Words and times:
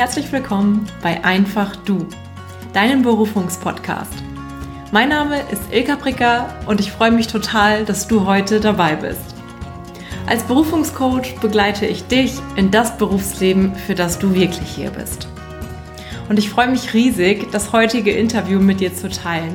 herzlich 0.00 0.32
willkommen 0.32 0.86
bei 1.02 1.22
Einfach 1.24 1.76
Du, 1.76 2.08
deinem 2.72 3.02
Berufungspodcast. 3.02 4.14
Mein 4.92 5.10
Name 5.10 5.42
ist 5.52 5.60
Ilka 5.70 5.96
Pricker 5.96 6.48
und 6.64 6.80
ich 6.80 6.90
freue 6.90 7.10
mich 7.10 7.26
total, 7.26 7.84
dass 7.84 8.08
du 8.08 8.24
heute 8.24 8.60
dabei 8.60 8.96
bist. 8.96 9.34
Als 10.26 10.42
Berufungscoach 10.44 11.38
begleite 11.42 11.84
ich 11.84 12.06
dich 12.06 12.32
in 12.56 12.70
das 12.70 12.96
Berufsleben, 12.96 13.74
für 13.74 13.94
das 13.94 14.18
du 14.18 14.34
wirklich 14.34 14.70
hier 14.70 14.88
bist. 14.88 15.28
Und 16.30 16.38
ich 16.38 16.48
freue 16.48 16.68
mich 16.68 16.94
riesig, 16.94 17.52
das 17.52 17.74
heutige 17.74 18.12
Interview 18.12 18.58
mit 18.58 18.80
dir 18.80 18.94
zu 18.94 19.10
teilen. 19.10 19.54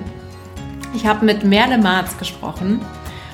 Ich 0.94 1.08
habe 1.08 1.26
mit 1.26 1.44
Merle 1.44 1.80
Marz 1.80 2.20
gesprochen. 2.20 2.82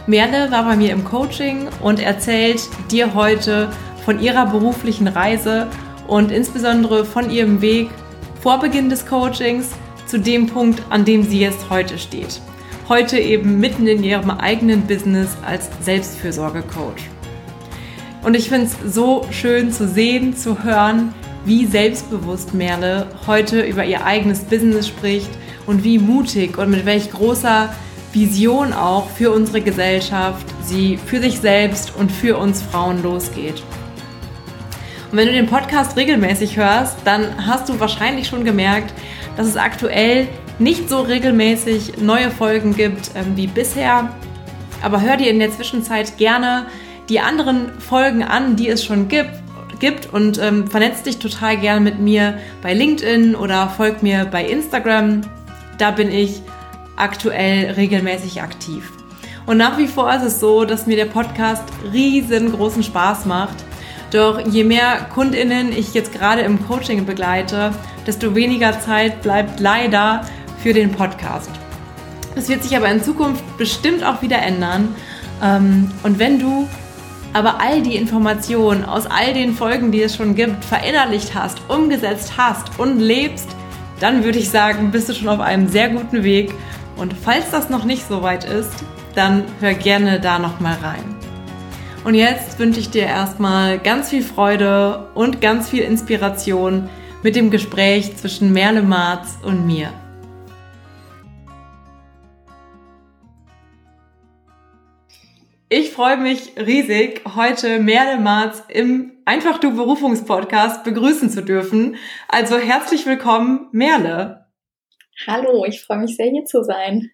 Merle 0.08 0.50
war 0.50 0.64
bei 0.64 0.78
mir 0.78 0.94
im 0.94 1.04
Coaching 1.04 1.68
und 1.82 2.00
erzählt 2.00 2.62
dir 2.90 3.14
heute 3.16 3.70
von 4.06 4.22
ihrer 4.22 4.46
beruflichen 4.46 5.10
Reise 5.10 5.68
und 6.12 6.30
insbesondere 6.30 7.06
von 7.06 7.32
ihrem 7.32 7.62
Weg 7.62 7.90
vor 8.42 8.60
Beginn 8.60 8.90
des 8.90 9.06
Coachings 9.06 9.70
zu 10.08 10.20
dem 10.20 10.46
Punkt, 10.48 10.82
an 10.90 11.06
dem 11.06 11.24
sie 11.24 11.40
jetzt 11.40 11.70
heute 11.70 11.98
steht. 11.98 12.42
Heute 12.90 13.18
eben 13.18 13.62
mitten 13.62 13.88
in 13.88 14.04
ihrem 14.04 14.30
eigenen 14.30 14.82
Business 14.82 15.38
als 15.46 15.70
Selbstfürsorge-Coach. 15.82 17.04
Und 18.24 18.36
ich 18.36 18.50
finde 18.50 18.66
es 18.66 18.94
so 18.94 19.26
schön 19.32 19.72
zu 19.72 19.88
sehen, 19.88 20.36
zu 20.36 20.66
hören, 20.66 21.14
wie 21.46 21.66
selbstbewusst 21.66 22.54
Merle 22.54 23.08
heute 23.26 23.62
über 23.62 23.86
ihr 23.86 24.06
eigenes 24.06 24.42
Business 24.42 24.90
spricht 24.90 25.30
und 25.66 25.86
wie 25.86 25.98
mutig 25.98 26.58
und 26.58 26.72
mit 26.72 26.86
welch 26.86 27.10
großer 27.10 27.74
Vision 28.12 28.74
auch 28.74 29.10
für 29.12 29.32
unsere 29.32 29.62
Gesellschaft 29.62 30.46
sie 30.62 30.98
für 30.98 31.22
sich 31.22 31.40
selbst 31.40 31.96
und 31.98 32.12
für 32.12 32.38
uns 32.38 32.62
Frauen 32.62 33.02
losgeht. 33.02 33.64
Und 35.12 35.18
wenn 35.18 35.28
du 35.28 35.34
den 35.34 35.48
Podcast 35.48 35.98
regelmäßig 35.98 36.56
hörst, 36.56 36.98
dann 37.04 37.46
hast 37.46 37.68
du 37.68 37.80
wahrscheinlich 37.82 38.28
schon 38.28 38.46
gemerkt, 38.46 38.94
dass 39.36 39.46
es 39.46 39.58
aktuell 39.58 40.28
nicht 40.58 40.88
so 40.90 41.02
regelmäßig 41.02 41.98
neue 41.98 42.32
Folgen 42.32 42.76
gibt 42.76 43.12
ähm, 43.16 43.36
wie 43.36 43.48
bisher. 43.48 44.10
Aber 44.82 45.02
hör 45.02 45.18
dir 45.18 45.30
in 45.30 45.40
der 45.40 45.52
Zwischenzeit 45.52 46.18
gerne 46.18 46.68
die 47.10 47.20
anderen 47.20 47.78
Folgen 47.80 48.24
an, 48.24 48.56
die 48.56 48.70
es 48.70 48.86
schon 48.86 49.10
gibt, 49.10 49.32
gibt 49.80 50.14
und 50.14 50.38
ähm, 50.38 50.68
vernetz 50.68 51.04
dich 51.04 51.18
total 51.18 51.58
gerne 51.58 51.82
mit 51.82 52.00
mir 52.00 52.38
bei 52.62 52.74
LinkedIn 52.74 53.36
oder 53.36 53.68
folg 53.68 54.02
mir 54.02 54.26
bei 54.26 54.46
Instagram. 54.46 55.22
Da 55.78 55.92
bin 55.92 56.10
ich 56.10 56.42
aktuell 56.96 57.72
regelmäßig 57.72 58.42
aktiv. 58.42 58.90
Und 59.46 59.58
nach 59.58 59.78
wie 59.78 59.88
vor 59.88 60.14
ist 60.14 60.24
es 60.24 60.40
so, 60.40 60.64
dass 60.64 60.88
mir 60.88 60.96
der 60.96 61.06
Podcast 61.06 61.64
riesengroßen 61.92 62.84
Spaß 62.84 63.26
macht 63.26 63.66
doch 64.12 64.40
je 64.46 64.64
mehr 64.64 65.08
Kundinnen 65.14 65.72
ich 65.72 65.94
jetzt 65.94 66.14
gerade 66.14 66.42
im 66.42 66.66
Coaching 66.68 67.06
begleite, 67.06 67.72
desto 68.06 68.36
weniger 68.36 68.80
Zeit 68.80 69.22
bleibt 69.22 69.60
leider 69.60 70.22
für 70.62 70.74
den 70.74 70.92
Podcast. 70.92 71.50
Das 72.36 72.50
wird 72.50 72.64
sich 72.64 72.76
aber 72.76 72.90
in 72.90 73.04
Zukunft 73.04 73.44
bestimmt 73.58 74.04
auch 74.04 74.22
wieder 74.22 74.42
ändern. 74.42 74.96
Ähm, 75.42 75.92
und 76.04 76.20
wenn 76.20 76.40
du 76.40 76.68
aber 77.34 77.62
all 77.62 77.82
die 77.82 77.96
Informationen 77.96 78.84
aus 78.84 79.06
all 79.06 79.34
den 79.34 79.54
Folgen, 79.54 79.92
die 79.92 80.02
es 80.02 80.16
schon 80.16 80.36
gibt, 80.36 80.66
verinnerlicht 80.66 81.34
hast, 81.34 81.60
umgesetzt 81.70 82.34
hast 82.38 82.80
und 82.80 83.00
lebst, 83.00 83.48
dann 84.00 84.24
würde 84.24 84.40
ich 84.40 84.50
sagen, 84.50 84.92
bist 84.92 85.10
du 85.10 85.14
schon 85.14 85.30
auf 85.30 85.40
einem 85.40 85.68
sehr 85.68 85.90
guten 85.90 86.24
Weg. 86.24 86.54
Und 86.98 87.14
falls 87.14 87.52
das 87.52 87.70
noch 87.70 87.86
nicht 87.86 88.08
so 88.08 88.22
weit 88.22 88.44
ist, 88.44 88.84
dann 89.16 89.44
hör 89.60 89.74
gerne 89.74 90.20
da 90.20 90.40
noch 90.40 90.60
mal 90.60 90.78
rein. 90.82 91.21
Und 92.04 92.16
jetzt 92.16 92.58
wünsche 92.58 92.80
ich 92.80 92.90
dir 92.90 93.04
erstmal 93.04 93.78
ganz 93.78 94.10
viel 94.10 94.24
Freude 94.24 95.12
und 95.14 95.40
ganz 95.40 95.70
viel 95.70 95.84
Inspiration 95.84 96.90
mit 97.22 97.36
dem 97.36 97.52
Gespräch 97.52 98.18
zwischen 98.18 98.52
Merle 98.52 98.82
Marz 98.82 99.38
und 99.44 99.68
mir. 99.68 99.94
Ich 105.70 105.92
freue 105.92 106.18
mich 106.18 106.54
riesig, 106.58 107.22
heute 107.36 107.80
Merle 107.80 108.20
Marz 108.20 108.64
im 108.68 109.12
Einfach 109.26 109.60
du 109.60 109.76
Berufungspodcast 109.76 110.84
begrüßen 110.84 111.30
zu 111.30 111.44
dürfen. 111.44 111.98
Also 112.28 112.58
herzlich 112.58 113.06
willkommen, 113.06 113.68
Merle. 113.72 114.48
Hallo, 115.28 115.66
ich 115.66 115.84
freue 115.84 116.00
mich 116.00 116.18
sehr 116.18 116.32
hier 116.32 116.46
zu 116.46 116.64
sein. 116.64 117.12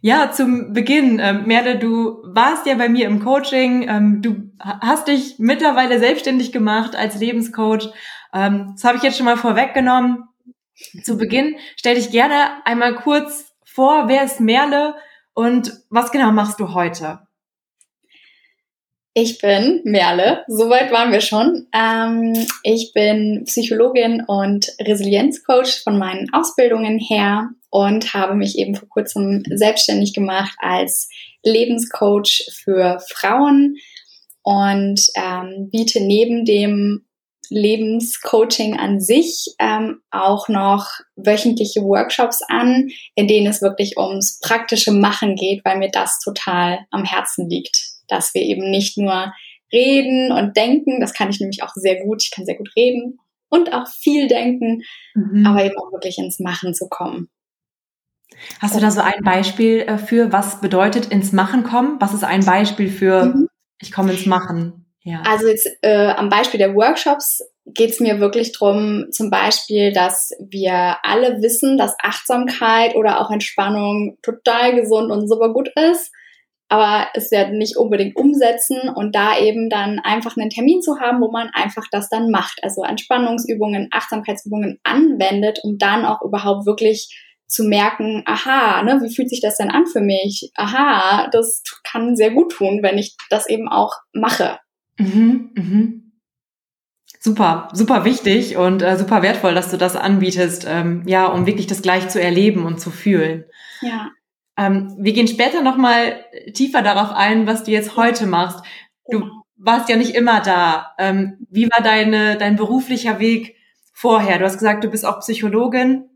Ja, 0.00 0.30
zum 0.30 0.72
Beginn, 0.72 1.18
ähm, 1.18 1.46
Merle, 1.46 1.78
du 1.78 2.22
warst 2.24 2.66
ja 2.66 2.74
bei 2.74 2.88
mir 2.88 3.06
im 3.06 3.20
Coaching. 3.22 3.88
Ähm, 3.88 4.22
du 4.22 4.50
hast 4.58 5.08
dich 5.08 5.38
mittlerweile 5.38 5.98
selbstständig 5.98 6.52
gemacht 6.52 6.94
als 6.94 7.18
Lebenscoach. 7.18 7.90
Ähm, 8.32 8.72
das 8.74 8.84
habe 8.84 8.98
ich 8.98 9.02
jetzt 9.02 9.16
schon 9.16 9.26
mal 9.26 9.36
vorweggenommen. 9.36 10.24
Zu 11.02 11.16
Beginn 11.16 11.56
stell 11.76 11.94
dich 11.94 12.10
gerne 12.10 12.64
einmal 12.64 12.94
kurz 12.96 13.54
vor, 13.64 14.08
wer 14.08 14.24
ist 14.24 14.40
Merle 14.40 14.94
und 15.32 15.72
was 15.90 16.12
genau 16.12 16.32
machst 16.32 16.60
du 16.60 16.74
heute? 16.74 17.25
Ich 19.18 19.38
bin 19.38 19.80
Merle, 19.84 20.44
soweit 20.46 20.92
waren 20.92 21.10
wir 21.10 21.22
schon. 21.22 21.68
Ähm, 21.74 22.34
ich 22.62 22.92
bin 22.92 23.44
Psychologin 23.46 24.22
und 24.26 24.70
Resilienzcoach 24.78 25.82
von 25.82 25.98
meinen 25.98 26.28
Ausbildungen 26.34 26.98
her 26.98 27.48
und 27.70 28.12
habe 28.12 28.34
mich 28.34 28.58
eben 28.58 28.74
vor 28.74 28.90
kurzem 28.90 29.42
selbstständig 29.48 30.12
gemacht 30.12 30.54
als 30.58 31.08
Lebenscoach 31.42 32.46
für 32.62 33.00
Frauen 33.10 33.76
und 34.42 35.00
ähm, 35.14 35.70
biete 35.72 36.02
neben 36.02 36.44
dem 36.44 37.06
Lebenscoaching 37.48 38.78
an 38.78 39.00
sich 39.00 39.46
ähm, 39.58 40.02
auch 40.10 40.50
noch 40.50 40.90
wöchentliche 41.14 41.80
Workshops 41.80 42.40
an, 42.50 42.90
in 43.14 43.28
denen 43.28 43.46
es 43.46 43.62
wirklich 43.62 43.96
ums 43.96 44.40
praktische 44.40 44.92
Machen 44.92 45.36
geht, 45.36 45.64
weil 45.64 45.78
mir 45.78 45.90
das 45.90 46.20
total 46.20 46.80
am 46.90 47.04
Herzen 47.04 47.48
liegt 47.48 47.85
dass 48.08 48.34
wir 48.34 48.42
eben 48.42 48.70
nicht 48.70 48.98
nur 48.98 49.32
reden 49.72 50.32
und 50.32 50.56
denken, 50.56 51.00
das 51.00 51.12
kann 51.12 51.30
ich 51.30 51.40
nämlich 51.40 51.62
auch 51.62 51.72
sehr 51.74 52.02
gut, 52.04 52.22
ich 52.22 52.30
kann 52.30 52.46
sehr 52.46 52.56
gut 52.56 52.70
reden 52.76 53.18
und 53.48 53.72
auch 53.72 53.88
viel 53.88 54.28
denken, 54.28 54.82
mhm. 55.14 55.46
aber 55.46 55.64
eben 55.64 55.76
auch 55.78 55.92
wirklich 55.92 56.18
ins 56.18 56.38
Machen 56.40 56.74
zu 56.74 56.88
kommen. 56.88 57.28
Hast 58.60 58.74
du 58.76 58.80
da 58.80 58.90
so 58.90 59.00
ein 59.00 59.22
Beispiel 59.22 59.80
äh, 59.80 59.98
für, 59.98 60.32
was 60.32 60.60
bedeutet 60.60 61.06
ins 61.06 61.32
Machen 61.32 61.62
kommen? 61.62 61.96
Was 62.00 62.12
ist 62.12 62.24
ein 62.24 62.44
Beispiel 62.44 62.90
für, 62.90 63.26
mhm. 63.26 63.48
ich 63.80 63.92
komme 63.92 64.12
ins 64.12 64.26
Machen? 64.26 64.86
Ja. 65.02 65.22
Also 65.26 65.46
jetzt 65.46 65.68
äh, 65.82 66.08
am 66.08 66.28
Beispiel 66.28 66.58
der 66.58 66.74
Workshops 66.74 67.42
geht 67.64 67.90
es 67.90 68.00
mir 68.00 68.20
wirklich 68.20 68.52
drum, 68.52 69.06
zum 69.10 69.30
Beispiel, 69.30 69.92
dass 69.92 70.32
wir 70.40 70.98
alle 71.02 71.42
wissen, 71.42 71.78
dass 71.78 71.96
Achtsamkeit 72.02 72.94
oder 72.94 73.20
auch 73.20 73.30
Entspannung 73.30 74.18
total 74.22 74.74
gesund 74.74 75.10
und 75.10 75.28
super 75.28 75.52
gut 75.52 75.70
ist 75.76 76.12
aber 76.68 77.08
es 77.14 77.30
ja 77.30 77.48
nicht 77.48 77.76
unbedingt 77.76 78.16
umsetzen 78.16 78.88
und 78.94 79.14
da 79.14 79.38
eben 79.38 79.70
dann 79.70 80.00
einfach 80.00 80.36
einen 80.36 80.50
Termin 80.50 80.82
zu 80.82 80.98
haben, 80.98 81.20
wo 81.20 81.30
man 81.30 81.48
einfach 81.52 81.84
das 81.90 82.08
dann 82.08 82.30
macht. 82.30 82.58
Also 82.62 82.82
Entspannungsübungen, 82.82 83.88
Achtsamkeitsübungen 83.92 84.80
anwendet, 84.82 85.60
um 85.62 85.78
dann 85.78 86.04
auch 86.04 86.22
überhaupt 86.22 86.66
wirklich 86.66 87.22
zu 87.46 87.64
merken, 87.64 88.22
aha, 88.26 88.82
ne, 88.82 89.00
wie 89.02 89.14
fühlt 89.14 89.30
sich 89.30 89.40
das 89.40 89.56
denn 89.56 89.70
an 89.70 89.86
für 89.86 90.00
mich? 90.00 90.50
Aha, 90.56 91.28
das 91.30 91.62
kann 91.84 92.16
sehr 92.16 92.30
gut 92.30 92.52
tun, 92.52 92.80
wenn 92.82 92.98
ich 92.98 93.16
das 93.30 93.48
eben 93.48 93.68
auch 93.68 93.94
mache. 94.12 94.58
Mhm, 94.98 95.52
mhm. 95.54 96.02
Super, 97.20 97.68
super 97.72 98.04
wichtig 98.04 98.56
und 98.56 98.82
äh, 98.82 98.96
super 98.96 99.22
wertvoll, 99.22 99.54
dass 99.54 99.70
du 99.70 99.76
das 99.76 99.96
anbietest, 99.96 100.66
ähm, 100.68 101.02
ja, 101.06 101.26
um 101.26 101.46
wirklich 101.46 101.66
das 101.66 101.82
gleich 101.82 102.08
zu 102.08 102.20
erleben 102.20 102.64
und 102.64 102.80
zu 102.80 102.90
fühlen. 102.90 103.44
Ja. 103.80 104.10
Ähm, 104.56 104.94
wir 104.98 105.12
gehen 105.12 105.28
später 105.28 105.62
nochmal 105.62 106.24
tiefer 106.54 106.82
darauf 106.82 107.12
ein, 107.12 107.46
was 107.46 107.64
du 107.64 107.70
jetzt 107.70 107.96
heute 107.96 108.26
machst. 108.26 108.64
Du 109.10 109.28
warst 109.56 109.88
ja 109.88 109.96
nicht 109.96 110.14
immer 110.14 110.40
da. 110.40 110.94
Ähm, 110.98 111.46
wie 111.50 111.66
war 111.66 111.82
deine, 111.82 112.36
dein 112.36 112.56
beruflicher 112.56 113.18
Weg 113.18 113.56
vorher? 113.92 114.38
Du 114.38 114.44
hast 114.44 114.58
gesagt, 114.58 114.84
du 114.84 114.90
bist 114.90 115.04
auch 115.04 115.20
Psychologin. 115.20 116.08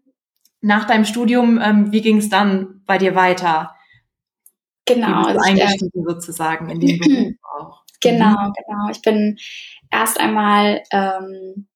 Nach 0.63 0.87
deinem 0.87 1.05
Studium, 1.05 1.59
ähm, 1.63 1.91
wie 1.91 2.03
ging 2.03 2.19
es 2.19 2.29
dann 2.29 2.83
bei 2.87 2.99
dir 2.99 3.15
weiter? 3.15 3.75
Genau. 4.85 5.07
Wie 5.07 5.13
bist 5.13 5.27
du 5.27 5.39
also 5.39 5.51
eingestiegen 5.51 6.01
äh, 6.01 6.13
sozusagen 6.13 6.71
in 6.71 6.81
den 6.81 6.99
Beruf 6.99 7.35
auch? 7.59 7.85
Genau, 8.03 8.31
mhm. 8.31 8.53
genau. 8.53 8.91
Ich 8.91 9.03
bin 9.03 9.39
erst 9.91 10.19
einmal 10.21 10.83
ähm, 10.93 11.67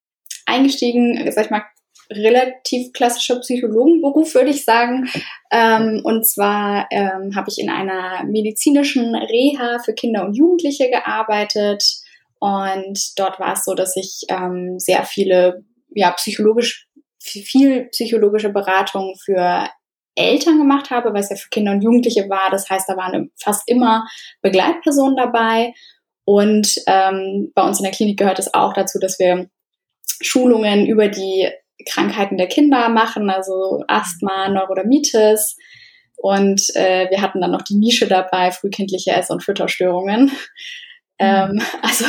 eingestiegen, 0.47 1.31
sag 1.33 1.47
ich 1.47 1.51
mal, 1.51 1.65
relativ 2.11 2.93
klassischer 2.93 3.41
Psychologenberuf, 3.41 4.35
würde 4.35 4.51
ich 4.51 4.65
sagen. 4.65 5.09
Ähm, 5.51 6.01
und 6.05 6.27
zwar 6.27 6.87
ähm, 6.91 7.35
habe 7.35 7.49
ich 7.49 7.59
in 7.59 7.71
einer 7.71 8.25
medizinischen 8.25 9.15
Reha 9.15 9.79
für 9.85 9.95
Kinder 9.95 10.25
und 10.25 10.35
Jugendliche 10.35 10.91
gearbeitet. 10.91 11.85
Und 12.39 13.19
dort 13.19 13.41
war 13.41 13.55
es 13.55 13.65
so, 13.65 13.75
dass 13.75 13.97
ich 13.97 14.23
ähm, 14.29 14.79
sehr 14.79 15.05
viele, 15.05 15.65
ja, 15.95 16.11
psychologisch, 16.13 16.89
viel 17.19 17.85
psychologische 17.87 18.51
Beratung 18.51 19.15
für 19.25 19.69
Eltern 20.15 20.59
gemacht 20.59 20.91
habe, 20.91 21.13
weil 21.13 21.23
es 21.23 21.31
ja 21.31 21.37
für 21.37 21.49
Kinder 21.49 21.73
und 21.73 21.83
Jugendliche 21.83 22.29
war. 22.29 22.51
Das 22.51 22.69
heißt, 22.69 22.89
da 22.89 22.97
waren 22.97 23.31
fast 23.37 23.63
immer 23.67 24.07
Begleitpersonen 24.43 25.17
dabei. 25.17 25.73
Und 26.25 26.75
ähm, 26.87 27.53
bei 27.55 27.63
uns 27.63 27.79
in 27.79 27.85
der 27.85 27.93
Klinik 27.93 28.19
gehört 28.19 28.39
es 28.39 28.53
auch 28.55 28.73
dazu, 28.73 28.99
dass 28.99 29.19
wir 29.19 29.49
Schulungen 30.21 30.87
über 30.87 31.09
die 31.09 31.49
Krankheiten 31.89 32.37
der 32.37 32.49
Kinder 32.49 32.89
machen, 32.89 33.31
also 33.31 33.85
Asthma, 33.89 34.49
Neurodermitis. 34.49 35.57
Und 36.17 36.63
äh, 36.75 37.11
wir 37.11 37.21
hatten 37.21 37.41
dann 37.41 37.51
noch 37.51 37.63
die 37.63 37.77
Nische 37.77 38.07
dabei, 38.07 38.51
frühkindliche 38.51 39.13
Ess- 39.13 39.31
und 39.31 39.43
Fütterstörungen. 39.43 40.31
Ähm, 41.19 41.63
also 41.83 42.07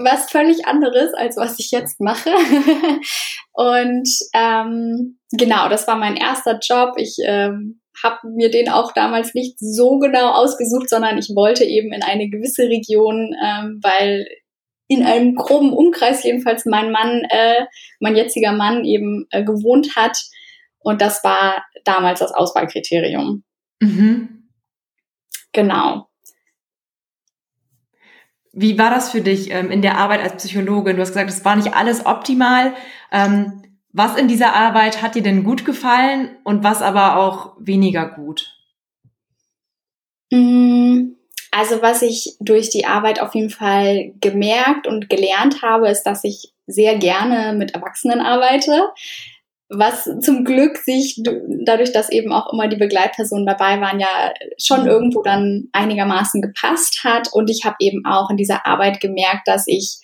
was 0.00 0.30
völlig 0.30 0.66
anderes, 0.66 1.14
als 1.14 1.36
was 1.36 1.58
ich 1.58 1.70
jetzt 1.70 2.00
mache. 2.00 2.30
und 3.52 4.08
ähm, 4.34 5.18
genau, 5.32 5.68
das 5.68 5.86
war 5.86 5.96
mein 5.96 6.16
erster 6.16 6.58
Job. 6.62 6.94
Ich 6.96 7.16
ähm, 7.24 7.80
habe 8.02 8.28
mir 8.28 8.50
den 8.50 8.68
auch 8.68 8.92
damals 8.92 9.34
nicht 9.34 9.58
so 9.58 9.98
genau 9.98 10.32
ausgesucht, 10.32 10.90
sondern 10.90 11.18
ich 11.18 11.30
wollte 11.34 11.64
eben 11.64 11.92
in 11.92 12.02
eine 12.02 12.28
gewisse 12.28 12.64
Region, 12.64 13.34
ähm, 13.42 13.80
weil 13.82 14.26
in 14.88 15.04
einem 15.04 15.34
groben 15.34 15.72
Umkreis 15.72 16.22
jedenfalls 16.22 16.64
mein 16.64 16.92
Mann, 16.92 17.22
äh, 17.28 17.66
mein 18.00 18.16
jetziger 18.16 18.52
Mann 18.52 18.84
eben 18.84 19.26
äh, 19.30 19.42
gewohnt 19.42 19.96
hat. 19.96 20.16
Und 20.78 21.00
das 21.00 21.24
war 21.24 21.64
damals 21.84 22.20
das 22.20 22.32
Auswahlkriterium. 22.32 23.42
Mhm. 23.80 24.48
Genau. 25.52 26.08
Wie 28.52 28.78
war 28.78 28.90
das 28.90 29.10
für 29.10 29.20
dich 29.20 29.50
ähm, 29.50 29.70
in 29.70 29.82
der 29.82 29.98
Arbeit 29.98 30.20
als 30.20 30.36
Psychologin? 30.36 30.96
Du 30.96 31.02
hast 31.02 31.10
gesagt, 31.10 31.28
es 31.28 31.44
war 31.44 31.56
nicht 31.56 31.74
alles 31.74 32.06
optimal. 32.06 32.74
Ähm, 33.12 33.62
was 33.92 34.16
in 34.16 34.28
dieser 34.28 34.54
Arbeit 34.54 35.02
hat 35.02 35.14
dir 35.14 35.22
denn 35.22 35.42
gut 35.44 35.64
gefallen 35.64 36.36
und 36.44 36.62
was 36.62 36.82
aber 36.82 37.16
auch 37.16 37.54
weniger 37.58 38.06
gut? 38.08 38.54
Mm, 40.30 41.15
also 41.56 41.80
was 41.80 42.02
ich 42.02 42.36
durch 42.40 42.70
die 42.70 42.84
Arbeit 42.84 43.20
auf 43.20 43.34
jeden 43.34 43.50
Fall 43.50 44.12
gemerkt 44.20 44.86
und 44.86 45.08
gelernt 45.08 45.62
habe, 45.62 45.88
ist, 45.88 46.02
dass 46.02 46.24
ich 46.24 46.52
sehr 46.66 46.96
gerne 46.98 47.56
mit 47.56 47.74
Erwachsenen 47.74 48.20
arbeite 48.20 48.90
was 49.68 50.08
zum 50.20 50.44
Glück 50.44 50.76
sich 50.78 51.20
dadurch, 51.64 51.92
dass 51.92 52.10
eben 52.10 52.32
auch 52.32 52.52
immer 52.52 52.68
die 52.68 52.76
Begleitpersonen 52.76 53.46
dabei 53.46 53.80
waren, 53.80 53.98
ja 53.98 54.32
schon 54.58 54.82
mhm. 54.82 54.88
irgendwo 54.88 55.22
dann 55.22 55.68
einigermaßen 55.72 56.40
gepasst 56.40 57.02
hat. 57.04 57.32
Und 57.32 57.50
ich 57.50 57.64
habe 57.64 57.76
eben 57.80 58.04
auch 58.06 58.30
in 58.30 58.36
dieser 58.36 58.64
Arbeit 58.66 59.00
gemerkt, 59.00 59.48
dass 59.48 59.66
ich 59.66 59.98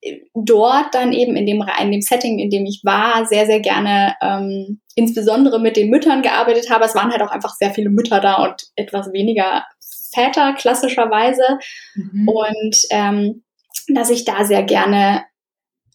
äh, 0.00 0.20
dort 0.34 0.94
dann 0.94 1.12
eben 1.12 1.36
in 1.36 1.44
dem, 1.44 1.62
in 1.82 1.92
dem 1.92 2.00
Setting, 2.00 2.38
in 2.38 2.48
dem 2.48 2.64
ich 2.64 2.80
war, 2.82 3.26
sehr, 3.26 3.44
sehr 3.44 3.60
gerne 3.60 4.14
ähm, 4.22 4.80
insbesondere 4.94 5.60
mit 5.60 5.76
den 5.76 5.90
Müttern 5.90 6.22
gearbeitet 6.22 6.70
habe. 6.70 6.86
Es 6.86 6.94
waren 6.94 7.12
halt 7.12 7.22
auch 7.22 7.30
einfach 7.30 7.54
sehr 7.54 7.74
viele 7.74 7.90
Mütter 7.90 8.20
da 8.20 8.42
und 8.42 8.68
etwas 8.76 9.12
weniger 9.12 9.64
Väter 10.12 10.54
klassischerweise. 10.54 11.58
Mhm. 11.94 12.28
Und 12.28 12.76
ähm, 12.90 13.44
dass 13.88 14.10
ich 14.10 14.24
da 14.24 14.44
sehr 14.44 14.62
gerne 14.62 15.24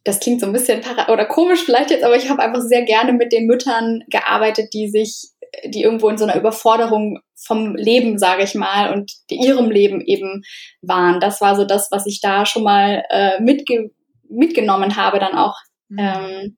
das 0.07 0.21
klingt 0.21 0.39
so 0.39 0.47
ein 0.47 0.53
bisschen 0.53 0.81
para 0.81 1.11
oder 1.11 1.25
komisch 1.25 1.63
vielleicht 1.63 1.91
jetzt, 1.91 2.03
aber 2.03 2.15
ich 2.15 2.29
habe 2.29 2.41
einfach 2.41 2.61
sehr 2.61 2.83
gerne 2.83 3.11
mit 3.11 3.33
den 3.33 3.45
Müttern 3.45 4.03
gearbeitet, 4.07 4.73
die 4.73 4.89
sich, 4.89 5.31
die 5.65 5.81
irgendwo 5.81 6.07
in 6.07 6.17
so 6.17 6.23
einer 6.23 6.37
Überforderung 6.37 7.19
vom 7.35 7.75
Leben, 7.75 8.17
sage 8.17 8.43
ich 8.43 8.55
mal, 8.55 8.93
und 8.93 9.11
ihrem 9.29 9.69
Leben 9.69 9.99
eben 10.01 10.43
waren. 10.81 11.19
Das 11.19 11.41
war 11.41 11.57
so 11.57 11.65
das, 11.65 11.89
was 11.91 12.05
ich 12.05 12.21
da 12.21 12.45
schon 12.45 12.63
mal 12.63 13.03
äh, 13.09 13.41
mitge 13.41 13.91
mitgenommen 14.29 14.95
habe, 14.95 15.19
dann 15.19 15.37
auch. 15.37 15.55
Mhm. 15.89 15.99
Ähm, 15.99 16.57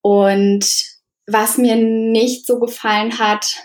und 0.00 0.66
was 1.26 1.58
mir 1.58 1.76
nicht 1.76 2.46
so 2.46 2.58
gefallen 2.58 3.18
hat, 3.18 3.56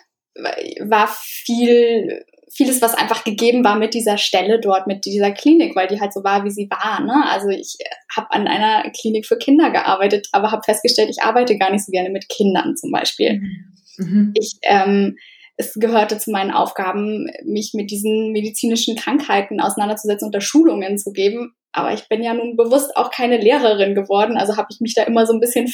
war 0.80 1.08
viel 1.08 2.26
vieles, 2.54 2.82
was 2.82 2.94
einfach 2.94 3.24
gegeben 3.24 3.64
war 3.64 3.78
mit 3.78 3.94
dieser 3.94 4.18
Stelle 4.18 4.60
dort, 4.60 4.88
mit 4.88 5.06
dieser 5.06 5.32
Klinik, 5.32 5.76
weil 5.76 5.88
die 5.88 6.02
halt 6.02 6.14
so 6.14 6.24
war, 6.24 6.44
wie 6.44 6.52
sie 6.52 6.70
war. 6.70 7.02
Ne? 7.02 7.26
Also 7.30 7.50
ich 7.50 7.78
habe 8.16 8.32
an 8.32 8.48
einer 8.48 8.90
Klinik 8.92 9.26
für 9.26 9.38
Kinder 9.38 9.72
gearbeitet, 9.72 10.28
aber 10.32 10.52
habe 10.52 10.64
festgestellt, 10.64 11.10
ich 11.10 11.24
arbeite 11.24 11.58
gar 11.58 11.72
nicht 11.72 11.86
so 11.86 11.92
gerne 11.92 12.10
mit 12.10 12.28
Kindern 12.30 12.76
zum 12.76 12.92
Beispiel. 12.92 13.40
Mhm. 13.40 13.76
mhm. 13.98 14.34
Ich 14.36 14.58
ähm, 14.64 15.16
es 15.58 15.76
gehörte 15.76 16.18
zu 16.18 16.32
meinen 16.32 16.52
Aufgaben, 16.52 17.28
mich 17.46 17.72
mit 17.74 17.92
diesen 17.92 18.32
medizinischen 18.32 18.96
Krankheiten 18.96 19.62
auseinanderzusetzen 19.62 20.28
und 20.28 20.36
da 20.36 20.42
Schulungen 20.42 20.98
zu 20.98 21.12
geben. 21.12 21.54
Aber 21.72 21.94
ich 21.94 22.08
bin 22.10 22.24
ja 22.24 22.34
nun 22.34 22.58
bewusst 22.58 22.98
auch 22.98 23.12
keine 23.12 23.38
Lehrerin 23.38 23.94
geworden, 23.94 24.38
also 24.38 24.58
habe 24.58 24.68
ich 24.72 24.82
mich 24.82 24.96
da 24.96 25.04
immer 25.04 25.26
so 25.26 25.34
ein 25.34 25.40
bisschen 25.40 25.72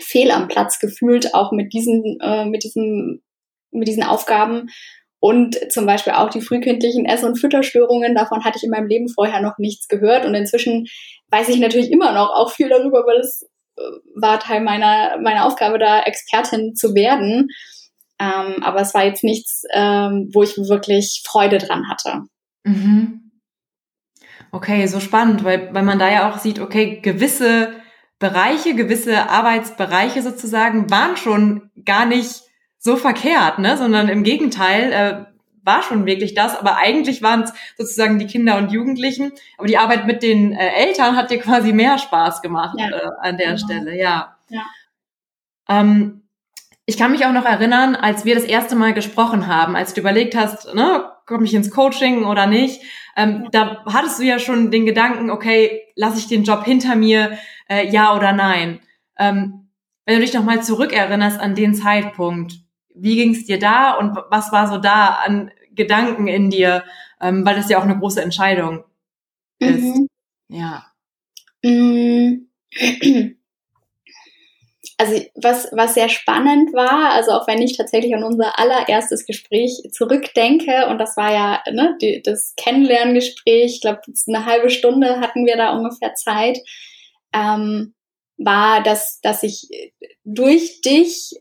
fehl 0.00 0.30
am 0.30 0.48
Platz 0.48 0.78
gefühlt, 0.78 1.34
auch 1.34 1.52
mit 1.52 1.72
diesen, 1.72 2.18
äh, 2.20 2.46
mit 2.46 2.64
diesen, 2.64 3.22
mit 3.70 3.86
diesen 3.86 4.02
Aufgaben 4.02 4.68
und 5.20 5.58
zum 5.72 5.86
Beispiel 5.86 6.12
auch 6.12 6.30
die 6.30 6.40
frühkindlichen 6.40 7.04
Ess- 7.04 7.24
und 7.24 7.36
Fütterstörungen, 7.36 8.14
davon 8.14 8.44
hatte 8.44 8.58
ich 8.58 8.64
in 8.64 8.70
meinem 8.70 8.86
Leben 8.86 9.08
vorher 9.08 9.40
noch 9.40 9.58
nichts 9.58 9.88
gehört. 9.88 10.24
Und 10.24 10.34
inzwischen 10.34 10.86
weiß 11.30 11.48
ich 11.48 11.58
natürlich 11.58 11.90
immer 11.90 12.12
noch 12.12 12.30
auch 12.30 12.52
viel 12.52 12.68
darüber, 12.68 13.04
weil 13.06 13.18
es 13.18 13.42
äh, 13.76 13.82
war 14.14 14.38
Teil 14.38 14.60
meiner, 14.60 15.18
meiner 15.20 15.44
Aufgabe, 15.44 15.78
da 15.78 16.02
Expertin 16.02 16.76
zu 16.76 16.94
werden. 16.94 17.48
Ähm, 18.20 18.62
aber 18.62 18.80
es 18.80 18.94
war 18.94 19.04
jetzt 19.04 19.24
nichts, 19.24 19.64
ähm, 19.72 20.30
wo 20.32 20.42
ich 20.42 20.56
wirklich 20.56 21.22
Freude 21.26 21.58
dran 21.58 21.88
hatte. 21.88 22.22
Mhm. 22.64 23.32
Okay, 24.50 24.86
so 24.86 25.00
spannend, 25.00 25.44
weil, 25.44 25.74
weil 25.74 25.82
man 25.82 25.98
da 25.98 26.10
ja 26.10 26.30
auch 26.30 26.38
sieht, 26.38 26.58
okay, 26.58 27.00
gewisse 27.00 27.72
Bereiche, 28.18 28.74
gewisse 28.74 29.28
Arbeitsbereiche 29.28 30.22
sozusagen 30.22 30.90
waren 30.90 31.16
schon 31.16 31.70
gar 31.84 32.06
nicht 32.06 32.42
so 32.78 32.96
verkehrt, 32.96 33.58
ne? 33.58 33.76
sondern 33.76 34.08
im 34.08 34.22
Gegenteil, 34.22 34.92
äh, 34.92 35.24
war 35.68 35.82
schon 35.82 36.06
wirklich 36.06 36.34
das, 36.34 36.58
aber 36.58 36.78
eigentlich 36.78 37.22
waren 37.22 37.42
es 37.42 37.52
sozusagen 37.76 38.18
die 38.18 38.26
Kinder 38.26 38.56
und 38.56 38.72
Jugendlichen. 38.72 39.32
Aber 39.58 39.68
die 39.68 39.76
Arbeit 39.76 40.06
mit 40.06 40.22
den 40.22 40.52
äh, 40.52 40.70
Eltern 40.70 41.14
hat 41.14 41.30
dir 41.30 41.38
quasi 41.38 41.72
mehr 41.74 41.98
Spaß 41.98 42.40
gemacht 42.40 42.76
ja. 42.78 42.88
äh, 42.88 43.10
an 43.20 43.36
der 43.36 43.54
genau. 43.54 43.58
Stelle, 43.58 43.98
ja. 43.98 44.36
ja. 44.48 44.62
Ähm, 45.68 46.22
ich 46.86 46.96
kann 46.96 47.12
mich 47.12 47.26
auch 47.26 47.32
noch 47.32 47.44
erinnern, 47.44 47.96
als 47.96 48.24
wir 48.24 48.34
das 48.34 48.44
erste 48.44 48.74
Mal 48.74 48.94
gesprochen 48.94 49.46
haben, 49.46 49.76
als 49.76 49.92
du 49.92 50.00
überlegt 50.00 50.34
hast, 50.34 50.74
ne, 50.74 51.04
komme 51.26 51.44
ich 51.44 51.52
ins 51.52 51.70
Coaching 51.70 52.24
oder 52.24 52.46
nicht, 52.46 52.80
ähm, 53.14 53.42
ja. 53.42 53.48
da 53.52 53.84
hattest 53.92 54.18
du 54.18 54.24
ja 54.24 54.38
schon 54.38 54.70
den 54.70 54.86
Gedanken, 54.86 55.30
okay, 55.30 55.82
lasse 55.96 56.18
ich 56.18 56.28
den 56.28 56.44
Job 56.44 56.64
hinter 56.64 56.96
mir, 56.96 57.38
äh, 57.68 57.86
ja 57.90 58.16
oder 58.16 58.32
nein. 58.32 58.80
Ähm, 59.18 59.68
wenn 60.06 60.14
du 60.14 60.22
dich 60.22 60.32
noch 60.32 60.44
mal 60.44 60.62
zurückerinnerst 60.62 61.38
an 61.38 61.54
den 61.54 61.74
Zeitpunkt, 61.74 62.54
wie 63.00 63.16
ging 63.16 63.34
es 63.34 63.46
dir 63.46 63.58
da 63.58 63.94
und 63.94 64.16
was 64.30 64.52
war 64.52 64.68
so 64.68 64.78
da 64.78 65.18
an 65.24 65.50
Gedanken 65.72 66.26
in 66.26 66.50
dir, 66.50 66.84
ähm, 67.20 67.44
weil 67.46 67.56
das 67.56 67.68
ja 67.68 67.78
auch 67.78 67.84
eine 67.84 67.98
große 67.98 68.22
Entscheidung 68.22 68.84
ist. 69.58 69.82
Mhm. 69.82 70.08
Ja. 70.48 70.86
Mm. 71.62 72.48
Also 75.00 75.22
was, 75.36 75.68
was 75.70 75.94
sehr 75.94 76.08
spannend 76.08 76.72
war, 76.72 77.12
also 77.12 77.30
auch 77.30 77.46
wenn 77.46 77.62
ich 77.62 77.76
tatsächlich 77.76 78.12
an 78.16 78.24
unser 78.24 78.58
allererstes 78.58 79.26
Gespräch 79.26 79.80
zurückdenke, 79.92 80.88
und 80.88 80.98
das 80.98 81.16
war 81.16 81.32
ja 81.32 81.62
ne, 81.70 81.96
die, 82.02 82.20
das 82.20 82.54
Kennenlerngespräch, 82.56 83.76
ich 83.76 83.80
glaube, 83.80 84.00
eine 84.26 84.44
halbe 84.44 84.70
Stunde 84.70 85.20
hatten 85.20 85.46
wir 85.46 85.56
da 85.56 85.70
ungefähr 85.70 86.14
Zeit, 86.14 86.58
ähm, 87.32 87.94
war, 88.38 88.82
dass, 88.82 89.20
dass 89.20 89.44
ich 89.44 89.68
durch 90.24 90.80
dich 90.80 91.32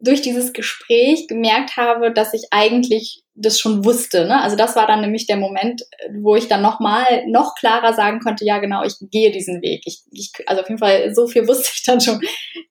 durch 0.00 0.22
dieses 0.22 0.52
Gespräch 0.52 1.28
gemerkt 1.28 1.76
habe, 1.76 2.12
dass 2.12 2.32
ich 2.32 2.44
eigentlich 2.50 3.22
das 3.34 3.58
schon 3.58 3.84
wusste. 3.84 4.26
Ne? 4.26 4.40
Also 4.40 4.56
das 4.56 4.76
war 4.76 4.86
dann 4.86 5.00
nämlich 5.00 5.26
der 5.26 5.36
Moment, 5.36 5.82
wo 6.22 6.36
ich 6.36 6.48
dann 6.48 6.62
nochmal 6.62 7.26
noch 7.26 7.54
klarer 7.54 7.94
sagen 7.94 8.20
konnte, 8.20 8.44
ja 8.44 8.58
genau, 8.58 8.82
ich 8.82 8.94
gehe 9.10 9.30
diesen 9.30 9.62
Weg. 9.62 9.82
Ich, 9.84 10.02
ich, 10.10 10.32
also 10.46 10.62
auf 10.62 10.68
jeden 10.68 10.78
Fall 10.78 11.14
so 11.14 11.26
viel 11.26 11.46
wusste 11.48 11.70
ich 11.74 11.82
dann 11.84 12.00
schon, 12.00 12.20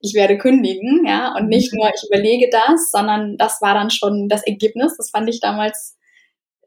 ich 0.02 0.14
werde 0.14 0.38
kündigen, 0.38 1.06
ja, 1.08 1.34
und 1.36 1.48
nicht 1.48 1.74
nur 1.74 1.88
ich 1.88 2.04
überlege 2.10 2.50
das, 2.52 2.90
sondern 2.92 3.38
das 3.38 3.62
war 3.62 3.74
dann 3.74 3.90
schon 3.90 4.28
das 4.28 4.46
Ergebnis. 4.46 4.96
Das 4.98 5.12
fand 5.12 5.30
ich 5.30 5.40
damals 5.40 5.98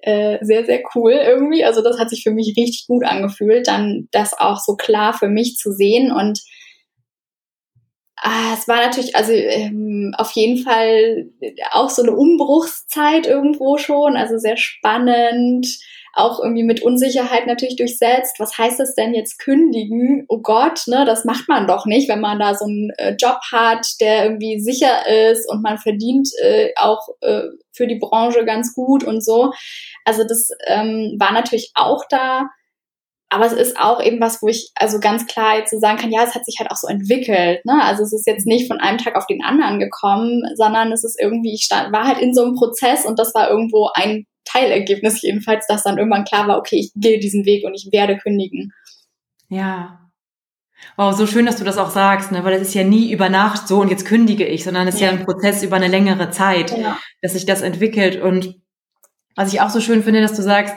äh, 0.00 0.38
sehr, 0.42 0.64
sehr 0.64 0.82
cool 0.94 1.12
irgendwie. 1.12 1.64
Also 1.64 1.82
das 1.82 1.98
hat 1.98 2.10
sich 2.10 2.22
für 2.22 2.32
mich 2.32 2.54
richtig 2.56 2.86
gut 2.86 3.04
angefühlt, 3.04 3.66
dann 3.66 4.08
das 4.12 4.32
auch 4.32 4.58
so 4.58 4.76
klar 4.76 5.12
für 5.12 5.28
mich 5.28 5.56
zu 5.56 5.72
sehen 5.72 6.12
und 6.12 6.40
Ah, 8.24 8.54
es 8.56 8.68
war 8.68 8.76
natürlich, 8.76 9.16
also 9.16 9.32
ähm, 9.32 10.14
auf 10.16 10.30
jeden 10.32 10.62
Fall 10.62 11.26
auch 11.72 11.90
so 11.90 12.02
eine 12.02 12.12
Umbruchszeit 12.12 13.26
irgendwo 13.26 13.78
schon, 13.78 14.16
also 14.16 14.38
sehr 14.38 14.56
spannend, 14.56 15.66
auch 16.14 16.38
irgendwie 16.40 16.62
mit 16.62 16.82
Unsicherheit 16.82 17.48
natürlich 17.48 17.74
durchsetzt. 17.74 18.38
Was 18.38 18.56
heißt 18.56 18.78
das 18.78 18.94
denn 18.94 19.12
jetzt 19.12 19.40
kündigen? 19.40 20.24
Oh 20.28 20.38
Gott, 20.38 20.82
ne, 20.86 21.04
das 21.04 21.24
macht 21.24 21.48
man 21.48 21.66
doch 21.66 21.84
nicht, 21.84 22.08
wenn 22.08 22.20
man 22.20 22.38
da 22.38 22.54
so 22.54 22.64
einen 22.64 22.90
äh, 22.98 23.16
Job 23.18 23.40
hat, 23.50 23.86
der 24.00 24.26
irgendwie 24.26 24.60
sicher 24.60 25.08
ist 25.30 25.50
und 25.50 25.62
man 25.62 25.78
verdient 25.78 26.28
äh, 26.42 26.70
auch 26.76 27.08
äh, 27.22 27.42
für 27.72 27.88
die 27.88 27.98
Branche 27.98 28.44
ganz 28.44 28.72
gut 28.72 29.02
und 29.02 29.24
so. 29.24 29.52
Also 30.04 30.22
das 30.22 30.48
ähm, 30.68 31.16
war 31.18 31.32
natürlich 31.32 31.72
auch 31.74 32.04
da 32.08 32.50
aber 33.32 33.46
es 33.46 33.54
ist 33.54 33.78
auch 33.78 34.02
eben 34.02 34.20
was, 34.20 34.42
wo 34.42 34.48
ich 34.48 34.72
also 34.74 35.00
ganz 35.00 35.26
klar 35.26 35.56
jetzt 35.56 35.70
so 35.70 35.78
sagen 35.78 35.96
kann, 35.96 36.12
ja, 36.12 36.22
es 36.22 36.34
hat 36.34 36.44
sich 36.44 36.56
halt 36.58 36.70
auch 36.70 36.76
so 36.76 36.86
entwickelt. 36.86 37.64
Ne? 37.64 37.82
Also 37.82 38.02
es 38.02 38.12
ist 38.12 38.26
jetzt 38.26 38.46
nicht 38.46 38.68
von 38.68 38.78
einem 38.78 38.98
Tag 38.98 39.16
auf 39.16 39.26
den 39.26 39.42
anderen 39.42 39.78
gekommen, 39.78 40.42
sondern 40.54 40.92
es 40.92 41.02
ist 41.02 41.18
irgendwie, 41.18 41.54
ich 41.54 41.62
stand, 41.62 41.94
war 41.94 42.06
halt 42.06 42.18
in 42.18 42.34
so 42.34 42.44
einem 42.44 42.56
Prozess 42.56 43.06
und 43.06 43.18
das 43.18 43.34
war 43.34 43.48
irgendwo 43.48 43.88
ein 43.94 44.26
Teilergebnis 44.44 45.22
jedenfalls, 45.22 45.66
dass 45.66 45.82
dann 45.82 45.96
irgendwann 45.96 46.24
klar 46.24 46.46
war, 46.46 46.58
okay, 46.58 46.76
ich 46.76 46.92
gehe 46.94 47.20
diesen 47.20 47.46
Weg 47.46 47.64
und 47.64 47.74
ich 47.74 47.88
werde 47.90 48.18
kündigen. 48.18 48.74
Ja. 49.48 50.10
Wow, 50.96 51.16
so 51.16 51.26
schön, 51.26 51.46
dass 51.46 51.56
du 51.56 51.64
das 51.64 51.78
auch 51.78 51.90
sagst, 51.90 52.32
ne? 52.32 52.44
weil 52.44 52.52
es 52.52 52.68
ist 52.68 52.74
ja 52.74 52.84
nie 52.84 53.12
über 53.12 53.30
Nacht 53.30 53.66
so 53.66 53.80
und 53.80 53.88
jetzt 53.88 54.04
kündige 54.04 54.44
ich, 54.44 54.62
sondern 54.62 54.86
es 54.88 54.96
ist 54.96 55.00
ja, 55.00 55.06
ja 55.06 55.14
ein 55.14 55.24
Prozess 55.24 55.62
über 55.62 55.76
eine 55.76 55.88
längere 55.88 56.30
Zeit, 56.30 56.76
ja. 56.76 56.98
dass 57.22 57.32
sich 57.32 57.46
das 57.46 57.62
entwickelt. 57.62 58.20
Und 58.20 58.56
was 59.36 59.54
ich 59.54 59.62
auch 59.62 59.70
so 59.70 59.80
schön 59.80 60.02
finde, 60.02 60.20
dass 60.20 60.34
du 60.34 60.42
sagst, 60.42 60.74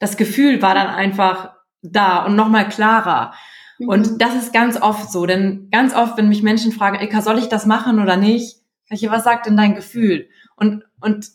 das 0.00 0.18
Gefühl 0.18 0.60
war 0.60 0.74
dann 0.74 0.88
einfach 0.88 1.53
da 1.92 2.24
und 2.24 2.36
nochmal 2.36 2.68
klarer. 2.68 3.34
Mhm. 3.78 3.88
Und 3.88 4.22
das 4.22 4.34
ist 4.34 4.52
ganz 4.52 4.80
oft 4.80 5.10
so, 5.10 5.26
denn 5.26 5.68
ganz 5.70 5.94
oft, 5.94 6.16
wenn 6.16 6.28
mich 6.28 6.42
Menschen 6.42 6.72
fragen, 6.72 6.98
Eka, 6.98 7.22
soll 7.22 7.38
ich 7.38 7.48
das 7.48 7.66
machen 7.66 8.00
oder 8.00 8.16
nicht? 8.16 8.58
Welche, 8.88 9.10
was 9.10 9.24
sagt 9.24 9.46
denn 9.46 9.56
dein 9.56 9.74
Gefühl? 9.74 10.28
Und, 10.56 10.84
und 11.00 11.28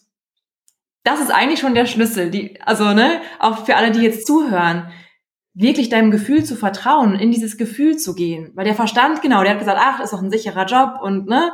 das 1.03 1.21
ist 1.21 1.31
eigentlich 1.31 1.59
schon 1.59 1.75
der 1.75 1.85
Schlüssel, 1.85 2.29
die, 2.29 2.61
also, 2.61 2.93
ne, 2.93 3.21
auch 3.39 3.65
für 3.65 3.75
alle, 3.75 3.91
die 3.91 4.01
jetzt 4.01 4.27
zuhören 4.27 4.91
wirklich 5.55 5.89
deinem 5.89 6.11
Gefühl 6.11 6.45
zu 6.45 6.55
vertrauen, 6.55 7.15
in 7.15 7.31
dieses 7.31 7.57
Gefühl 7.57 7.97
zu 7.97 8.15
gehen. 8.15 8.51
Weil 8.55 8.65
der 8.65 8.75
Verstand, 8.75 9.21
genau, 9.21 9.41
der 9.41 9.51
hat 9.51 9.59
gesagt, 9.59 9.79
ach, 9.81 9.99
ist 9.99 10.13
doch 10.13 10.21
ein 10.21 10.31
sicherer 10.31 10.65
Job 10.65 11.01
und 11.01 11.27
ne, 11.27 11.51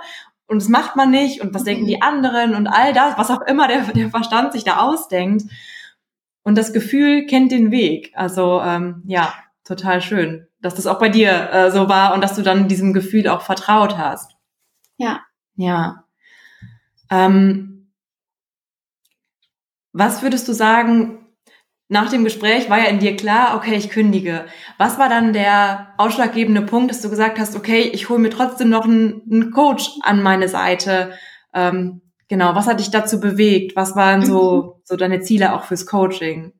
und 0.47 0.61
das 0.61 0.69
macht 0.69 0.95
man 0.95 1.09
nicht 1.09 1.41
und 1.41 1.53
was 1.53 1.63
mhm. 1.63 1.65
denken 1.65 1.85
die 1.87 2.01
anderen 2.01 2.53
und 2.53 2.67
all 2.67 2.93
das, 2.93 3.17
was 3.17 3.31
auch 3.31 3.41
immer 3.41 3.67
der, 3.67 3.81
der 3.81 4.09
Verstand 4.09 4.53
sich 4.53 4.63
da 4.63 4.77
ausdenkt. 4.77 5.45
Und 6.45 6.57
das 6.57 6.73
Gefühl 6.73 7.25
kennt 7.25 7.51
den 7.51 7.71
Weg. 7.71 8.13
Also 8.15 8.61
ähm, 8.61 9.03
ja, 9.07 9.33
total 9.65 10.01
schön, 10.01 10.47
dass 10.61 10.75
das 10.75 10.85
auch 10.85 10.99
bei 10.99 11.09
dir 11.09 11.49
äh, 11.51 11.71
so 11.71 11.89
war 11.89 12.13
und 12.13 12.21
dass 12.21 12.35
du 12.35 12.43
dann 12.43 12.67
diesem 12.67 12.93
Gefühl 12.93 13.27
auch 13.27 13.41
vertraut 13.41 13.97
hast. 13.97 14.31
Ja. 14.97 15.21
Ja. 15.55 16.05
Ähm, 17.09 17.91
was 19.91 20.21
würdest 20.21 20.47
du 20.47 20.53
sagen, 20.53 21.25
nach 21.87 22.09
dem 22.11 22.23
Gespräch 22.23 22.69
war 22.69 22.77
ja 22.77 22.85
in 22.85 22.99
dir 22.99 23.15
klar, 23.15 23.55
okay, 23.55 23.75
ich 23.75 23.89
kündige. 23.89 24.45
Was 24.77 24.99
war 24.99 25.09
dann 25.09 25.33
der 25.33 25.93
ausschlaggebende 25.97 26.61
Punkt, 26.61 26.91
dass 26.91 27.01
du 27.01 27.09
gesagt 27.09 27.39
hast, 27.39 27.55
okay, 27.55 27.81
ich 27.81 28.09
hole 28.09 28.19
mir 28.19 28.29
trotzdem 28.29 28.69
noch 28.69 28.85
einen, 28.85 29.23
einen 29.31 29.51
Coach 29.51 29.89
an 30.01 30.21
meine 30.21 30.47
Seite? 30.47 31.13
Ähm, 31.53 32.01
genau, 32.27 32.55
was 32.55 32.67
hat 32.67 32.79
dich 32.79 32.91
dazu 32.91 33.19
bewegt? 33.19 33.75
Was 33.75 33.95
waren 33.95 34.25
so, 34.25 34.61
mhm. 34.61 34.81
so 34.83 34.95
deine 34.95 35.21
Ziele 35.21 35.55
auch 35.55 35.63
fürs 35.63 35.85
Coaching? 35.85 36.53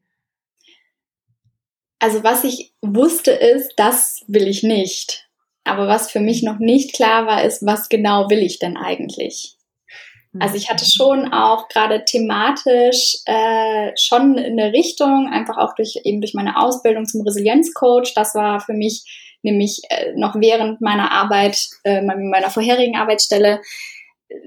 Also 2.00 2.24
was 2.24 2.44
ich 2.44 2.74
wusste 2.82 3.32
ist, 3.32 3.74
das 3.78 4.24
will 4.28 4.48
ich 4.48 4.64
nicht. 4.64 5.28
Aber 5.64 5.88
was 5.88 6.12
für 6.12 6.20
mich 6.20 6.44
noch 6.44 6.60
nicht 6.60 6.94
klar 6.94 7.26
war, 7.26 7.44
ist, 7.44 7.66
was 7.66 7.90
genau 7.90 8.30
will 8.30 8.40
ich 8.40 8.60
denn 8.60 8.78
eigentlich? 8.78 9.56
Also 10.40 10.56
ich 10.56 10.70
hatte 10.70 10.84
mhm. 10.84 10.90
schon 10.90 11.34
auch 11.34 11.70
gerade 11.70 12.04
thematisch 12.04 13.18
äh, 13.26 13.92
schon 13.96 14.38
eine 14.38 14.74
Richtung, 14.74 15.30
einfach 15.32 15.58
auch 15.58 15.76
durch 15.76 16.00
eben 16.04 16.20
durch 16.20 16.34
meine 16.34 16.62
Ausbildung 16.62 17.06
zum 17.06 17.22
Resilienzcoach. 17.22 18.14
Das 18.16 18.36
war 18.36 18.60
für 18.60 18.74
mich 18.74 19.38
nämlich 19.44 19.82
äh, 19.90 20.14
noch 20.16 20.36
während 20.36 20.82
meiner 20.82 21.12
Arbeit, 21.12 21.58
äh, 21.84 22.02
meiner 22.02 22.50
vorherigen 22.50 22.98
Arbeitsstelle, 22.98 23.62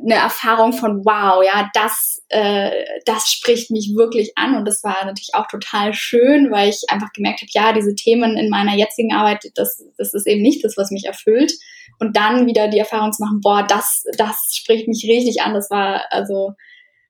eine 0.02 0.16
Erfahrung 0.16 0.72
von 0.72 1.04
wow, 1.04 1.42
ja, 1.44 1.70
das, 1.72 2.22
äh, 2.28 2.70
das 3.04 3.30
spricht 3.30 3.70
mich 3.70 3.92
wirklich 3.94 4.32
an 4.36 4.56
und 4.56 4.64
das 4.64 4.82
war 4.82 5.04
natürlich 5.04 5.34
auch 5.34 5.46
total 5.46 5.94
schön, 5.94 6.50
weil 6.50 6.68
ich 6.68 6.84
einfach 6.88 7.12
gemerkt 7.12 7.40
habe, 7.40 7.50
ja, 7.52 7.72
diese 7.72 7.94
Themen 7.94 8.36
in 8.36 8.50
meiner 8.50 8.74
jetzigen 8.74 9.12
Arbeit, 9.12 9.50
das, 9.54 9.84
das 9.96 10.14
ist 10.14 10.26
eben 10.26 10.42
nicht 10.42 10.64
das, 10.64 10.76
was 10.76 10.90
mich 10.90 11.04
erfüllt 11.04 11.52
und 12.00 12.16
dann 12.16 12.46
wieder 12.46 12.68
die 12.68 12.78
Erfahrung 12.78 13.12
zu 13.12 13.22
machen, 13.22 13.40
boah, 13.40 13.64
das, 13.66 14.04
das 14.16 14.50
spricht 14.52 14.88
mich 14.88 15.04
richtig 15.08 15.42
an. 15.42 15.54
Das 15.54 15.70
war 15.70 16.04
also, 16.10 16.52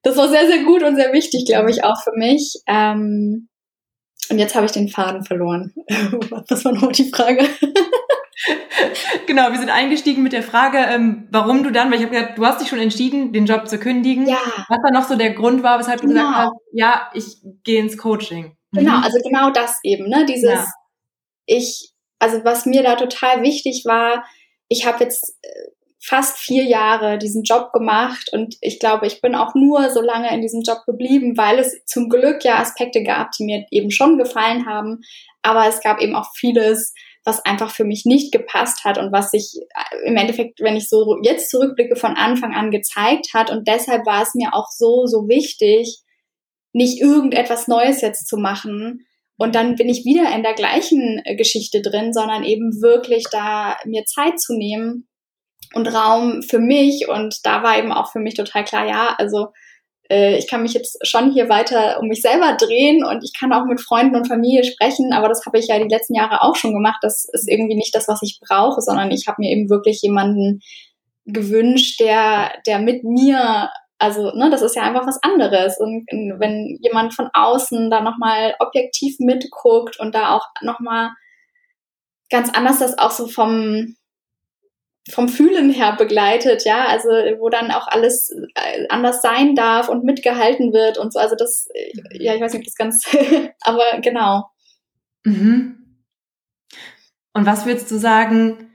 das 0.02 0.16
war 0.16 0.28
sehr, 0.28 0.46
sehr 0.46 0.64
gut 0.64 0.82
und 0.82 0.96
sehr 0.96 1.12
wichtig, 1.12 1.44
glaube 1.46 1.70
ich, 1.70 1.84
auch 1.84 2.02
für 2.02 2.16
mich. 2.16 2.60
Ähm, 2.66 3.48
und 4.30 4.38
jetzt 4.38 4.54
habe 4.54 4.66
ich 4.66 4.72
den 4.72 4.88
Faden 4.88 5.24
verloren. 5.24 5.72
Was 6.48 6.64
war 6.64 6.72
noch 6.72 6.92
die 6.92 7.10
Frage? 7.10 7.44
genau, 9.26 9.50
wir 9.50 9.58
sind 9.58 9.70
eingestiegen 9.70 10.22
mit 10.22 10.32
der 10.32 10.42
Frage, 10.42 10.78
ähm, 10.78 11.26
warum 11.30 11.62
du 11.62 11.70
dann, 11.70 11.90
weil 11.90 11.98
ich 11.98 12.04
habe 12.04 12.14
gesagt, 12.14 12.38
du 12.38 12.46
hast 12.46 12.60
dich 12.60 12.68
schon 12.68 12.78
entschieden, 12.78 13.32
den 13.32 13.46
Job 13.46 13.68
zu 13.68 13.78
kündigen. 13.78 14.26
Ja. 14.28 14.38
Was 14.68 14.78
dann 14.82 14.92
noch 14.92 15.08
so 15.08 15.16
der 15.16 15.32
Grund 15.32 15.62
war, 15.62 15.78
weshalb 15.78 16.00
genau. 16.00 16.12
du 16.12 16.18
gesagt 16.18 16.36
hast, 16.36 16.52
ja, 16.72 17.10
ich 17.14 17.36
gehe 17.64 17.80
ins 17.80 17.98
Coaching. 17.98 18.56
Genau, 18.72 18.98
mhm. 18.98 19.04
also 19.04 19.18
genau 19.22 19.50
das 19.50 19.78
eben, 19.82 20.08
ne? 20.08 20.26
Dieses, 20.26 20.50
ja. 20.50 20.66
ich, 21.46 21.92
also 22.18 22.44
was 22.44 22.66
mir 22.66 22.82
da 22.82 22.96
total 22.96 23.42
wichtig 23.42 23.84
war, 23.84 24.24
ich 24.68 24.86
habe 24.86 25.04
jetzt 25.04 25.36
äh, 25.42 25.48
fast 26.00 26.38
vier 26.38 26.64
Jahre 26.64 27.18
diesen 27.18 27.42
Job 27.42 27.72
gemacht 27.72 28.30
und 28.32 28.56
ich 28.60 28.78
glaube, 28.78 29.06
ich 29.06 29.20
bin 29.20 29.34
auch 29.34 29.54
nur 29.54 29.90
so 29.90 30.00
lange 30.00 30.32
in 30.32 30.42
diesem 30.42 30.62
Job 30.62 30.84
geblieben, 30.86 31.36
weil 31.36 31.58
es 31.58 31.84
zum 31.86 32.08
Glück 32.08 32.44
ja 32.44 32.58
Aspekte 32.58 33.02
gab, 33.02 33.32
die 33.32 33.44
mir 33.44 33.66
eben 33.70 33.90
schon 33.90 34.16
gefallen 34.16 34.66
haben, 34.66 35.00
aber 35.42 35.66
es 35.66 35.80
gab 35.80 36.00
eben 36.00 36.14
auch 36.14 36.32
vieles, 36.34 36.94
was 37.28 37.44
einfach 37.44 37.70
für 37.70 37.84
mich 37.84 38.04
nicht 38.04 38.32
gepasst 38.32 38.84
hat 38.84 38.98
und 38.98 39.12
was 39.12 39.30
sich 39.30 39.54
äh, 39.54 40.08
im 40.08 40.16
Endeffekt, 40.16 40.60
wenn 40.60 40.76
ich 40.76 40.88
so 40.88 41.16
jetzt 41.22 41.50
zurückblicke, 41.50 41.94
von 41.94 42.16
Anfang 42.16 42.54
an 42.54 42.72
gezeigt 42.72 43.28
hat 43.34 43.50
und 43.50 43.68
deshalb 43.68 44.04
war 44.06 44.22
es 44.22 44.34
mir 44.34 44.54
auch 44.54 44.66
so, 44.70 45.06
so 45.06 45.28
wichtig, 45.28 46.00
nicht 46.72 47.00
irgendetwas 47.00 47.68
Neues 47.68 48.00
jetzt 48.00 48.26
zu 48.26 48.36
machen, 48.36 49.04
und 49.38 49.54
dann 49.54 49.76
bin 49.76 49.88
ich 49.88 50.04
wieder 50.04 50.34
in 50.34 50.42
der 50.42 50.54
gleichen 50.54 51.22
äh, 51.24 51.36
Geschichte 51.36 51.80
drin, 51.80 52.12
sondern 52.12 52.42
eben 52.42 52.82
wirklich 52.82 53.24
da 53.30 53.76
mir 53.84 54.04
Zeit 54.04 54.40
zu 54.40 54.54
nehmen 54.54 55.08
und 55.74 55.86
Raum 55.86 56.42
für 56.42 56.58
mich. 56.58 57.08
Und 57.08 57.38
da 57.44 57.62
war 57.62 57.78
eben 57.78 57.92
auch 57.92 58.10
für 58.10 58.18
mich 58.18 58.34
total 58.34 58.64
klar, 58.64 58.86
ja, 58.86 59.14
also 59.16 59.48
ich 60.08 60.48
kann 60.48 60.62
mich 60.62 60.72
jetzt 60.72 61.06
schon 61.06 61.32
hier 61.32 61.48
weiter 61.48 61.98
um 62.00 62.08
mich 62.08 62.22
selber 62.22 62.56
drehen 62.58 63.04
und 63.04 63.22
ich 63.22 63.32
kann 63.38 63.52
auch 63.52 63.64
mit 63.66 63.80
Freunden 63.80 64.16
und 64.16 64.26
Familie 64.26 64.64
sprechen, 64.64 65.12
aber 65.12 65.28
das 65.28 65.44
habe 65.44 65.58
ich 65.58 65.68
ja 65.68 65.78
die 65.78 65.88
letzten 65.88 66.14
Jahre 66.14 66.42
auch 66.42 66.56
schon 66.56 66.72
gemacht. 66.72 66.98
Das 67.02 67.26
ist 67.32 67.48
irgendwie 67.48 67.76
nicht 67.76 67.94
das, 67.94 68.08
was 68.08 68.22
ich 68.22 68.40
brauche, 68.40 68.80
sondern 68.80 69.10
ich 69.10 69.26
habe 69.26 69.42
mir 69.42 69.50
eben 69.50 69.68
wirklich 69.68 70.00
jemanden 70.00 70.60
gewünscht, 71.26 72.00
der, 72.00 72.52
der 72.66 72.78
mit 72.78 73.04
mir 73.04 73.70
also, 74.00 74.30
ne, 74.30 74.48
das 74.48 74.62
ist 74.62 74.76
ja 74.76 74.82
einfach 74.82 75.06
was 75.06 75.20
anderes. 75.22 75.78
Und 75.78 76.06
wenn 76.38 76.78
jemand 76.80 77.14
von 77.14 77.28
außen 77.32 77.90
da 77.90 78.00
nochmal 78.00 78.54
objektiv 78.60 79.16
mitguckt 79.18 79.98
und 79.98 80.14
da 80.14 80.36
auch 80.36 80.46
nochmal 80.62 81.10
ganz 82.30 82.50
anders 82.54 82.78
das 82.78 82.96
auch 82.96 83.10
so 83.10 83.26
vom, 83.26 83.96
vom 85.08 85.28
Fühlen 85.28 85.70
her 85.70 85.96
begleitet, 85.96 86.64
ja, 86.64 86.86
also 86.86 87.08
wo 87.38 87.48
dann 87.48 87.70
auch 87.70 87.88
alles 87.88 88.30
äh, 88.54 88.86
anders 88.88 89.22
sein 89.22 89.54
darf 89.54 89.88
und 89.88 90.04
mitgehalten 90.04 90.72
wird 90.72 90.98
und 90.98 91.12
so. 91.12 91.18
Also 91.18 91.34
das, 91.36 91.68
äh, 91.74 91.92
ja, 92.12 92.34
ich 92.34 92.40
weiß 92.40 92.54
nicht, 92.54 92.66
das 92.66 92.74
ganz, 92.74 93.04
aber 93.60 94.00
genau. 94.02 94.50
Mhm. 95.24 95.78
Und 97.32 97.46
was 97.46 97.66
würdest 97.66 97.90
du 97.90 97.98
sagen, 97.98 98.68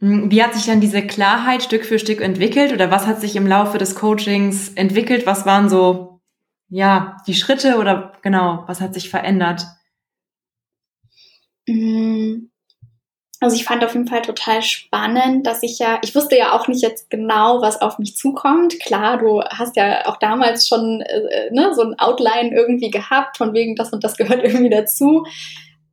hm, 0.00 0.30
wie 0.30 0.42
hat 0.42 0.54
sich 0.54 0.66
dann 0.66 0.80
diese 0.80 1.06
Klarheit 1.06 1.62
Stück 1.62 1.84
für 1.84 1.98
Stück 1.98 2.20
entwickelt 2.20 2.72
oder 2.72 2.90
was 2.90 3.06
hat 3.06 3.20
sich 3.20 3.36
im 3.36 3.46
Laufe 3.46 3.78
des 3.78 3.94
Coachings 3.94 4.70
entwickelt? 4.74 5.26
Was 5.26 5.46
waren 5.46 5.68
so, 5.68 6.20
ja, 6.68 7.16
die 7.26 7.34
Schritte 7.34 7.78
oder 7.78 8.12
genau, 8.22 8.64
was 8.66 8.80
hat 8.80 8.94
sich 8.94 9.10
verändert? 9.10 9.64
Hm, 11.66 12.50
also 13.40 13.54
ich 13.54 13.64
fand 13.64 13.84
auf 13.84 13.94
jeden 13.94 14.08
Fall 14.08 14.22
total 14.22 14.62
spannend, 14.62 15.46
dass 15.46 15.62
ich 15.62 15.78
ja, 15.78 16.00
ich 16.02 16.14
wusste 16.14 16.36
ja 16.36 16.52
auch 16.52 16.66
nicht 16.66 16.82
jetzt 16.82 17.08
genau, 17.08 17.62
was 17.62 17.80
auf 17.80 17.98
mich 17.98 18.16
zukommt. 18.16 18.80
Klar, 18.80 19.18
du 19.18 19.42
hast 19.42 19.76
ja 19.76 20.06
auch 20.06 20.16
damals 20.16 20.66
schon 20.66 21.02
äh, 21.02 21.50
ne, 21.52 21.72
so 21.72 21.82
ein 21.82 21.98
Outline 21.98 22.50
irgendwie 22.52 22.90
gehabt, 22.90 23.36
von 23.36 23.54
wegen 23.54 23.76
das 23.76 23.92
und 23.92 24.02
das 24.02 24.16
gehört 24.16 24.42
irgendwie 24.44 24.70
dazu. 24.70 25.24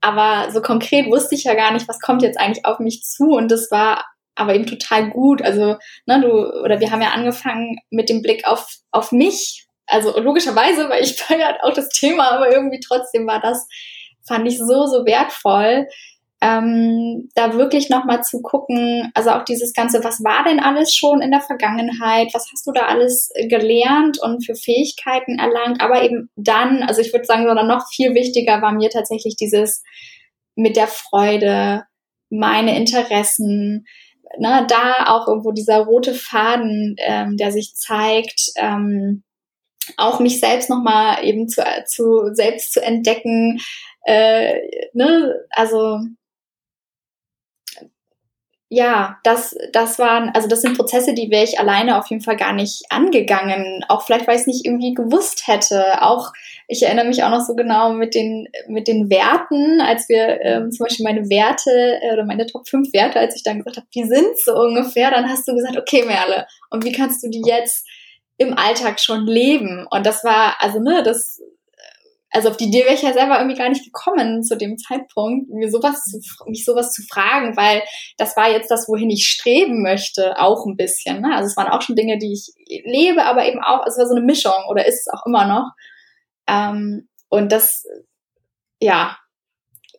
Aber 0.02 0.52
so 0.52 0.62
konkret 0.62 1.10
wusste 1.12 1.36
ich 1.36 1.44
ja 1.44 1.54
gar 1.54 1.72
nicht, 1.72 1.88
was 1.88 2.00
kommt 2.00 2.24
jetzt 2.24 2.40
eigentlich 2.40 2.66
auf 2.66 2.80
mich 2.80 3.04
zu. 3.04 3.36
Und 3.36 3.52
das 3.52 3.70
war 3.70 4.06
aber 4.34 4.56
eben 4.56 4.66
total 4.66 5.10
gut. 5.10 5.42
Also, 5.42 5.78
ne, 6.08 6.22
du, 6.22 6.62
oder 6.64 6.80
wir 6.80 6.92
haben 6.92 7.02
ja 7.02 7.12
angefangen 7.12 7.78
mit 7.92 8.10
dem 8.10 8.22
Blick 8.22 8.48
auf, 8.48 8.68
auf 8.92 9.12
mich. 9.12 9.68
Also 9.88 10.20
logischerweise, 10.20 10.90
weil 10.90 11.04
ich 11.04 11.18
war 11.30 11.64
auch 11.64 11.74
das 11.74 11.90
Thema, 11.90 12.32
aber 12.32 12.52
irgendwie 12.52 12.80
trotzdem 12.80 13.28
war 13.28 13.40
das, 13.40 13.68
fand 14.28 14.48
ich 14.48 14.58
so, 14.58 14.88
so 14.88 15.06
wertvoll, 15.06 15.88
ähm, 16.46 17.30
da 17.34 17.56
wirklich 17.56 17.90
nochmal 17.90 18.24
zu 18.24 18.42
gucken, 18.42 19.10
also 19.16 19.32
auch 19.32 19.44
dieses 19.46 19.74
Ganze, 19.74 20.04
was 20.04 20.24
war 20.24 20.44
denn 20.44 20.60
alles 20.60 20.94
schon 20.94 21.22
in 21.22 21.32
der 21.32 21.42
Vergangenheit, 21.42 22.28
was 22.34 22.48
hast 22.52 22.68
du 22.68 22.72
da 22.72 22.86
alles 22.86 23.32
gelernt 23.50 24.22
und 24.22 24.46
für 24.46 24.54
Fähigkeiten 24.54 25.40
erlangt, 25.40 25.82
aber 25.82 26.04
eben 26.04 26.30
dann, 26.36 26.84
also 26.84 27.02
ich 27.02 27.12
würde 27.14 27.26
sagen, 27.26 27.48
sondern 27.48 27.68
noch 27.68 27.88
viel 27.92 28.14
wichtiger 28.14 28.62
war 28.62 28.74
mir 28.74 28.92
tatsächlich 28.92 29.36
dieses 29.36 29.82
mit 30.56 30.76
der 30.76 30.88
Freude, 30.88 31.86
meine 32.30 32.78
Interessen, 32.78 33.86
ne, 34.38 34.68
da 34.70 35.06
auch 35.08 35.28
irgendwo 35.28 35.52
dieser 35.52 35.80
rote 35.80 36.14
Faden, 36.14 36.96
ähm, 37.00 37.38
der 37.38 37.52
sich 37.52 37.74
zeigt, 37.74 38.52
ähm, 38.58 39.24
auch 39.98 40.20
mich 40.20 40.40
selbst 40.40 40.70
nochmal 40.70 41.24
eben 41.24 41.48
zu, 41.48 41.64
zu 41.88 42.34
selbst 42.34 42.72
zu 42.72 42.84
entdecken, 42.84 43.60
äh, 44.06 44.60
ne, 44.94 45.34
also 45.52 46.00
ja, 48.70 49.20
das, 49.24 49.56
das 49.74 50.00
waren, 50.00 50.30
also 50.30 50.48
das 50.48 50.62
sind 50.62 50.76
Prozesse, 50.76 51.14
die 51.14 51.30
wäre 51.30 51.44
ich 51.44 51.60
alleine 51.60 52.00
auf 52.00 52.08
jeden 52.08 52.24
Fall 52.24 52.36
gar 52.36 52.52
nicht 52.52 52.84
angegangen. 52.90 53.86
Auch 53.90 54.04
vielleicht, 54.04 54.28
weil 54.28 54.36
ich 54.36 54.42
es 54.42 54.48
nicht 54.48 54.66
irgendwie 54.66 54.96
gewusst 54.96 55.48
hätte. 55.48 56.02
Auch, 56.02 56.34
ich 56.68 56.82
erinnere 56.82 57.06
mich 57.06 57.24
auch 57.24 57.30
noch 57.30 57.46
so 57.46 57.56
genau 57.56 57.94
mit 57.94 58.16
den, 58.16 58.48
mit 58.68 58.88
den 58.88 59.12
Werten, 59.12 59.82
als 59.82 60.10
wir 60.10 60.42
ähm, 60.42 60.72
zum 60.72 60.86
Beispiel 60.86 61.04
meine 61.04 61.30
Werte 61.30 62.00
äh, 62.02 62.14
oder 62.14 62.26
meine 62.26 62.48
Top 62.48 62.68
5 62.68 62.92
Werte, 62.92 63.20
als 63.20 63.36
ich 63.36 63.44
dann 63.44 63.60
gesagt 63.60 63.78
habe, 63.78 63.88
die 63.94 64.04
sind 64.04 64.38
so 64.44 64.56
ungefähr, 64.56 65.12
dann 65.12 65.30
hast 65.30 65.48
du 65.48 65.54
gesagt, 65.54 65.78
okay, 65.78 66.04
Merle, 66.04 66.48
und 66.72 66.84
wie 66.84 66.92
kannst 66.92 67.24
du 67.24 67.30
die 67.30 67.44
jetzt 67.46 67.88
im 68.38 68.58
Alltag 68.58 69.00
schon 69.00 69.28
leben? 69.28 69.86
Und 69.92 70.08
das 70.08 70.24
war, 70.24 70.56
also 70.60 70.80
ne, 70.80 71.04
das 71.04 71.40
also 72.36 72.50
auf 72.50 72.58
die 72.58 72.66
Idee 72.66 72.84
wäre 72.84 72.94
ich 72.94 73.02
ja 73.02 73.14
selber 73.14 73.38
irgendwie 73.38 73.58
gar 73.58 73.70
nicht 73.70 73.86
gekommen 73.86 74.44
zu 74.44 74.58
dem 74.58 74.78
Zeitpunkt, 74.78 75.50
mir 75.50 75.72
sowas 75.72 76.04
zu, 76.04 76.20
mich 76.48 76.66
sowas 76.66 76.92
zu 76.92 77.02
fragen, 77.04 77.56
weil 77.56 77.82
das 78.18 78.36
war 78.36 78.52
jetzt 78.52 78.70
das, 78.70 78.90
wohin 78.90 79.10
ich 79.10 79.26
streben 79.26 79.82
möchte, 79.82 80.38
auch 80.38 80.66
ein 80.66 80.76
bisschen. 80.76 81.22
Ne? 81.22 81.34
Also 81.34 81.48
es 81.48 81.58
waren 81.58 81.70
auch 81.70 81.82
schon 81.82 81.96
Dinge, 81.96 82.18
die 82.18 82.34
ich 82.34 82.52
lebe, 82.84 83.24
aber 83.24 83.46
eben 83.48 83.64
auch, 83.64 83.86
es 83.88 83.98
war 83.98 84.06
so 84.06 84.16
eine 84.16 84.26
Mischung 84.26 84.66
oder 84.70 84.86
ist 84.86 85.08
es 85.08 85.14
auch 85.14 85.26
immer 85.26 85.48
noch. 85.48 85.72
Ähm, 86.48 87.08
und 87.30 87.52
das, 87.52 87.86
ja, 88.82 89.18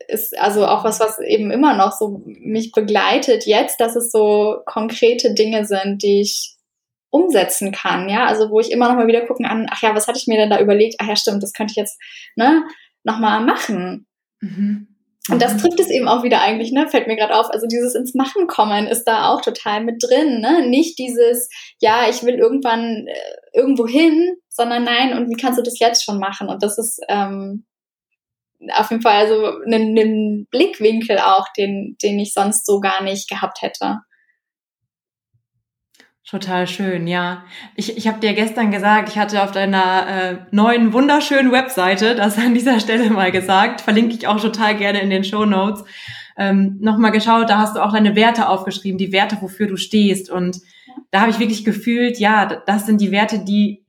ist 0.09 0.39
also 0.39 0.67
auch 0.67 0.85
was, 0.85 1.01
was 1.01 1.19
eben 1.19 1.51
immer 1.51 1.75
noch 1.75 1.93
so 1.93 2.23
mich 2.25 2.73
begleitet 2.73 3.47
jetzt, 3.47 3.81
dass 3.81 3.97
es 3.97 4.11
so 4.13 4.59
konkrete 4.67 5.35
Dinge 5.35 5.65
sind, 5.65 6.03
die 6.03 6.21
ich 6.21 6.56
umsetzen 7.17 7.73
kann, 7.73 8.09
ja, 8.09 8.27
also 8.27 8.51
wo 8.51 8.61
ich 8.61 8.71
immer 8.71 8.89
noch 8.89 8.97
mal 8.97 9.07
wieder 9.07 9.27
gucken 9.27 9.47
an, 9.47 9.67
ach 9.71 9.83
ja, 9.83 9.95
was 9.95 10.07
hatte 10.07 10.19
ich 10.19 10.27
mir 10.27 10.37
denn 10.37 10.51
da 10.51 10.61
überlegt? 10.61 10.97
Ach 10.99 11.07
ja, 11.07 11.17
stimmt, 11.17 11.43
das 11.43 11.53
könnte 11.53 11.73
ich 11.73 11.77
jetzt, 11.77 11.99
ne, 12.37 12.65
noch 13.05 13.19
mal 13.19 13.41
machen. 13.41 14.07
Mhm. 14.41 14.89
Und 15.29 15.43
das 15.43 15.55
mhm. 15.55 15.59
trifft 15.59 15.81
es 15.81 15.91
eben 15.91 16.07
auch 16.07 16.23
wieder 16.23 16.41
eigentlich, 16.41 16.73
ne, 16.73 16.89
fällt 16.89 17.09
mir 17.09 17.17
gerade 17.17 17.35
auf. 17.35 17.51
Also 17.51 17.67
dieses 17.67 17.95
ins 17.95 18.15
Machen 18.15 18.47
kommen 18.47 18.87
ist 18.87 19.05
da 19.05 19.29
auch 19.29 19.41
total 19.41 19.83
mit 19.83 20.03
drin, 20.03 20.41
ne? 20.41 20.69
Nicht 20.69 20.99
dieses, 20.99 21.49
ja, 21.81 22.09
ich 22.09 22.23
will 22.23 22.35
irgendwann 22.35 23.07
äh, 23.09 23.59
irgendwo 23.59 23.89
hin, 23.89 24.37
sondern 24.49 24.85
nein, 24.85 25.17
und 25.17 25.29
wie 25.29 25.41
kannst 25.41 25.59
du 25.59 25.63
das 25.63 25.79
jetzt 25.81 26.05
schon 26.05 26.19
machen? 26.19 26.49
Und 26.49 26.63
das 26.63 26.79
ist 26.79 27.01
ähm, 27.09 27.65
auf 28.73 28.91
jeden 28.91 29.03
Fall 29.03 29.17
also 29.17 29.59
ein, 29.67 29.97
ein 29.97 30.47
Blickwinkel 30.51 31.19
auch, 31.19 31.47
den, 31.57 31.97
den 32.03 32.19
ich 32.21 32.33
sonst 32.33 32.65
so 32.65 32.81
gar 32.81 33.03
nicht 33.03 33.29
gehabt 33.29 33.63
hätte. 33.63 33.99
Total 36.29 36.67
schön, 36.67 37.07
ja. 37.07 37.45
Ich, 37.77 37.97
ich 37.97 38.09
habe 38.09 38.19
dir 38.19 38.35
gestern 38.35 38.73
gesagt, 38.73 39.09
ich 39.09 39.17
hatte 39.17 39.45
auf 39.45 39.53
deiner 39.53 40.09
äh, 40.09 40.37
neuen, 40.51 40.93
wunderschönen 40.93 41.53
Webseite, 41.53 42.17
das 42.17 42.37
an 42.37 42.53
dieser 42.53 42.81
Stelle 42.81 43.11
mal 43.11 43.31
gesagt, 43.31 43.81
verlinke 43.81 44.17
ich 44.17 44.27
auch 44.27 44.41
total 44.41 44.77
gerne 44.77 45.01
in 45.01 45.09
den 45.09 45.23
Show 45.23 45.45
Notes, 45.45 45.85
ähm, 46.37 46.79
nochmal 46.81 47.13
geschaut, 47.13 47.49
da 47.49 47.59
hast 47.59 47.77
du 47.77 47.81
auch 47.81 47.93
deine 47.93 48.17
Werte 48.17 48.49
aufgeschrieben, 48.49 48.99
die 48.99 49.13
Werte, 49.13 49.39
wofür 49.41 49.69
du 49.69 49.77
stehst. 49.77 50.29
Und 50.29 50.59
da 51.13 51.21
habe 51.21 51.31
ich 51.31 51.39
wirklich 51.39 51.65
gefühlt, 51.65 52.19
ja, 52.19 52.61
das 52.67 52.87
sind 52.87 53.01
die 53.01 53.13
Werte, 53.13 53.45
die, 53.45 53.87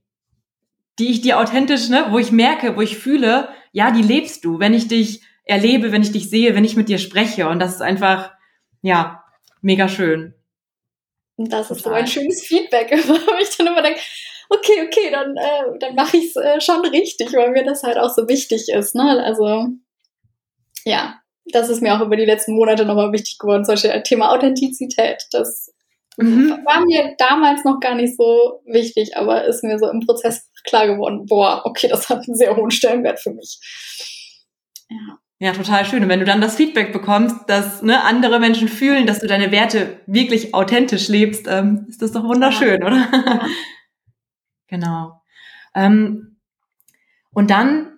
die 1.00 1.10
ich 1.10 1.22
dir 1.22 1.40
authentisch, 1.40 1.90
ne, 1.90 2.06
wo 2.12 2.20
ich 2.20 2.32
merke, 2.32 2.76
wo 2.76 2.82
ich 2.82 3.00
fühle, 3.00 3.50
ja, 3.72 3.90
die 3.90 4.04
lebst 4.04 4.46
du, 4.46 4.60
wenn 4.60 4.76
ich 4.76 4.88
dich 4.88 5.24
erlebe, 5.44 5.92
wenn 5.92 6.04
ich 6.04 6.12
dich 6.12 6.30
sehe, 6.30 6.54
wenn 6.54 6.66
ich 6.66 6.78
mit 6.78 6.88
dir 6.88 7.00
spreche. 7.00 7.50
Und 7.50 7.58
das 7.58 7.74
ist 7.74 7.82
einfach, 7.82 8.32
ja, 8.84 9.24
mega 9.62 9.88
schön. 9.88 10.36
Und 11.38 11.54
das 11.54 11.68
Total. 11.68 11.78
ist 11.78 11.84
so 11.84 11.90
ein 11.92 12.08
schönes 12.08 12.44
Feedback, 12.44 12.92
wo 13.08 13.42
ich 13.42 13.56
dann 13.56 13.68
immer 13.68 13.82
denke, 13.82 14.00
okay, 14.50 14.88
okay, 14.88 15.12
dann, 15.12 15.36
äh, 15.38 15.80
dann 15.80 15.96
mache 15.96 16.18
ich 16.18 16.26
es 16.26 16.36
äh, 16.36 16.60
schon 16.60 16.86
richtig, 16.86 17.34
weil 17.34 17.52
mir 17.52 17.64
das 17.64 17.84
halt 17.84 17.98
auch 17.98 18.10
so 18.10 18.28
wichtig 18.28 18.70
ist. 18.70 18.96
Ne? 18.96 19.24
Also 19.24 19.68
ja, 20.86 21.20
das 21.46 21.70
ist 21.70 21.82
mir 21.82 21.96
auch 21.96 22.06
über 22.06 22.16
die 22.16 22.26
letzten 22.26 22.56
Monate 22.56 22.86
nochmal 22.86 23.12
wichtig 23.12 23.38
geworden, 23.38 23.66
zum 23.66 23.74
Beispiel 23.74 24.02
Thema 24.04 24.32
Authentizität. 24.34 25.24
Das 25.32 25.74
mhm. 26.18 26.60
war 26.66 26.86
mir 26.86 27.16
damals 27.18 27.64
noch 27.64 27.80
gar 27.80 27.96
nicht 27.96 28.18
so 28.18 28.62
wichtig, 28.66 29.16
aber 29.16 29.46
ist 29.46 29.64
mir 29.64 29.78
so 29.80 29.90
im 29.90 30.02
Prozess 30.02 30.50
klar 30.64 30.88
geworden, 30.88 31.26
boah, 31.26 31.62
okay, 31.66 31.88
das 31.88 32.10
hat 32.10 32.28
einen 32.28 32.36
sehr 32.36 32.56
hohen 32.56 32.72
Stellenwert 32.72 33.20
für 33.20 33.32
mich. 33.32 33.60
Ja. 34.90 35.20
Ja, 35.40 35.52
total 35.52 35.86
schön. 35.86 36.02
Und 36.04 36.10
wenn 36.10 36.20
du 36.20 36.26
dann 36.26 36.42
das 36.42 36.56
Feedback 36.56 36.92
bekommst, 36.92 37.48
dass 37.48 37.84
ne, 37.84 38.04
andere 38.04 38.40
Menschen 38.40 38.68
fühlen, 38.68 39.06
dass 39.06 39.20
du 39.20 39.28
deine 39.28 39.52
Werte 39.52 40.00
wirklich 40.08 40.56
authentisch 40.56 41.10
lebst, 41.10 41.46
ähm, 41.48 41.86
ist 41.88 42.02
das 42.02 42.12
doch 42.12 42.24
wunderschön, 42.24 42.82
ja. 42.82 42.88
oder? 42.88 42.98
Ja. 42.98 43.42
genau. 44.68 45.22
Ähm, 45.76 46.38
und 47.32 47.52
dann, 47.52 47.92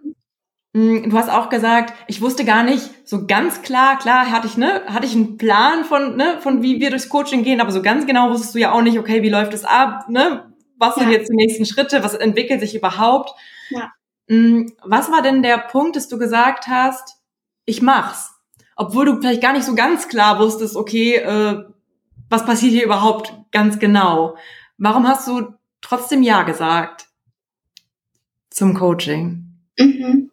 mh, 0.73 1.04
hm, 1.04 1.10
du 1.12 1.17
hast 1.17 1.30
auch 1.30 1.49
gesagt, 1.49 1.93
ich 2.08 2.21
wusste 2.21 2.43
gar 2.43 2.63
nicht 2.63 3.08
so 3.08 3.25
ganz 3.25 3.62
klar, 3.62 3.97
klar 3.99 4.30
hatte 4.30 4.47
ich 4.47 4.58
ne, 4.58 4.82
hatte 4.88 5.06
ich 5.06 5.15
einen 5.15 5.38
Plan 5.38 5.86
von 5.86 6.17
ne, 6.17 6.39
von 6.41 6.62
wie 6.62 6.82
wir 6.82 6.89
durchs 6.89 7.08
Coaching 7.08 7.43
gehen, 7.43 7.62
aber 7.62 7.71
so 7.71 7.82
ganz 7.82 8.06
genau 8.06 8.32
wusstest 8.32 8.54
du 8.54 8.60
ja 8.60 8.73
auch 8.73 8.82
nicht, 8.82 8.99
okay, 8.99 9.23
wie 9.23 9.30
läuft 9.30 9.54
es 9.54 9.63
ab, 9.63 10.10
ne? 10.10 10.54
Was 10.78 10.97
ja. 10.97 11.04
sind 11.04 11.12
jetzt 11.12 11.30
die 11.30 11.36
nächsten 11.36 11.65
Schritte? 11.65 12.04
Was 12.04 12.15
entwickelt 12.15 12.60
sich 12.60 12.75
überhaupt? 12.75 13.32
Ja. 13.69 13.93
Hm, 14.28 14.73
was 14.84 15.10
war 15.10 15.21
denn 15.21 15.41
der 15.41 15.58
Punkt, 15.58 15.95
dass 15.95 16.10
du 16.10 16.17
gesagt 16.17 16.67
hast? 16.67 17.18
Ich 17.69 17.82
mach's. 17.82 18.32
Obwohl 18.75 19.05
du 19.05 19.19
vielleicht 19.19 19.41
gar 19.41 19.53
nicht 19.53 19.65
so 19.65 19.75
ganz 19.75 20.08
klar 20.08 20.39
wusstest, 20.39 20.75
okay, 20.75 21.15
äh, 21.15 21.63
was 22.29 22.45
passiert 22.45 22.73
hier 22.73 22.86
überhaupt 22.86 23.34
ganz 23.51 23.79
genau. 23.79 24.36
Warum 24.77 25.08
hast 25.08 25.27
du 25.27 25.53
trotzdem 25.82 26.23
Ja 26.23 26.43
gesagt 26.43 27.08
zum 28.49 28.73
Coaching? 28.73 29.45
Mhm 29.77 30.32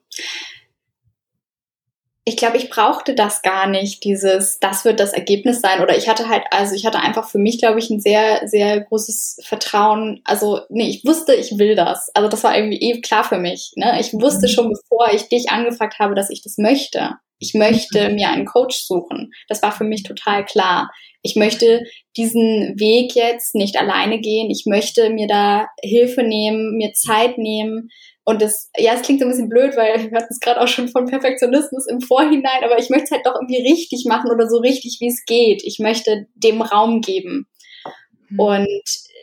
ich 2.29 2.37
glaube, 2.37 2.57
ich 2.57 2.71
brauchte 2.71 3.15
das 3.15 3.41
gar 3.43 3.69
nicht, 3.69 4.03
dieses, 4.03 4.59
das 4.59 4.85
wird 4.85 4.99
das 4.99 5.13
Ergebnis 5.13 5.61
sein. 5.61 5.81
Oder 5.81 5.97
ich 5.97 6.09
hatte 6.09 6.29
halt, 6.29 6.43
also 6.51 6.75
ich 6.75 6.85
hatte 6.85 6.99
einfach 6.99 7.29
für 7.29 7.39
mich, 7.39 7.61
glaube 7.61 7.79
ich, 7.79 7.89
ein 7.89 8.01
sehr, 8.01 8.49
sehr 8.49 8.81
großes 8.81 9.43
Vertrauen. 9.45 10.23
Also, 10.25 10.63
nee, 10.69 10.89
ich 10.89 11.05
wusste, 11.05 11.37
ich 11.37 11.57
will 11.57 11.77
das. 11.77 12.11
Also 12.15 12.29
das 12.29 12.43
war 12.43 12.57
irgendwie 12.57 12.81
eh 12.81 13.01
klar 13.01 13.23
für 13.23 13.39
mich. 13.39 13.71
Ne? 13.77 14.01
Ich 14.01 14.13
wusste 14.13 14.49
mhm. 14.49 14.51
schon, 14.51 14.71
bevor 14.71 15.15
ich 15.15 15.29
dich 15.29 15.51
angefragt 15.51 16.01
habe, 16.01 16.17
dass 16.17 16.29
ich 16.29 16.43
das 16.43 16.59
möchte. 16.59 17.13
Ich 17.39 17.55
möchte 17.55 18.09
mhm. 18.09 18.15
mir 18.15 18.29
einen 18.29 18.47
Coach 18.47 18.77
suchen. 18.77 19.33
Das 19.49 19.63
war 19.63 19.73
für 19.73 19.85
mich 19.85 20.03
total 20.03 20.45
klar. 20.45 20.91
Ich 21.23 21.37
möchte 21.37 21.83
diesen 22.17 22.79
Weg 22.79 23.15
jetzt 23.15 23.55
nicht 23.55 23.77
alleine 23.77 24.21
gehen. 24.21 24.51
Ich 24.51 24.65
möchte 24.67 25.11
mir 25.11 25.27
da 25.27 25.67
Hilfe 25.83 26.23
nehmen, 26.23 26.77
mir 26.77 26.93
Zeit 26.93 27.39
nehmen, 27.39 27.91
und 28.29 28.43
das, 28.43 28.71
ja, 28.77 28.95
es 28.95 29.03
klingt 29.03 29.21
so 29.21 29.27
ein 29.27 29.31
bisschen 29.31 29.49
blöd, 29.49 29.77
weil 29.77 30.11
wir 30.11 30.19
hatten 30.19 30.33
es 30.33 30.41
gerade 30.41 30.61
auch 30.61 30.67
schon 30.67 30.89
von 30.89 31.07
Perfektionismus 31.07 31.87
im 31.87 32.01
Vorhinein, 32.01 32.65
aber 32.65 32.77
ich 32.77 32.91
möchte 32.91 33.05
es 33.05 33.11
halt 33.13 33.25
doch 33.25 33.37
irgendwie 33.37 33.63
richtig 33.63 34.05
machen 34.05 34.33
oder 34.33 34.49
so 34.49 34.59
richtig, 34.59 34.97
wie 34.99 35.07
es 35.07 35.25
geht. 35.27 35.63
Ich 35.65 35.79
möchte 35.79 36.27
dem 36.35 36.61
Raum 36.61 37.03
geben. 37.03 37.47
Mhm. 38.29 38.41
Und 38.41 38.69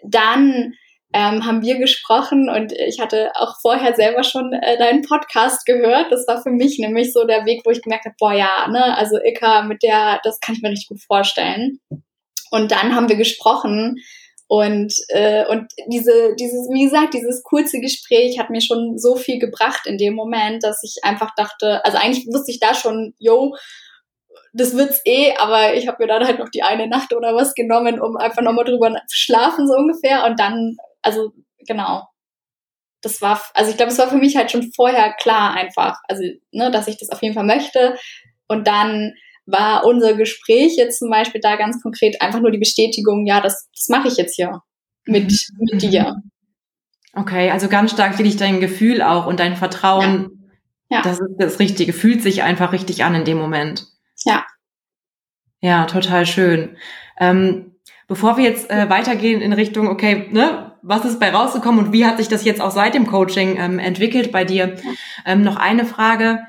dann 0.05 0.73
ähm, 1.13 1.45
haben 1.45 1.61
wir 1.61 1.77
gesprochen 1.77 2.49
und 2.49 2.71
ich 2.73 2.99
hatte 2.99 3.31
auch 3.35 3.55
vorher 3.61 3.95
selber 3.95 4.23
schon 4.23 4.51
äh, 4.53 4.77
deinen 4.77 5.03
Podcast 5.03 5.65
gehört. 5.65 6.11
Das 6.11 6.27
war 6.27 6.41
für 6.41 6.49
mich 6.49 6.79
nämlich 6.79 7.13
so 7.13 7.25
der 7.25 7.45
Weg, 7.45 7.61
wo 7.65 7.69
ich 7.69 7.81
gemerkt 7.81 8.05
habe, 8.05 8.15
boah 8.19 8.33
ja, 8.33 8.67
ne, 8.67 8.97
also 8.97 9.17
Ilka, 9.23 9.63
mit 9.63 9.83
der, 9.83 10.19
das 10.23 10.39
kann 10.39 10.55
ich 10.55 10.61
mir 10.61 10.69
richtig 10.69 10.89
gut 10.89 11.01
vorstellen. 11.01 11.79
Und 12.51 12.71
dann 12.71 12.95
haben 12.95 13.09
wir 13.09 13.15
gesprochen 13.15 13.97
und, 14.47 14.93
äh, 15.07 15.45
und 15.47 15.71
diese, 15.87 16.35
dieses, 16.35 16.69
wie 16.71 16.83
gesagt, 16.83 17.13
dieses 17.13 17.41
kurze 17.43 17.79
Gespräch 17.79 18.37
hat 18.37 18.49
mir 18.49 18.61
schon 18.61 18.97
so 18.97 19.15
viel 19.15 19.39
gebracht 19.39 19.87
in 19.87 19.97
dem 19.97 20.13
Moment, 20.13 20.63
dass 20.63 20.83
ich 20.83 21.03
einfach 21.03 21.33
dachte, 21.35 21.83
also 21.85 21.97
eigentlich 21.97 22.27
wusste 22.27 22.51
ich 22.51 22.59
da 22.59 22.75
schon, 22.75 23.15
yo, 23.17 23.55
das 24.53 24.75
wird's 24.77 25.01
eh, 25.05 25.33
aber 25.37 25.73
ich 25.73 25.87
habe 25.87 25.97
mir 26.03 26.07
dann 26.07 26.27
halt 26.27 26.37
noch 26.37 26.49
die 26.49 26.61
eine 26.61 26.87
Nacht 26.87 27.13
oder 27.13 27.35
was 27.35 27.55
genommen, 27.55 27.99
um 27.99 28.15
einfach 28.17 28.43
nochmal 28.43 28.65
drüber 28.65 28.91
zu 29.07 29.17
schlafen, 29.17 29.67
so 29.67 29.73
ungefähr. 29.73 30.25
Und 30.25 30.39
dann, 30.39 30.77
also 31.03 31.33
genau. 31.59 32.07
Das 33.01 33.21
war, 33.21 33.41
also 33.53 33.69
ich 33.69 33.77
glaube, 33.77 33.91
es 33.91 33.97
war 33.97 34.09
für 34.09 34.17
mich 34.17 34.37
halt 34.37 34.49
schon 34.49 34.71
vorher 34.73 35.13
klar 35.13 35.53
einfach, 35.53 35.99
also, 36.07 36.23
ne, 36.51 36.71
dass 36.71 36.87
ich 36.87 36.97
das 36.97 37.09
auf 37.09 37.21
jeden 37.21 37.35
Fall 37.35 37.45
möchte. 37.45 37.97
Und 38.47 38.65
dann 38.65 39.13
war 39.45 39.85
unser 39.85 40.13
Gespräch 40.13 40.77
jetzt 40.77 40.99
zum 40.99 41.09
Beispiel 41.09 41.41
da 41.41 41.57
ganz 41.57 41.81
konkret 41.81 42.21
einfach 42.21 42.39
nur 42.39 42.51
die 42.51 42.59
Bestätigung, 42.59 43.25
ja, 43.25 43.41
das, 43.41 43.69
das 43.75 43.89
mache 43.89 44.07
ich 44.07 44.15
jetzt 44.15 44.35
hier 44.35 44.61
mit, 45.05 45.25
mhm. 45.25 45.67
mit 45.71 45.81
dir. 45.81 46.15
Okay, 47.13 47.51
also 47.51 47.67
ganz 47.67 47.91
stark 47.91 48.17
wirklich 48.17 48.37
dein 48.37 48.59
Gefühl 48.59 49.01
auch 49.01 49.27
und 49.27 49.39
dein 49.39 49.55
Vertrauen. 49.55 50.49
Ja. 50.89 50.97
ja. 50.97 51.01
Das 51.03 51.19
ist 51.19 51.35
das 51.37 51.59
Richtige. 51.59 51.93
Fühlt 51.93 52.23
sich 52.23 52.41
einfach 52.41 52.71
richtig 52.71 53.03
an 53.03 53.15
in 53.15 53.25
dem 53.25 53.37
Moment. 53.37 53.85
Ja. 54.25 54.45
Ja, 55.59 55.85
total 55.85 56.25
schön. 56.25 56.77
Ähm, 57.19 57.75
bevor 58.07 58.37
wir 58.37 58.43
jetzt 58.43 58.69
äh, 58.69 58.89
weitergehen 58.89 59.41
in 59.41 59.53
Richtung, 59.53 59.87
okay, 59.87 60.27
ne, 60.31 60.72
was 60.83 61.05
ist 61.05 61.19
bei 61.19 61.31
rausgekommen 61.31 61.85
und 61.85 61.93
wie 61.93 62.05
hat 62.05 62.17
sich 62.17 62.27
das 62.27 62.43
jetzt 62.43 62.61
auch 62.61 62.71
seit 62.71 62.93
dem 62.93 63.07
Coaching 63.07 63.57
ähm, 63.57 63.79
entwickelt 63.79 64.31
bei 64.31 64.43
dir? 64.43 64.75
Ähm, 65.25 65.41
noch 65.41 65.55
eine 65.55 65.85
Frage. 65.85 66.43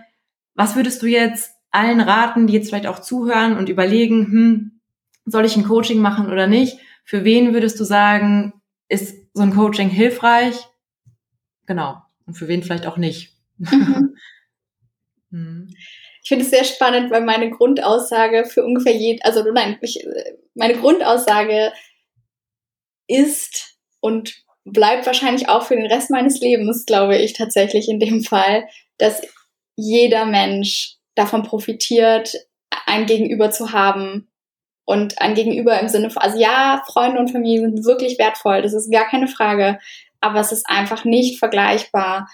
Was 0.54 0.74
würdest 0.74 1.02
du 1.02 1.06
jetzt 1.06 1.52
allen 1.70 2.00
raten, 2.00 2.46
die 2.46 2.52
jetzt 2.52 2.68
vielleicht 2.68 2.88
auch 2.88 2.98
zuhören 2.98 3.56
und 3.56 3.68
überlegen, 3.68 4.26
hm, 4.26 4.80
soll 5.24 5.44
ich 5.44 5.56
ein 5.56 5.64
Coaching 5.64 6.00
machen 6.00 6.30
oder 6.30 6.48
nicht? 6.48 6.78
Für 7.04 7.24
wen 7.24 7.54
würdest 7.54 7.78
du 7.78 7.84
sagen, 7.84 8.54
ist 8.88 9.16
so 9.34 9.42
ein 9.42 9.54
Coaching 9.54 9.88
hilfreich? 9.88 10.56
Genau. 11.66 12.02
Und 12.26 12.34
für 12.34 12.48
wen 12.48 12.62
vielleicht 12.62 12.86
auch 12.86 12.96
nicht? 12.96 13.32
Mhm. 13.58 14.16
hm. 15.30 15.68
ich 16.22 16.28
finde 16.28 16.44
es 16.44 16.50
sehr 16.50 16.64
spannend, 16.64 17.12
weil 17.12 17.24
meine 17.24 17.50
Grundaussage 17.50 18.46
für 18.46 18.64
ungefähr 18.64 18.96
jeden, 18.96 19.22
also 19.22 19.44
nein, 19.52 19.78
ich, 19.80 20.04
meine 20.54 20.74
Grundaussage 20.74 21.72
ist 23.06 23.73
und 24.04 24.34
bleibt 24.66 25.06
wahrscheinlich 25.06 25.48
auch 25.48 25.62
für 25.62 25.76
den 25.76 25.86
Rest 25.86 26.10
meines 26.10 26.38
Lebens, 26.40 26.84
glaube 26.84 27.16
ich 27.16 27.32
tatsächlich 27.32 27.88
in 27.88 28.00
dem 28.00 28.22
Fall, 28.22 28.64
dass 28.98 29.22
jeder 29.76 30.26
Mensch 30.26 30.96
davon 31.14 31.42
profitiert, 31.42 32.34
ein 32.86 33.06
Gegenüber 33.06 33.50
zu 33.50 33.72
haben, 33.72 34.28
und 34.86 35.18
ein 35.22 35.32
Gegenüber 35.32 35.80
im 35.80 35.88
Sinne 35.88 36.10
von, 36.10 36.20
also 36.20 36.38
ja, 36.38 36.82
Freunde 36.86 37.18
und 37.18 37.30
Familie 37.32 37.62
sind 37.62 37.86
wirklich 37.86 38.18
wertvoll, 38.18 38.60
das 38.60 38.74
ist 38.74 38.92
gar 38.92 39.08
keine 39.08 39.28
Frage, 39.28 39.78
aber 40.20 40.40
es 40.40 40.52
ist 40.52 40.68
einfach 40.68 41.06
nicht 41.06 41.38
vergleichbar, 41.38 42.28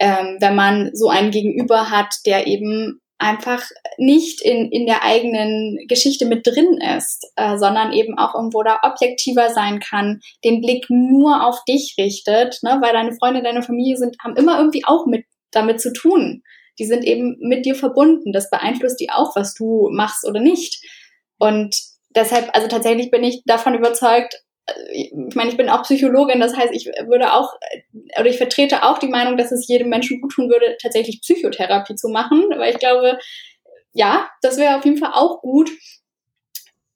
ähm, 0.00 0.38
wenn 0.40 0.56
man 0.56 0.90
so 0.94 1.08
einen 1.08 1.30
Gegenüber 1.30 1.90
hat, 1.90 2.12
der 2.26 2.48
eben 2.48 3.00
einfach 3.22 3.64
nicht 3.98 4.42
in, 4.42 4.70
in 4.70 4.86
der 4.86 5.04
eigenen 5.04 5.78
Geschichte 5.88 6.26
mit 6.26 6.46
drin 6.46 6.78
ist, 6.96 7.24
äh, 7.36 7.56
sondern 7.56 7.92
eben 7.92 8.18
auch 8.18 8.34
irgendwo 8.34 8.62
da 8.62 8.80
objektiver 8.82 9.50
sein 9.50 9.80
kann, 9.80 10.20
den 10.44 10.60
Blick 10.60 10.86
nur 10.88 11.46
auf 11.46 11.64
dich 11.64 11.94
richtet, 11.98 12.58
ne? 12.62 12.78
weil 12.82 12.92
deine 12.92 13.14
Freunde, 13.14 13.42
deine 13.42 13.62
Familie 13.62 13.96
sind, 13.96 14.16
haben 14.22 14.36
immer 14.36 14.58
irgendwie 14.58 14.84
auch 14.84 15.06
mit 15.06 15.24
damit 15.52 15.80
zu 15.80 15.92
tun. 15.92 16.42
Die 16.78 16.86
sind 16.86 17.04
eben 17.04 17.36
mit 17.40 17.64
dir 17.64 17.74
verbunden. 17.74 18.32
Das 18.32 18.50
beeinflusst 18.50 18.98
die 18.98 19.10
auch, 19.10 19.36
was 19.36 19.54
du 19.54 19.88
machst 19.92 20.26
oder 20.26 20.40
nicht. 20.40 20.82
Und 21.38 21.76
deshalb, 22.14 22.50
also 22.54 22.66
tatsächlich 22.66 23.10
bin 23.10 23.22
ich 23.22 23.42
davon 23.44 23.74
überzeugt, 23.74 24.42
ich 24.92 25.12
meine, 25.34 25.50
ich 25.50 25.56
bin 25.56 25.68
auch 25.68 25.82
Psychologin, 25.82 26.40
das 26.40 26.56
heißt, 26.56 26.72
ich 26.72 26.86
würde 27.06 27.32
auch, 27.32 27.54
oder 28.18 28.26
ich 28.26 28.36
vertrete 28.36 28.84
auch 28.84 28.98
die 28.98 29.08
Meinung, 29.08 29.36
dass 29.36 29.52
es 29.52 29.66
jedem 29.68 29.88
Menschen 29.88 30.20
gut 30.20 30.32
tun 30.32 30.48
würde, 30.48 30.76
tatsächlich 30.80 31.20
Psychotherapie 31.20 31.96
zu 31.96 32.08
machen, 32.08 32.44
weil 32.56 32.72
ich 32.72 32.78
glaube, 32.78 33.18
ja, 33.92 34.28
das 34.40 34.58
wäre 34.58 34.76
auf 34.76 34.84
jeden 34.84 34.98
Fall 34.98 35.12
auch 35.14 35.40
gut. 35.40 35.70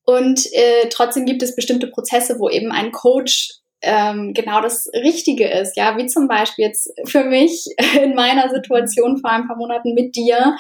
Und 0.05 0.47
äh, 0.53 0.89
trotzdem 0.89 1.27
gibt 1.27 1.43
es 1.43 1.57
bestimmte 1.57 1.89
Prozesse, 1.89 2.39
wo 2.39 2.49
eben 2.49 2.71
ein 2.71 2.93
Coach 2.93 3.51
ähm, 3.83 4.33
genau 4.35 4.61
das 4.61 4.89
Richtige 4.95 5.49
ist. 5.49 5.77
Ja, 5.77 5.97
wie 5.99 6.07
zum 6.07 6.29
Beispiel 6.29 6.67
jetzt 6.67 6.93
für 7.07 7.25
mich 7.25 7.67
in 8.03 8.15
meiner 8.15 8.49
Situation 8.49 9.19
vor 9.19 9.31
ein 9.31 9.47
paar 9.47 9.57
Monaten 9.57 9.95
mit 9.95 10.15
dir, 10.15 10.57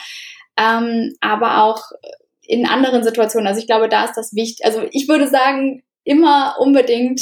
ähm, 0.58 1.14
aber 1.20 1.62
auch 1.62 1.82
in 2.42 2.66
anderen 2.66 3.04
Situationen. 3.04 3.46
Also 3.46 3.60
ich 3.60 3.66
glaube, 3.66 3.88
da 3.88 4.04
ist 4.04 4.16
das 4.16 4.34
wichtig. 4.34 4.64
Also 4.64 4.82
ich 4.90 5.08
würde 5.08 5.28
sagen, 5.28 5.82
immer 6.06 6.56
unbedingt 6.58 7.20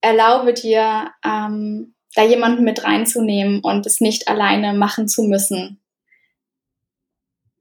erlaube 0.00 0.52
dir, 0.52 1.12
ähm, 1.24 1.94
da 2.14 2.24
jemanden 2.24 2.64
mit 2.64 2.84
reinzunehmen 2.84 3.60
und 3.60 3.86
es 3.86 4.00
nicht 4.00 4.28
alleine 4.28 4.74
machen 4.74 5.08
zu 5.08 5.22
müssen. 5.22 5.80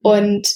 Und 0.02 0.50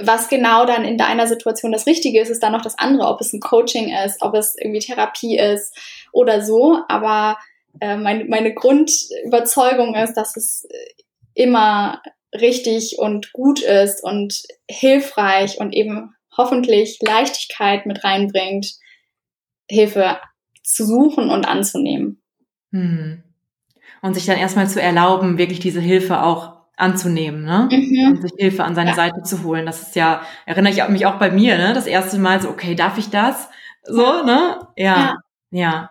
was 0.00 0.28
genau 0.28 0.64
dann 0.64 0.84
in 0.84 0.96
deiner 0.96 1.26
Situation 1.26 1.72
das 1.72 1.86
Richtige 1.86 2.20
ist, 2.20 2.30
ist 2.30 2.42
dann 2.42 2.52
noch 2.52 2.62
das 2.62 2.78
andere, 2.78 3.08
ob 3.08 3.20
es 3.20 3.32
ein 3.32 3.40
Coaching 3.40 3.92
ist, 3.92 4.22
ob 4.22 4.34
es 4.34 4.54
irgendwie 4.56 4.78
Therapie 4.78 5.36
ist 5.36 5.76
oder 6.12 6.42
so. 6.42 6.78
Aber 6.88 7.36
äh, 7.80 7.96
meine, 7.96 8.24
meine 8.24 8.54
Grundüberzeugung 8.54 9.96
ist, 9.96 10.14
dass 10.14 10.36
es 10.36 10.66
immer 11.34 12.00
richtig 12.32 12.98
und 12.98 13.32
gut 13.32 13.60
ist 13.60 14.02
und 14.02 14.42
hilfreich 14.70 15.58
und 15.58 15.74
eben 15.74 16.14
hoffentlich 16.38 16.98
Leichtigkeit 17.02 17.84
mit 17.84 18.04
reinbringt, 18.04 18.72
Hilfe 19.68 20.18
zu 20.62 20.86
suchen 20.86 21.30
und 21.30 21.46
anzunehmen. 21.46 22.22
Hm. 22.72 23.22
Und 24.00 24.14
sich 24.14 24.26
dann 24.26 24.38
erstmal 24.38 24.68
zu 24.68 24.80
erlauben, 24.80 25.38
wirklich 25.38 25.58
diese 25.58 25.80
Hilfe 25.80 26.22
auch 26.22 26.58
anzunehmen, 26.76 27.42
ne? 27.42 27.68
Mhm. 27.72 28.12
Und 28.12 28.22
sich 28.22 28.30
Hilfe 28.38 28.62
an 28.62 28.76
seine 28.76 28.90
ja. 28.90 28.96
Seite 28.96 29.22
zu 29.24 29.42
holen. 29.42 29.66
Das 29.66 29.82
ist 29.82 29.96
ja, 29.96 30.22
erinnere 30.46 30.72
ich 30.72 30.88
mich 30.88 31.06
auch 31.06 31.18
bei 31.18 31.30
mir, 31.30 31.58
ne? 31.58 31.72
Das 31.72 31.88
erste 31.88 32.18
Mal 32.18 32.40
so, 32.40 32.48
okay, 32.48 32.76
darf 32.76 32.98
ich 32.98 33.10
das? 33.10 33.48
So, 33.82 34.22
ne? 34.22 34.60
Ja. 34.76 35.16
Ja. 35.50 35.90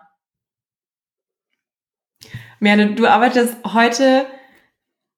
Merle, 2.60 2.94
du 2.94 3.06
arbeitest 3.06 3.56
heute 3.74 4.26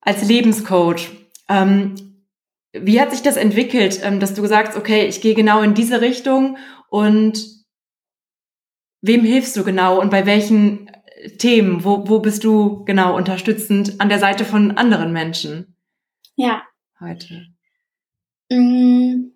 als 0.01 0.27
Lebenscoach. 0.27 1.11
Ähm, 1.49 2.10
wie 2.73 3.01
hat 3.01 3.11
sich 3.11 3.23
das 3.23 3.37
entwickelt, 3.37 4.01
ähm, 4.03 4.21
dass 4.21 4.35
du 4.35 4.47
sagst, 4.47 4.77
okay, 4.77 5.07
ich 5.07 5.21
gehe 5.21 5.35
genau 5.35 5.63
in 5.63 5.75
diese 5.75 6.01
Richtung 6.01 6.57
und 6.89 7.47
wem 9.03 9.25
hilfst 9.25 9.57
du 9.57 9.65
genau 9.65 10.01
und 10.01 10.11
bei 10.11 10.27
welchen 10.27 10.89
äh, 10.89 11.31
Themen? 11.31 11.85
Wo, 11.85 12.09
wo 12.09 12.21
bist 12.21 12.45
du 12.45 12.85
genau 12.85 13.17
unterstützend 13.17 14.01
an 14.01 14.09
der 14.09 14.19
Seite 14.19 14.45
von 14.45 14.73
anderen 14.73 15.13
Menschen? 15.13 15.77
Ja. 16.37 16.63
Heute. 17.01 17.47
Mm. 18.51 19.33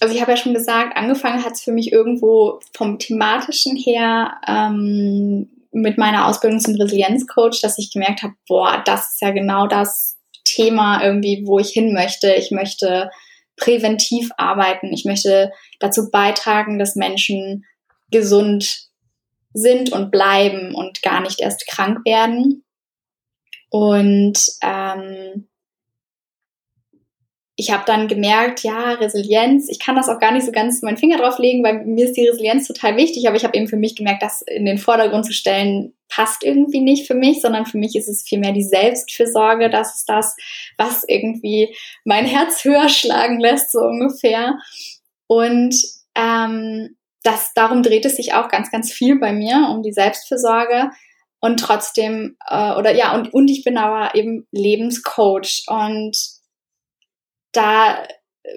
Also 0.00 0.14
ich 0.14 0.20
habe 0.20 0.32
ja 0.32 0.36
schon 0.36 0.54
gesagt, 0.54 0.96
angefangen 0.96 1.44
hat 1.44 1.52
es 1.52 1.62
für 1.62 1.72
mich 1.72 1.92
irgendwo 1.92 2.60
vom 2.74 2.98
thematischen 2.98 3.76
her 3.76 4.40
ähm, 4.46 5.50
mit 5.72 5.98
meiner 5.98 6.26
Ausbildung 6.26 6.58
zum 6.58 6.74
Resilienzcoach, 6.74 7.60
dass 7.60 7.78
ich 7.78 7.92
gemerkt 7.92 8.22
habe, 8.22 8.34
boah, 8.48 8.82
das 8.84 9.12
ist 9.12 9.20
ja 9.20 9.30
genau 9.30 9.66
das 9.66 10.19
Thema 10.54 11.02
irgendwie, 11.02 11.42
wo 11.46 11.58
ich 11.58 11.70
hin 11.70 11.92
möchte. 11.92 12.32
Ich 12.32 12.50
möchte 12.50 13.10
präventiv 13.56 14.30
arbeiten. 14.36 14.92
Ich 14.92 15.04
möchte 15.04 15.52
dazu 15.78 16.10
beitragen, 16.10 16.78
dass 16.78 16.96
Menschen 16.96 17.64
gesund 18.10 18.88
sind 19.52 19.92
und 19.92 20.10
bleiben 20.10 20.74
und 20.74 21.02
gar 21.02 21.20
nicht 21.20 21.40
erst 21.40 21.66
krank 21.66 21.98
werden. 22.04 22.64
Und 23.68 24.38
ähm, 24.62 25.48
ich 27.60 27.70
habe 27.70 27.84
dann 27.84 28.08
gemerkt, 28.08 28.62
ja, 28.62 28.94
Resilienz, 28.94 29.68
ich 29.68 29.78
kann 29.78 29.94
das 29.94 30.08
auch 30.08 30.18
gar 30.18 30.32
nicht 30.32 30.46
so 30.46 30.50
ganz 30.50 30.80
meinen 30.80 30.96
Finger 30.96 31.18
drauf 31.18 31.38
legen, 31.38 31.62
weil 31.62 31.84
mir 31.84 32.06
ist 32.06 32.16
die 32.16 32.26
Resilienz 32.26 32.66
total 32.66 32.96
wichtig, 32.96 33.28
aber 33.28 33.36
ich 33.36 33.44
habe 33.44 33.54
eben 33.54 33.68
für 33.68 33.76
mich 33.76 33.96
gemerkt, 33.96 34.22
das 34.22 34.40
in 34.40 34.64
den 34.64 34.78
Vordergrund 34.78 35.26
zu 35.26 35.34
stellen, 35.34 35.92
passt 36.08 36.42
irgendwie 36.42 36.80
nicht 36.80 37.06
für 37.06 37.12
mich, 37.12 37.42
sondern 37.42 37.66
für 37.66 37.76
mich 37.76 37.96
ist 37.96 38.08
es 38.08 38.22
vielmehr 38.22 38.52
die 38.52 38.64
Selbstfürsorge, 38.64 39.68
das 39.68 39.94
ist 39.94 40.08
das, 40.08 40.34
was 40.78 41.04
irgendwie 41.06 41.76
mein 42.06 42.24
Herz 42.24 42.64
höher 42.64 42.88
schlagen 42.88 43.38
lässt, 43.38 43.72
so 43.72 43.80
ungefähr. 43.80 44.54
Und 45.26 45.76
ähm, 46.14 46.96
das, 47.22 47.52
darum 47.54 47.82
dreht 47.82 48.06
es 48.06 48.16
sich 48.16 48.32
auch 48.32 48.48
ganz, 48.48 48.70
ganz 48.70 48.90
viel 48.90 49.18
bei 49.18 49.34
mir, 49.34 49.68
um 49.70 49.82
die 49.82 49.92
Selbstfürsorge. 49.92 50.92
Und 51.40 51.60
trotzdem, 51.60 52.38
äh, 52.48 52.72
oder 52.72 52.94
ja, 52.94 53.14
und, 53.14 53.34
und 53.34 53.50
ich 53.50 53.64
bin 53.64 53.76
aber 53.76 54.14
eben 54.14 54.46
Lebenscoach 54.50 55.64
und 55.66 56.39
da 57.52 58.06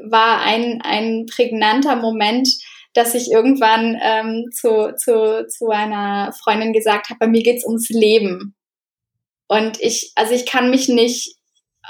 war 0.03 0.41
ein, 0.41 0.81
ein 0.83 1.25
prägnanter 1.25 1.95
Moment, 1.95 2.49
dass 2.93 3.15
ich 3.15 3.31
irgendwann 3.31 3.99
ähm, 4.01 4.49
zu, 4.51 4.93
zu, 4.95 5.47
zu 5.47 5.69
einer 5.69 6.31
Freundin 6.33 6.73
gesagt 6.73 7.09
habe, 7.09 7.19
bei 7.19 7.27
mir 7.27 7.43
geht's 7.43 7.65
ums 7.65 7.89
Leben. 7.89 8.55
Und 9.47 9.81
ich, 9.81 10.11
also 10.15 10.33
ich 10.33 10.45
kann 10.45 10.69
mich 10.69 10.87
nicht 10.89 11.35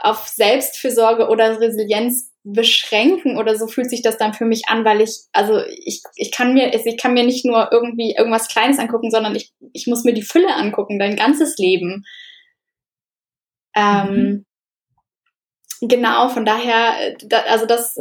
auf 0.02 0.28
Selbstfürsorge 0.28 1.28
oder 1.28 1.60
Resilienz 1.60 2.32
beschränken 2.44 3.38
oder 3.38 3.56
so 3.56 3.68
fühlt 3.68 3.90
sich 3.90 4.02
das 4.02 4.18
dann 4.18 4.34
für 4.34 4.44
mich 4.46 4.68
an, 4.68 4.84
weil 4.84 5.00
ich, 5.00 5.22
also 5.32 5.62
ich, 5.66 6.02
ich 6.16 6.32
kann 6.32 6.54
mir, 6.54 6.74
ich 6.74 6.98
kann 6.98 7.14
mir 7.14 7.24
nicht 7.24 7.46
nur 7.46 7.70
irgendwie 7.72 8.16
irgendwas 8.18 8.50
Kleines 8.50 8.80
angucken, 8.80 9.12
sondern 9.12 9.36
ich, 9.36 9.54
ich 9.72 9.88
muss 9.88 10.04
mir 10.04 10.14
die 10.14 10.24
Fülle 10.24 10.54
angucken, 10.54 11.00
dein 11.00 11.16
ganzes 11.16 11.58
Leben. 11.58 12.04
Ähm, 13.76 14.10
mhm. 14.10 14.46
Genau, 15.82 16.30
von 16.30 16.46
daher, 16.46 16.94
äh, 17.00 17.16
da, 17.26 17.42
also 17.50 17.66
das, 17.66 17.98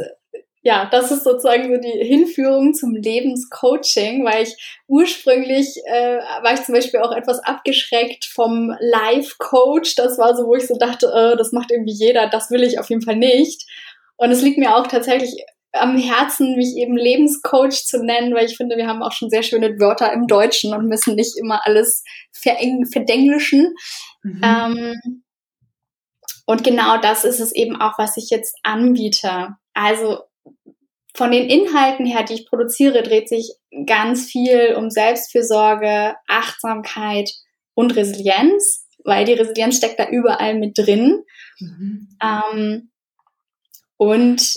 ja, 0.61 0.87
das 0.89 1.11
ist 1.11 1.25
sozusagen 1.25 1.73
so 1.73 1.81
die 1.81 2.05
Hinführung 2.05 2.73
zum 2.73 2.95
Lebenscoaching, 2.95 4.23
weil 4.23 4.43
ich 4.43 4.81
ursprünglich 4.87 5.77
äh, 5.85 6.19
war 6.41 6.53
ich 6.53 6.63
zum 6.63 6.73
Beispiel 6.73 7.01
auch 7.01 7.11
etwas 7.11 7.39
abgeschreckt 7.39 8.25
vom 8.25 8.73
Life-Coach. 8.79 9.95
Das 9.95 10.17
war 10.17 10.35
so, 10.35 10.45
wo 10.47 10.55
ich 10.55 10.67
so 10.67 10.77
dachte, 10.77 11.07
äh, 11.07 11.37
das 11.37 11.51
macht 11.51 11.71
irgendwie 11.71 11.93
jeder, 11.93 12.29
das 12.29 12.49
will 12.49 12.63
ich 12.63 12.79
auf 12.79 12.89
jeden 12.89 13.01
Fall 13.01 13.17
nicht. 13.17 13.65
Und 14.15 14.31
es 14.31 14.41
liegt 14.41 14.57
mir 14.57 14.75
auch 14.75 14.87
tatsächlich 14.87 15.43
am 15.73 15.97
Herzen, 15.97 16.55
mich 16.55 16.77
eben 16.77 16.95
Lebenscoach 16.95 17.85
zu 17.85 18.03
nennen, 18.03 18.33
weil 18.33 18.45
ich 18.45 18.55
finde, 18.55 18.77
wir 18.77 18.87
haben 18.87 19.01
auch 19.01 19.11
schon 19.11 19.29
sehr 19.29 19.43
schöne 19.43 19.79
Wörter 19.79 20.13
im 20.13 20.27
Deutschen 20.27 20.73
und 20.73 20.87
müssen 20.87 21.15
nicht 21.15 21.35
immer 21.37 21.65
alles 21.65 22.03
verdenglischen. 22.31 23.73
Mhm. 24.21 24.41
Ähm, 24.43 25.22
und 26.45 26.63
genau 26.63 26.97
das 26.97 27.23
ist 27.23 27.39
es 27.39 27.53
eben 27.53 27.79
auch, 27.79 27.97
was 27.97 28.17
ich 28.17 28.29
jetzt 28.29 28.57
anbiete. 28.63 29.55
Also 29.73 30.19
von 31.15 31.31
den 31.31 31.47
Inhalten 31.49 32.05
her, 32.05 32.23
die 32.23 32.33
ich 32.33 32.47
produziere, 32.47 33.03
dreht 33.03 33.29
sich 33.29 33.53
ganz 33.85 34.25
viel 34.25 34.75
um 34.75 34.89
Selbstfürsorge, 34.89 36.15
Achtsamkeit 36.27 37.31
und 37.75 37.95
Resilienz, 37.95 38.87
weil 39.03 39.25
die 39.25 39.33
Resilienz 39.33 39.77
steckt 39.77 39.99
da 39.99 40.09
überall 40.09 40.55
mit 40.55 40.77
drin. 40.77 41.23
Mhm. 41.59 42.17
Ähm, 42.21 42.91
und 43.97 44.55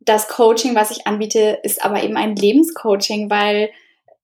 das 0.00 0.28
Coaching, 0.28 0.74
was 0.74 0.90
ich 0.90 1.06
anbiete, 1.06 1.58
ist 1.62 1.84
aber 1.84 2.02
eben 2.02 2.16
ein 2.16 2.36
Lebenscoaching, 2.36 3.30
weil, 3.30 3.70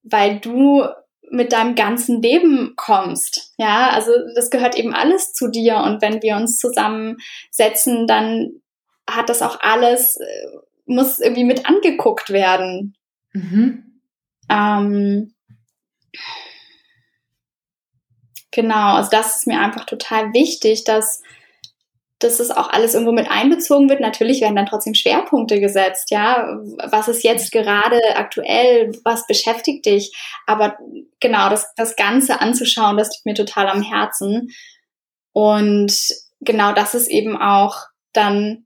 weil 0.03 0.39
du 0.39 0.85
mit 1.29 1.51
deinem 1.51 1.75
ganzen 1.75 2.21
Leben 2.21 2.73
kommst. 2.75 3.53
Ja, 3.57 3.89
also 3.89 4.11
das 4.35 4.49
gehört 4.49 4.75
eben 4.75 4.93
alles 4.93 5.33
zu 5.33 5.47
dir 5.47 5.77
und 5.77 6.01
wenn 6.01 6.21
wir 6.21 6.35
uns 6.35 6.57
zusammensetzen, 6.57 8.07
dann 8.07 8.61
hat 9.09 9.29
das 9.29 9.41
auch 9.41 9.59
alles, 9.61 10.17
äh, 10.17 10.47
muss 10.85 11.19
irgendwie 11.19 11.43
mit 11.43 11.65
angeguckt 11.65 12.29
werden. 12.29 12.95
Mhm. 13.33 13.99
Ähm, 14.49 15.33
genau, 18.51 18.95
also 18.95 19.09
das 19.09 19.37
ist 19.37 19.47
mir 19.47 19.59
einfach 19.59 19.85
total 19.85 20.33
wichtig, 20.33 20.83
dass 20.83 21.21
dass 22.23 22.37
das 22.37 22.51
auch 22.51 22.69
alles 22.69 22.93
irgendwo 22.93 23.11
mit 23.11 23.29
einbezogen 23.29 23.89
wird. 23.89 23.99
Natürlich 23.99 24.41
werden 24.41 24.55
dann 24.55 24.65
trotzdem 24.65 24.93
Schwerpunkte 24.93 25.59
gesetzt, 25.59 26.11
ja. 26.11 26.59
Was 26.89 27.07
ist 27.07 27.23
jetzt 27.23 27.51
gerade 27.51 27.99
aktuell? 28.15 28.91
Was 29.03 29.27
beschäftigt 29.27 29.85
dich? 29.85 30.15
Aber 30.45 30.77
genau, 31.19 31.49
das, 31.49 31.73
das 31.75 31.95
Ganze 31.95 32.41
anzuschauen, 32.41 32.97
das 32.97 33.09
liegt 33.09 33.25
mir 33.25 33.35
total 33.35 33.67
am 33.67 33.81
Herzen. 33.81 34.51
Und 35.33 35.93
genau 36.41 36.73
das 36.73 36.95
ist 36.95 37.07
eben 37.07 37.37
auch 37.37 37.77
dann 38.13 38.65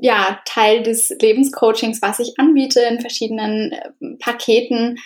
ja, 0.00 0.40
Teil 0.46 0.82
des 0.82 1.10
Lebenscoachings, 1.20 2.00
was 2.00 2.18
ich 2.20 2.34
anbiete 2.38 2.80
in 2.80 3.00
verschiedenen 3.00 3.72
äh, 3.72 3.90
Paketen, 4.18 4.98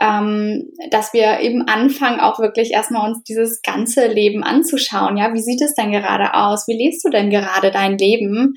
ähm, 0.00 0.70
dass 0.90 1.12
wir 1.12 1.40
eben 1.40 1.68
anfangen, 1.68 2.20
auch 2.20 2.40
wirklich 2.40 2.72
erstmal 2.72 3.08
uns 3.08 3.22
dieses 3.22 3.60
ganze 3.62 4.06
Leben 4.06 4.42
anzuschauen. 4.42 5.18
Ja, 5.18 5.34
wie 5.34 5.42
sieht 5.42 5.60
es 5.60 5.74
denn 5.74 5.92
gerade 5.92 6.34
aus? 6.34 6.66
Wie 6.66 6.76
lebst 6.76 7.04
du 7.04 7.10
denn 7.10 7.28
gerade 7.30 7.70
dein 7.70 7.98
Leben? 7.98 8.54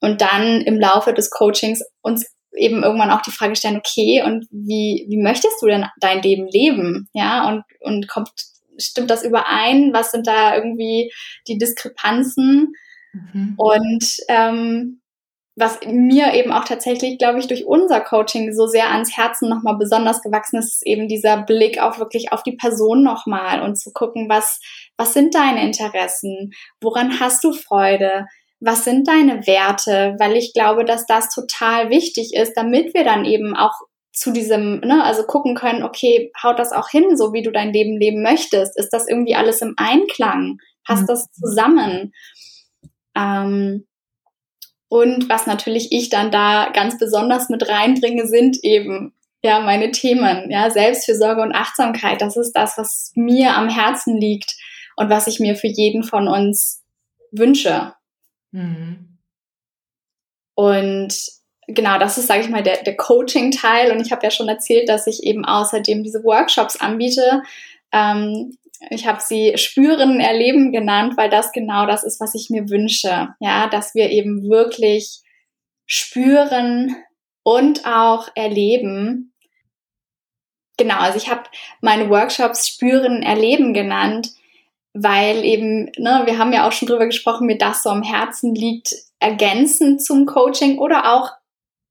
Und 0.00 0.22
dann 0.22 0.62
im 0.62 0.80
Laufe 0.80 1.12
des 1.12 1.30
Coachings 1.30 1.84
uns 2.00 2.26
eben 2.56 2.82
irgendwann 2.82 3.10
auch 3.10 3.20
die 3.20 3.30
Frage 3.30 3.54
stellen, 3.54 3.76
okay, 3.76 4.22
und 4.24 4.46
wie, 4.50 5.06
wie 5.08 5.22
möchtest 5.22 5.60
du 5.60 5.66
denn 5.66 5.84
dein 6.00 6.22
Leben 6.22 6.48
leben? 6.48 7.08
Ja, 7.12 7.46
und, 7.48 7.62
und 7.80 8.08
kommt, 8.08 8.30
stimmt 8.78 9.10
das 9.10 9.22
überein? 9.22 9.92
Was 9.92 10.10
sind 10.10 10.26
da 10.26 10.56
irgendwie 10.56 11.12
die 11.46 11.58
Diskrepanzen? 11.58 12.72
Mhm. 13.12 13.54
Und 13.58 14.04
ähm, 14.28 14.99
was 15.60 15.78
mir 15.86 16.34
eben 16.34 16.52
auch 16.52 16.64
tatsächlich, 16.64 17.18
glaube 17.18 17.38
ich, 17.38 17.46
durch 17.46 17.66
unser 17.66 18.00
Coaching 18.00 18.52
so 18.52 18.66
sehr 18.66 18.90
ans 18.90 19.16
Herzen 19.16 19.48
nochmal 19.48 19.76
besonders 19.76 20.22
gewachsen 20.22 20.58
ist, 20.58 20.72
ist 20.72 20.86
eben 20.86 21.08
dieser 21.08 21.42
Blick 21.42 21.80
auch 21.80 21.98
wirklich 21.98 22.32
auf 22.32 22.42
die 22.42 22.56
Person 22.56 23.02
nochmal 23.02 23.62
und 23.62 23.76
zu 23.76 23.92
gucken, 23.92 24.28
was, 24.28 24.60
was 24.96 25.12
sind 25.14 25.34
deine 25.34 25.64
Interessen? 25.64 26.52
Woran 26.80 27.20
hast 27.20 27.44
du 27.44 27.52
Freude? 27.52 28.26
Was 28.60 28.84
sind 28.84 29.06
deine 29.06 29.46
Werte? 29.46 30.16
Weil 30.18 30.36
ich 30.36 30.52
glaube, 30.52 30.84
dass 30.84 31.06
das 31.06 31.28
total 31.32 31.90
wichtig 31.90 32.32
ist, 32.34 32.54
damit 32.54 32.94
wir 32.94 33.04
dann 33.04 33.24
eben 33.24 33.54
auch 33.56 33.74
zu 34.12 34.32
diesem, 34.32 34.80
ne, 34.80 35.04
also 35.04 35.22
gucken 35.22 35.54
können, 35.54 35.82
okay, 35.82 36.32
haut 36.42 36.58
das 36.58 36.72
auch 36.72 36.88
hin, 36.88 37.16
so 37.16 37.32
wie 37.32 37.42
du 37.42 37.52
dein 37.52 37.72
Leben 37.72 37.96
leben 37.96 38.22
möchtest? 38.22 38.78
Ist 38.78 38.90
das 38.90 39.08
irgendwie 39.08 39.34
alles 39.34 39.62
im 39.62 39.74
Einklang? 39.76 40.58
Passt 40.84 41.02
mhm. 41.02 41.06
das 41.06 41.30
zusammen? 41.32 42.12
Ähm, 43.16 43.86
und 44.90 45.28
was 45.28 45.46
natürlich 45.46 45.92
ich 45.92 46.10
dann 46.10 46.32
da 46.32 46.68
ganz 46.74 46.98
besonders 46.98 47.48
mit 47.48 47.68
reinbringe, 47.68 48.26
sind 48.26 48.58
eben 48.64 49.14
ja 49.40 49.60
meine 49.60 49.92
Themen, 49.92 50.50
ja 50.50 50.68
Selbstfürsorge 50.68 51.42
und 51.42 51.54
Achtsamkeit. 51.54 52.20
Das 52.20 52.36
ist 52.36 52.52
das, 52.52 52.76
was 52.76 53.12
mir 53.14 53.54
am 53.54 53.68
Herzen 53.68 54.16
liegt 54.16 54.56
und 54.96 55.08
was 55.08 55.28
ich 55.28 55.38
mir 55.38 55.54
für 55.54 55.68
jeden 55.68 56.02
von 56.02 56.26
uns 56.26 56.82
wünsche. 57.30 57.94
Mhm. 58.50 59.18
Und 60.56 61.14
genau, 61.68 62.00
das 62.00 62.18
ist, 62.18 62.26
sage 62.26 62.40
ich 62.40 62.48
mal, 62.48 62.64
der, 62.64 62.82
der 62.82 62.96
Coaching-Teil. 62.96 63.92
Und 63.92 64.04
ich 64.04 64.10
habe 64.10 64.24
ja 64.24 64.32
schon 64.32 64.48
erzählt, 64.48 64.88
dass 64.88 65.06
ich 65.06 65.22
eben 65.22 65.44
außerdem 65.44 66.02
diese 66.02 66.24
Workshops 66.24 66.74
anbiete. 66.74 67.44
Ähm, 67.92 68.56
ich 68.88 69.06
habe 69.06 69.20
sie 69.20 69.58
spüren, 69.58 70.20
erleben 70.20 70.72
genannt, 70.72 71.16
weil 71.16 71.28
das 71.28 71.52
genau 71.52 71.86
das 71.86 72.02
ist, 72.02 72.20
was 72.20 72.34
ich 72.34 72.48
mir 72.48 72.70
wünsche. 72.70 73.28
Ja, 73.40 73.68
dass 73.68 73.94
wir 73.94 74.10
eben 74.10 74.48
wirklich 74.48 75.20
spüren 75.86 76.96
und 77.42 77.84
auch 77.86 78.28
erleben. 78.34 79.34
Genau, 80.78 80.98
also 80.98 81.18
ich 81.18 81.30
habe 81.30 81.42
meine 81.82 82.08
Workshops 82.08 82.68
spüren, 82.68 83.22
erleben 83.22 83.74
genannt, 83.74 84.30
weil 84.94 85.44
eben, 85.44 85.90
ne, 85.98 86.22
wir 86.24 86.38
haben 86.38 86.52
ja 86.52 86.66
auch 86.66 86.72
schon 86.72 86.88
drüber 86.88 87.06
gesprochen, 87.06 87.46
mir 87.46 87.58
das 87.58 87.82
so 87.82 87.90
am 87.90 88.02
Herzen 88.02 88.54
liegt, 88.54 88.94
ergänzend 89.18 90.02
zum 90.02 90.24
Coaching 90.24 90.78
oder 90.78 91.12
auch 91.12 91.30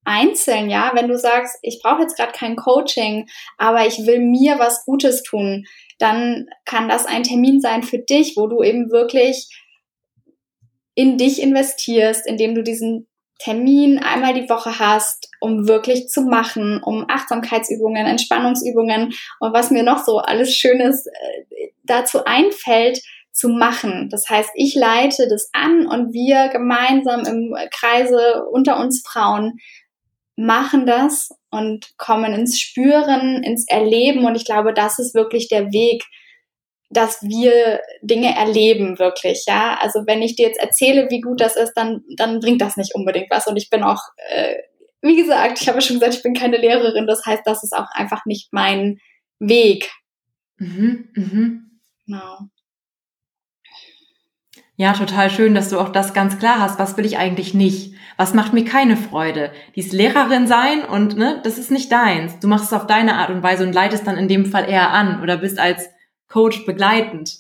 einzeln, 0.06 0.70
ja, 0.72 0.92
wenn 0.96 1.08
du 1.08 1.18
sagst, 1.18 1.60
ich 1.62 1.82
brauche 1.84 2.02
jetzt 2.02 2.18
gerade 2.18 2.32
kein 2.32 2.56
Coaching, 2.56 3.30
aber 3.58 3.86
ich 3.86 4.08
will 4.08 4.20
mir 4.20 4.58
was 4.58 4.86
Gutes 4.86 5.22
tun, 5.22 5.66
dann 6.00 6.48
kann 6.66 6.90
das 6.90 7.06
ein 7.06 7.24
Termin 7.24 7.62
sein 7.62 7.84
für 7.84 8.00
dich, 8.00 8.36
wo 8.36 8.48
du 8.48 8.64
eben 8.64 8.92
wirklich 8.92 9.48
in 10.96 11.18
dich 11.18 11.42
investierst, 11.42 12.26
indem 12.26 12.56
du 12.56 12.64
diesen 12.64 13.08
Termin 13.38 14.00
einmal 14.00 14.34
die 14.34 14.50
Woche 14.50 14.80
hast, 14.80 15.30
um 15.40 15.68
wirklich 15.68 16.10
zu 16.10 16.24
machen, 16.24 16.82
um 16.84 17.06
Achtsamkeitsübungen, 17.08 18.06
Entspannungsübungen 18.06 19.14
und 19.40 19.54
was 19.54 19.72
mir 19.72 19.84
noch 19.84 20.04
so 20.04 20.18
alles 20.18 20.54
Schönes 20.54 21.06
äh, 21.08 21.70
dazu 21.84 22.26
einfällt, 22.26 23.02
zu 23.32 23.48
machen. 23.48 24.10
Das 24.10 24.30
heißt, 24.30 24.50
ich 24.56 24.76
leite 24.76 25.28
das 25.30 25.50
an 25.54 25.88
und 25.88 26.12
wir 26.12 26.50
gemeinsam 26.50 27.22
im 27.26 27.56
Kreise 27.72 28.44
unter 28.52 28.78
uns 28.80 29.02
Frauen 29.08 29.60
machen 30.36 30.86
das 30.86 31.30
und 31.52 31.98
kommen 31.98 32.34
ins 32.34 32.60
Spüren, 32.60 33.44
ins 33.44 33.68
Erleben. 33.68 34.26
Und 34.26 34.36
ich 34.36 34.46
glaube, 34.46 34.74
das 34.74 35.00
ist 35.00 35.16
wirklich 35.16 35.48
der 35.48 35.72
Weg, 35.72 36.04
dass 36.90 37.22
wir 37.22 37.82
Dinge 38.02 38.36
erleben, 38.36 38.98
wirklich, 38.98 39.44
ja. 39.48 39.78
Also 39.80 40.04
wenn 40.08 40.22
ich 40.22 40.36
dir 40.36 40.48
jetzt 40.48 40.60
erzähle, 40.60 41.08
wie 41.10 41.22
gut 41.22 41.40
das 41.40 41.56
ist, 41.56 41.74
dann, 41.74 42.04
dann 42.18 42.40
bringt 42.40 42.62
das 42.62 42.78
nicht 42.78 42.96
unbedingt 42.96 43.30
was. 43.30 43.48
Und 43.48 43.58
ich 43.58 43.70
bin 43.70 43.84
auch, 43.84 44.02
äh, 44.30 44.56
wie 45.02 45.16
gesagt, 45.16 45.62
ich 45.62 45.70
habe 45.70 45.82
schon 45.82 45.98
gesagt, 45.98 46.16
ich 46.16 46.24
bin 46.24 46.34
keine 46.34 46.58
Lehrerin. 46.58 47.08
Das 47.08 47.26
heißt, 47.26 47.44
das 47.46 47.64
ist 47.64 47.74
auch 47.74 47.88
einfach 47.92 48.26
nicht 48.26 48.52
mein 48.52 49.00
Weg. 49.40 49.92
Mhm, 50.58 51.10
mhm. 51.14 51.80
Genau. 52.06 52.40
Ja, 54.80 54.94
total 54.94 55.30
schön, 55.30 55.56
dass 55.56 55.68
du 55.68 55.78
auch 55.78 55.90
das 55.90 56.14
ganz 56.14 56.40
klar 56.40 56.62
hast. 56.62 56.80
Was 56.80 56.96
will 56.96 57.06
ich 57.06 57.18
eigentlich 57.18 57.54
nicht? 57.54 57.96
Was 58.16 58.34
macht 58.34 58.54
mir 58.54 58.64
keine 58.64 58.96
Freude? 58.96 59.52
Dies 59.76 59.92
Lehrerin 59.92 60.48
sein 60.48 60.86
und 60.86 61.18
ne, 61.18 61.42
das 61.44 61.58
ist 61.58 61.70
nicht 61.70 61.92
deins. 61.92 62.40
Du 62.40 62.48
machst 62.48 62.68
es 62.68 62.74
auf 62.74 62.88
deine 62.88 63.16
Art 63.16 63.30
und 63.30 63.44
Weise 63.44 63.66
und 63.66 63.74
leitest 63.74 64.08
dann 64.08 64.18
in 64.18 64.30
dem 64.30 64.46
Fall 64.46 64.70
eher 64.70 64.92
an 64.92 65.22
oder 65.22 65.36
bist 65.36 65.60
als 65.60 65.90
Coach 66.30 66.66
begleitend 66.66 67.40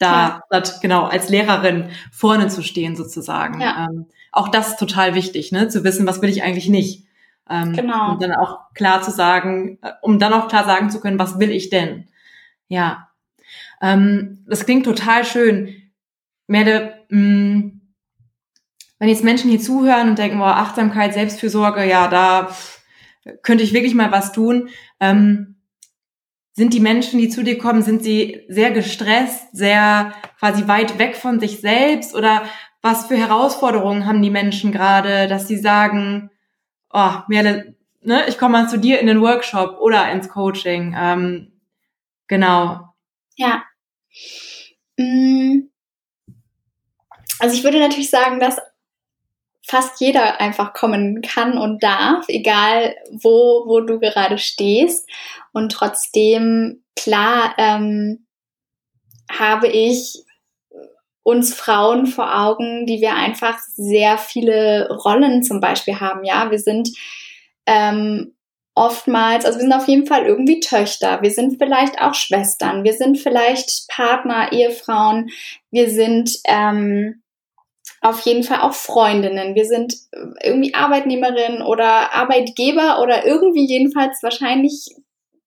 da, 0.00 0.42
ja. 0.50 0.62
genau, 0.82 1.04
als 1.04 1.28
Lehrerin 1.28 1.90
vorne 2.10 2.48
zu 2.48 2.60
stehen 2.64 2.96
sozusagen. 2.96 3.60
Ja. 3.60 3.86
Ähm, 3.88 4.06
auch 4.32 4.48
das 4.48 4.70
ist 4.70 4.80
total 4.80 5.14
wichtig, 5.14 5.52
ne, 5.52 5.68
zu 5.68 5.84
wissen, 5.84 6.08
was 6.08 6.20
will 6.22 6.28
ich 6.28 6.42
eigentlich 6.42 6.68
nicht. 6.68 7.06
Ähm, 7.48 7.72
genau. 7.72 8.14
Und 8.14 8.22
dann 8.22 8.34
auch 8.34 8.58
klar 8.74 9.00
zu 9.02 9.12
sagen, 9.12 9.78
äh, 9.82 9.92
um 10.02 10.18
dann 10.18 10.32
auch 10.32 10.48
klar 10.48 10.64
sagen 10.64 10.90
zu 10.90 10.98
können, 10.98 11.20
was 11.20 11.38
will 11.38 11.52
ich 11.52 11.70
denn? 11.70 12.08
Ja. 12.66 13.10
Ähm, 13.80 14.44
das 14.48 14.64
klingt 14.64 14.86
total 14.86 15.24
schön 15.24 15.76
Merde, 16.50 16.94
mh, 17.10 17.20
mm, 17.20 17.80
wenn 18.98 19.08
jetzt 19.08 19.22
Menschen 19.22 19.50
hier 19.50 19.60
zuhören 19.60 20.08
und 20.10 20.18
denken, 20.18 20.38
boah, 20.38 20.56
Achtsamkeit, 20.56 21.14
Selbstfürsorge, 21.14 21.88
ja, 21.88 22.08
da 22.08 22.50
könnte 23.42 23.62
ich 23.62 23.72
wirklich 23.72 23.94
mal 23.94 24.10
was 24.10 24.32
tun. 24.32 24.68
Ähm, 24.98 25.60
sind 26.52 26.74
die 26.74 26.80
Menschen, 26.80 27.20
die 27.20 27.28
zu 27.28 27.44
dir 27.44 27.56
kommen, 27.56 27.82
sind 27.82 28.02
sie 28.02 28.44
sehr 28.48 28.72
gestresst, 28.72 29.52
sehr 29.52 30.12
quasi 30.40 30.66
weit 30.66 30.98
weg 30.98 31.14
von 31.14 31.38
sich 31.38 31.60
selbst 31.60 32.16
oder 32.16 32.42
was 32.82 33.06
für 33.06 33.16
Herausforderungen 33.16 34.04
haben 34.04 34.20
die 34.20 34.30
Menschen 34.30 34.72
gerade, 34.72 35.28
dass 35.28 35.46
sie 35.46 35.56
sagen, 35.56 36.30
oh, 36.92 37.12
Merle, 37.28 37.76
ne, 38.00 38.24
ich 38.26 38.38
komme 38.38 38.58
mal 38.58 38.68
zu 38.68 38.78
dir 38.78 38.98
in 38.98 39.06
den 39.06 39.20
Workshop 39.20 39.78
oder 39.80 40.10
ins 40.10 40.28
Coaching. 40.28 40.96
Ähm, 40.98 41.52
genau. 42.26 42.92
Ja. 43.36 43.62
Mm. 44.98 45.69
Also 47.40 47.56
ich 47.56 47.64
würde 47.64 47.80
natürlich 47.80 48.10
sagen, 48.10 48.38
dass 48.40 48.56
fast 49.66 50.00
jeder 50.00 50.40
einfach 50.40 50.72
kommen 50.72 51.22
kann 51.22 51.58
und 51.58 51.82
darf, 51.82 52.28
egal 52.28 52.96
wo, 53.10 53.64
wo 53.66 53.80
du 53.80 53.98
gerade 53.98 54.38
stehst. 54.38 55.08
Und 55.52 55.72
trotzdem, 55.72 56.82
klar, 56.96 57.54
ähm, 57.58 58.26
habe 59.30 59.68
ich 59.68 60.24
uns 61.22 61.54
Frauen 61.54 62.06
vor 62.06 62.36
Augen, 62.36 62.86
die 62.86 63.00
wir 63.00 63.14
einfach 63.14 63.58
sehr 63.76 64.18
viele 64.18 64.88
Rollen 65.04 65.42
zum 65.42 65.60
Beispiel 65.60 66.00
haben. 66.00 66.24
Ja, 66.24 66.50
wir 66.50 66.58
sind 66.58 66.90
ähm, 67.66 68.34
oftmals, 68.74 69.44
also 69.44 69.58
wir 69.58 69.64
sind 69.64 69.72
auf 69.72 69.86
jeden 69.86 70.06
Fall 70.06 70.26
irgendwie 70.26 70.60
Töchter, 70.60 71.22
wir 71.22 71.30
sind 71.30 71.58
vielleicht 71.58 72.00
auch 72.00 72.14
Schwestern, 72.14 72.82
wir 72.82 72.94
sind 72.94 73.18
vielleicht 73.18 73.86
Partner, 73.88 74.52
Ehefrauen, 74.52 75.30
wir 75.70 75.90
sind 75.90 76.30
ähm, 76.46 77.22
auf 78.00 78.20
jeden 78.22 78.42
Fall 78.42 78.60
auch 78.60 78.72
Freundinnen. 78.72 79.54
Wir 79.54 79.66
sind 79.66 79.94
irgendwie 80.42 80.74
Arbeitnehmerinnen 80.74 81.62
oder 81.62 82.14
Arbeitgeber 82.14 83.00
oder 83.02 83.26
irgendwie 83.26 83.66
jedenfalls 83.66 84.22
wahrscheinlich 84.22 84.94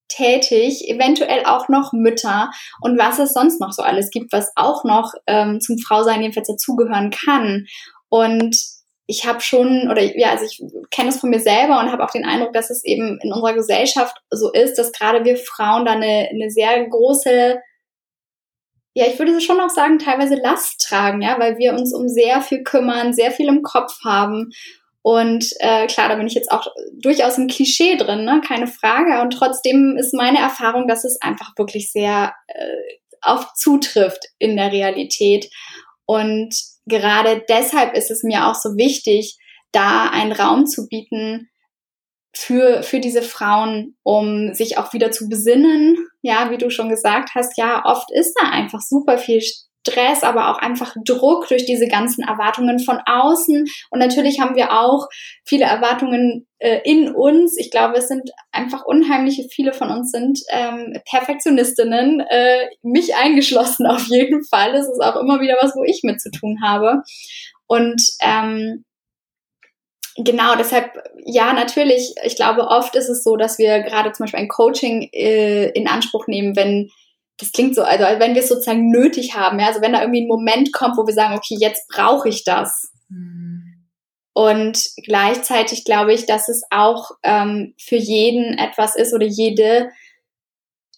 tätig, 0.08 0.88
eventuell 0.88 1.46
auch 1.46 1.70
noch 1.70 1.94
Mütter 1.94 2.52
und 2.82 3.00
was 3.00 3.20
es 3.20 3.34
sonst 3.34 3.60
noch 3.60 3.72
so 3.72 3.82
alles 3.82 4.12
gibt, 4.12 4.32
was 4.32 4.52
auch 4.56 4.84
noch 4.84 5.14
ähm, 5.26 5.60
zum 5.60 5.80
Frausein 5.80 6.22
jedenfalls 6.22 6.48
dazugehören 6.48 7.10
kann. 7.10 7.66
Und 8.10 8.56
ich 9.08 9.26
habe 9.26 9.42
schon, 9.42 9.90
oder 9.90 10.02
ja, 10.02 10.30
also 10.32 10.46
ich 10.46 10.62
kenne 10.92 11.10
es 11.10 11.20
von 11.20 11.30
mir 11.30 11.40
selber 11.40 11.80
und 11.80 11.92
habe 11.92 12.04
auch 12.04 12.12
den 12.12 12.26
Eindruck, 12.26 12.54
dass 12.54 12.70
es 12.70 12.84
eben 12.86 13.20
in 13.22 13.34
unserer 13.34 13.54
Gesellschaft 13.54 14.16
so 14.30 14.52
ist, 14.52 14.76
dass 14.78 14.92
gerade 14.92 15.26
wir 15.26 15.38
Frauen 15.38 15.86
da 15.86 15.94
eine, 15.94 16.30
eine 16.32 16.50
sehr 16.50 16.88
große, 16.88 17.60
ja, 18.94 19.08
ich 19.08 19.18
würde 19.18 19.40
schon 19.42 19.60
auch 19.60 19.70
sagen, 19.70 19.98
teilweise 19.98 20.36
Last 20.36 20.86
tragen, 20.88 21.22
ja, 21.22 21.40
weil 21.40 21.58
wir 21.58 21.74
uns 21.74 21.94
um 21.94 22.08
sehr 22.08 22.42
viel 22.42 22.64
kümmern, 22.64 23.14
sehr 23.14 23.32
viel 23.32 23.48
im 23.48 23.64
Kopf 23.64 24.04
haben. 24.06 24.52
Und 25.02 25.50
äh, 25.60 25.88
klar, 25.88 26.10
da 26.10 26.16
bin 26.16 26.28
ich 26.28 26.34
jetzt 26.34 26.52
auch 26.52 26.68
durchaus 26.94 27.38
im 27.38 27.48
Klischee 27.48 27.98
drin, 27.98 28.24
ne? 28.24 28.42
keine 28.46 28.68
Frage. 28.68 29.22
Und 29.22 29.32
trotzdem 29.32 29.98
ist 29.98 30.14
meine 30.14 30.40
Erfahrung, 30.40 30.88
dass 30.88 31.04
es 31.04 31.22
einfach 31.22 31.52
wirklich 31.58 31.92
sehr 31.92 32.34
äh, 32.48 32.98
oft 33.26 33.58
zutrifft 33.58 34.26
in 34.38 34.56
der 34.56 34.72
Realität. 34.72 35.50
Und 36.06 36.56
gerade 36.86 37.44
deshalb 37.50 37.96
ist 37.96 38.12
es 38.12 38.24
mir 38.24 38.48
auch 38.48 38.56
so 38.56 38.78
wichtig, 38.78 39.38
da 39.72 40.10
einen 40.10 40.32
Raum 40.32 40.68
zu 40.68 40.88
bieten 40.88 41.50
für, 42.36 42.84
für 42.84 43.00
diese 43.00 43.22
Frauen, 43.22 43.96
um 44.04 44.54
sich 44.54 44.78
auch 44.78 44.94
wieder 44.94 45.12
zu 45.12 45.30
besinnen. 45.30 45.98
Ja, 46.22 46.50
wie 46.50 46.58
du 46.58 46.70
schon 46.70 46.90
gesagt 46.90 47.32
hast, 47.36 47.58
ja, 47.58 47.84
oft 47.86 48.12
ist 48.12 48.36
da 48.42 48.50
einfach 48.50 48.82
super 48.82 49.18
viel 49.18 49.42
Stress, 49.86 50.24
aber 50.24 50.50
auch 50.50 50.60
einfach 50.60 50.96
Druck 51.04 51.48
durch 51.50 51.66
diese 51.66 51.88
ganzen 51.88 52.24
Erwartungen 52.24 52.80
von 52.80 53.00
außen. 53.06 53.66
Und 53.90 54.00
natürlich 54.00 54.40
haben 54.40 54.56
wir 54.56 54.72
auch 54.72 55.08
viele 55.46 55.66
Erwartungen 55.66 56.48
äh, 56.60 56.80
in 56.86 57.14
uns. 57.14 57.58
Ich 57.58 57.70
glaube, 57.70 57.98
es 57.98 58.08
sind 58.08 58.32
einfach 58.52 58.86
unheimliche, 58.86 59.44
viele 59.52 59.74
von 59.74 59.90
uns 59.90 60.12
sind 60.12 60.40
ähm, 60.50 60.98
Perfektionistinnen, 61.10 62.22
äh, 62.22 62.70
mich 62.82 63.16
eingeschlossen 63.16 63.86
auf 63.88 64.08
jeden 64.08 64.44
Fall. 64.46 64.74
Es 64.74 64.88
ist 64.88 65.02
auch 65.02 65.18
immer 65.18 65.42
wieder 65.42 65.58
was, 65.62 65.76
wo 65.76 65.84
ich 65.84 66.02
mit 66.04 66.22
zu 66.22 66.32
tun 66.32 66.60
habe. 66.64 67.04
Und 67.68 68.02
ähm, 68.22 68.86
genau, 70.18 70.56
deshalb, 70.56 70.92
ja, 71.26 71.54
natürlich, 71.54 72.14
ich 72.24 72.36
glaube, 72.36 72.68
oft 72.68 72.96
ist 72.96 73.10
es 73.10 73.24
so, 73.24 73.36
dass 73.36 73.58
wir 73.58 73.82
gerade 73.82 74.12
zum 74.12 74.26
Beispiel 74.26 74.40
ein 74.40 74.48
Coaching 74.48 75.10
äh, 75.12 75.70
in 75.70 75.88
Anspruch 75.88 76.28
nehmen, 76.28 76.56
wenn 76.56 76.90
das 77.38 77.52
klingt 77.52 77.76
so, 77.76 77.82
also 77.82 78.04
wenn 78.20 78.36
wir 78.36 78.44
es 78.44 78.50
sozusagen 78.50 78.92
nötig 78.92 79.36
haben, 79.36 79.60
ja, 79.60 79.68
also 79.68 79.82
wenn 79.82 79.94
da 79.94 80.02
irgendwie 80.02 80.22
ein 80.22 80.28
Moment 80.28 80.72
kommt, 80.72 80.98
wo 80.98 81.08
wir 81.08 81.14
sagen, 81.14 81.36
okay, 81.36 81.58
jetzt 81.60 81.88
brauche 81.88 82.30
ich 82.30 82.44
das. 82.44 82.92
Mhm. 83.10 83.90
Und 84.34 84.90
gleichzeitig 85.06 85.86
glaube 85.86 86.14
ich, 86.14 86.26
dass 86.26 86.50
es 86.50 86.64
auch 86.72 87.12
ähm, 87.24 87.76
für 87.80 87.96
jeden 87.96 88.58
etwas 88.58 88.96
ist 88.96 89.14
oder 89.14 89.26
jede 89.26 89.90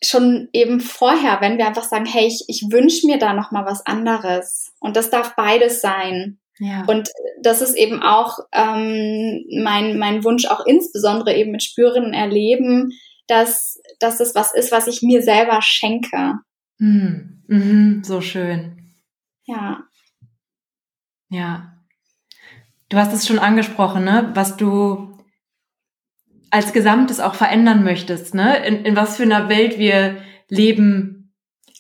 schon 0.04 0.50
eben 0.54 0.80
vorher, 0.80 1.42
wenn 1.42 1.58
wir 1.58 1.68
einfach 1.68 1.84
sagen, 1.84 2.06
hey, 2.06 2.28
ich, 2.28 2.46
ich 2.48 2.64
wünsche 2.70 3.08
mir 3.08 3.18
da 3.18 3.34
noch 3.34 3.52
mal 3.52 3.66
was 3.66 3.86
anderes. 3.86 4.72
Und 4.80 4.96
das 4.96 5.10
darf 5.10 5.36
beides 5.36 5.82
sein. 5.82 6.40
Ja. 6.60 6.86
Und 6.88 7.10
das 7.42 7.62
ist 7.62 7.76
eben 7.76 8.02
auch 8.02 8.40
ähm, 8.54 9.44
mein, 9.62 9.98
mein 9.98 10.24
Wunsch, 10.24 10.46
auch 10.46 10.66
insbesondere 10.66 11.36
eben 11.36 11.52
mit 11.52 11.64
Spüren 11.64 12.14
erleben, 12.14 12.92
dass, 13.28 13.82
dass 14.00 14.18
das 14.18 14.36
was 14.36 14.54
ist, 14.54 14.72
was 14.72 14.88
ich 14.88 15.02
mir 15.02 15.22
selber 15.22 15.62
schenke. 15.62 16.36
Mm, 16.78 17.44
mm, 17.48 18.04
so 18.04 18.22
schön. 18.22 18.94
Ja. 19.46 19.84
Ja. 21.30 21.74
Du 22.90 22.98
hast 22.98 23.14
es 23.14 23.28
schon 23.28 23.40
angesprochen, 23.40 24.04
ne? 24.04 24.32
Was 24.36 24.58
du 24.58 25.18
als 26.52 26.72
Gesamtes 26.72 27.20
auch 27.20 27.36
verändern 27.36 27.84
möchtest, 27.84 28.34
ne? 28.34 28.66
In, 28.66 28.86
in 28.86 28.96
was 28.96 29.18
für 29.18 29.24
einer 29.24 29.50
Welt 29.50 29.78
wir 29.78 30.18
leben 30.50 31.15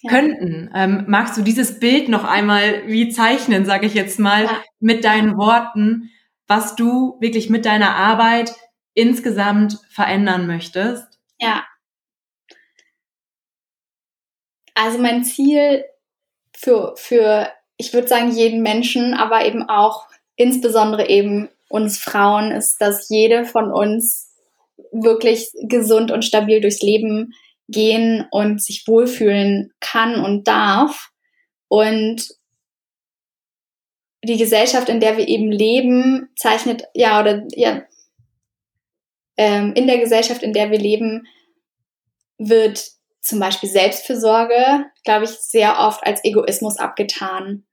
ja. 0.05 0.11
könnten. 0.11 0.71
Ähm, 0.73 1.05
magst 1.07 1.37
du 1.37 1.41
dieses 1.41 1.79
Bild 1.79 2.09
noch 2.09 2.23
einmal 2.23 2.87
wie 2.87 3.09
zeichnen, 3.09 3.65
sage 3.65 3.87
ich 3.87 3.93
jetzt 3.93 4.19
mal, 4.19 4.45
ja. 4.45 4.63
mit 4.79 5.03
deinen 5.03 5.37
Worten, 5.37 6.09
was 6.47 6.75
du 6.75 7.17
wirklich 7.19 7.49
mit 7.49 7.65
deiner 7.65 7.95
Arbeit 7.95 8.53
insgesamt 8.93 9.79
verändern 9.89 10.47
möchtest? 10.47 11.19
Ja. 11.39 11.63
Also 14.73 14.99
mein 14.99 15.23
Ziel 15.23 15.85
für, 16.53 16.93
für, 16.97 17.49
ich 17.77 17.93
würde 17.93 18.07
sagen, 18.07 18.31
jeden 18.31 18.61
Menschen, 18.61 19.13
aber 19.13 19.45
eben 19.45 19.67
auch 19.67 20.07
insbesondere 20.35 21.09
eben 21.09 21.49
uns 21.69 21.97
Frauen 21.97 22.51
ist, 22.51 22.77
dass 22.79 23.09
jede 23.09 23.45
von 23.45 23.71
uns 23.71 24.31
wirklich 24.91 25.51
gesund 25.63 26.11
und 26.11 26.23
stabil 26.23 26.61
durchs 26.61 26.81
Leben 26.81 27.33
gehen 27.67 28.28
und 28.32 28.62
sich 28.62 28.88
wohlfühlen 28.88 29.73
kann 29.80 30.23
und 30.23 30.47
darf. 30.47 31.10
Und 31.67 32.28
die 34.23 34.38
Gesellschaft, 34.38 34.89
in 34.89 34.99
der 34.99 35.17
wir 35.17 35.28
eben 35.28 35.51
leben, 35.51 36.30
zeichnet, 36.36 36.84
ja, 36.93 37.19
oder 37.19 37.43
ja, 37.51 37.84
ähm, 39.38 39.73
in 39.75 39.88
der 39.88 39.99
Gesellschaft, 39.99 40.43
in 40.43 40.54
der 40.54 40.71
wir 40.71 40.80
leben, 40.80 41.28
wird 42.38 42.91
zum 43.21 43.39
Beispiel 43.39 43.69
Selbstfürsorge, 43.69 44.86
glaube 45.04 45.25
ich, 45.25 45.32
sehr 45.32 45.80
oft 45.80 46.06
als 46.06 46.23
Egoismus 46.23 46.78
abgetan. 46.78 47.65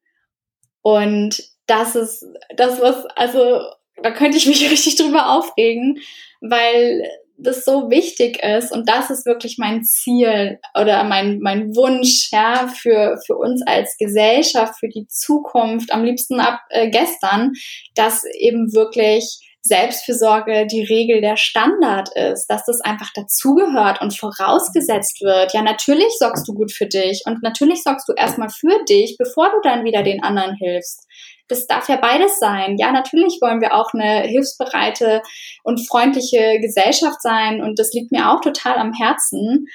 Und 0.81 1.43
das 1.67 1.95
ist 1.95 2.27
das, 2.57 2.81
was, 2.81 3.05
also 3.17 3.61
da 4.03 4.11
könnte 4.11 4.39
ich 4.39 4.47
mich 4.47 4.69
richtig 4.71 4.97
drüber 4.97 5.31
aufregen, 5.31 6.01
weil 6.41 7.03
das 7.39 7.65
so 7.65 7.91
wichtig 7.91 8.43
ist 8.43 8.73
und 8.73 8.89
das 8.89 9.11
ist 9.11 9.27
wirklich 9.27 9.57
mein 9.59 9.83
Ziel 9.85 10.59
oder 10.79 11.05
mein, 11.05 11.39
mein 11.41 11.75
Wunsch 11.75 12.29
ja, 12.31 12.69
für, 12.69 13.19
für 13.27 13.37
uns 13.37 13.63
als 13.67 13.97
Gesellschaft, 13.99 14.75
für 14.79 14.89
die 14.89 15.07
Zukunft, 15.09 15.93
am 15.93 16.05
liebsten 16.05 16.41
ab 16.41 16.61
äh, 16.71 16.91
gestern, 16.91 17.53
dass 17.95 18.25
eben 18.39 18.73
wirklich 18.73 19.41
Selbstfürsorge 19.65 20.67
die 20.67 20.83
Regel 20.83 21.21
der 21.21 21.37
Standard 21.37 22.09
ist, 22.17 22.47
dass 22.47 22.65
das 22.65 22.81
einfach 22.81 23.11
dazugehört 23.15 24.01
und 24.01 24.19
vorausgesetzt 24.19 25.21
wird. 25.23 25.55
Ja, 25.55 25.63
natürlich 25.63 26.13
sorgst 26.19 26.49
du 26.49 26.53
gut 26.53 26.73
für 26.73 26.87
dich 26.87 27.23
und 27.27 27.43
natürlich 27.43 27.83
sorgst 27.85 28.09
du 28.09 28.13
erstmal 28.13 28.49
für 28.49 28.85
dich, 28.89 29.17
bevor 29.19 29.51
du 29.51 29.61
dann 29.63 29.85
wieder 29.85 30.03
den 30.03 30.23
anderen 30.23 30.57
hilfst. 30.57 31.07
Das 31.49 31.67
darf 31.67 31.89
ja 31.89 31.97
beides 31.97 32.39
sein. 32.39 32.77
Ja, 32.79 32.93
natürlich 32.93 33.39
wollen 33.41 33.61
wir 33.61 33.75
auch 33.75 33.93
eine 33.93 34.23
hilfsbereite 34.23 35.23
und 35.65 35.87
freundliche 35.87 36.59
Gesellschaft 36.61 37.21
sein 37.21 37.63
und 37.63 37.79
das 37.79 37.93
liegt 37.93 38.13
mir 38.13 38.31
auch 38.31 38.41
total 38.41 38.77
am 38.77 38.93
Herzen. 38.93 39.67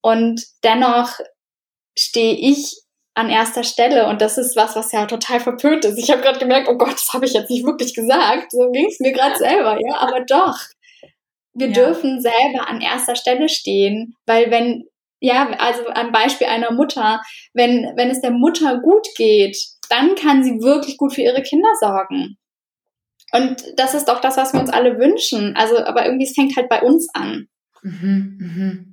Und 0.00 0.42
dennoch 0.64 1.18
stehe 1.96 2.34
ich 2.34 2.82
an 3.14 3.28
erster 3.28 3.64
Stelle. 3.64 4.08
Und 4.08 4.20
das 4.20 4.38
ist 4.38 4.56
was, 4.56 4.74
was 4.74 4.92
ja 4.92 5.06
total 5.06 5.40
verpönt 5.40 5.84
ist. 5.84 5.98
Ich 5.98 6.10
habe 6.10 6.22
gerade 6.22 6.38
gemerkt, 6.38 6.68
oh 6.68 6.76
Gott, 6.76 6.94
das 6.94 7.12
habe 7.12 7.26
ich 7.26 7.34
jetzt 7.34 7.50
nicht 7.50 7.66
wirklich 7.66 7.94
gesagt. 7.94 8.50
So 8.50 8.70
ging 8.70 8.86
es 8.86 9.00
mir 9.00 9.12
gerade 9.12 9.36
selber, 9.36 9.78
ja. 9.80 9.98
Aber 9.98 10.20
doch, 10.20 10.58
wir 11.54 11.68
ja. 11.68 11.72
dürfen 11.72 12.20
selber 12.20 12.68
an 12.68 12.80
erster 12.80 13.16
Stelle 13.16 13.48
stehen, 13.48 14.14
weil 14.26 14.50
wenn, 14.50 14.84
ja, 15.20 15.50
also 15.58 15.86
am 15.88 16.12
Beispiel 16.12 16.46
einer 16.46 16.72
Mutter, 16.72 17.20
wenn, 17.52 17.92
wenn 17.96 18.10
es 18.10 18.20
der 18.20 18.30
Mutter 18.30 18.80
gut 18.80 19.06
geht, 19.16 19.56
dann 19.92 20.14
kann 20.14 20.42
sie 20.42 20.60
wirklich 20.60 20.96
gut 20.96 21.14
für 21.14 21.20
ihre 21.20 21.42
Kinder 21.42 21.68
sorgen. 21.78 22.38
Und 23.32 23.62
das 23.76 23.94
ist 23.94 24.08
doch 24.08 24.20
das, 24.20 24.36
was 24.36 24.52
wir 24.52 24.60
uns 24.60 24.70
alle 24.70 24.98
wünschen. 24.98 25.54
Also, 25.56 25.78
aber 25.78 26.04
irgendwie 26.04 26.24
es 26.24 26.34
fängt 26.34 26.56
halt 26.56 26.68
bei 26.68 26.82
uns 26.82 27.08
an. 27.14 27.48
Mhm, 27.82 28.36
mhm. 28.38 28.92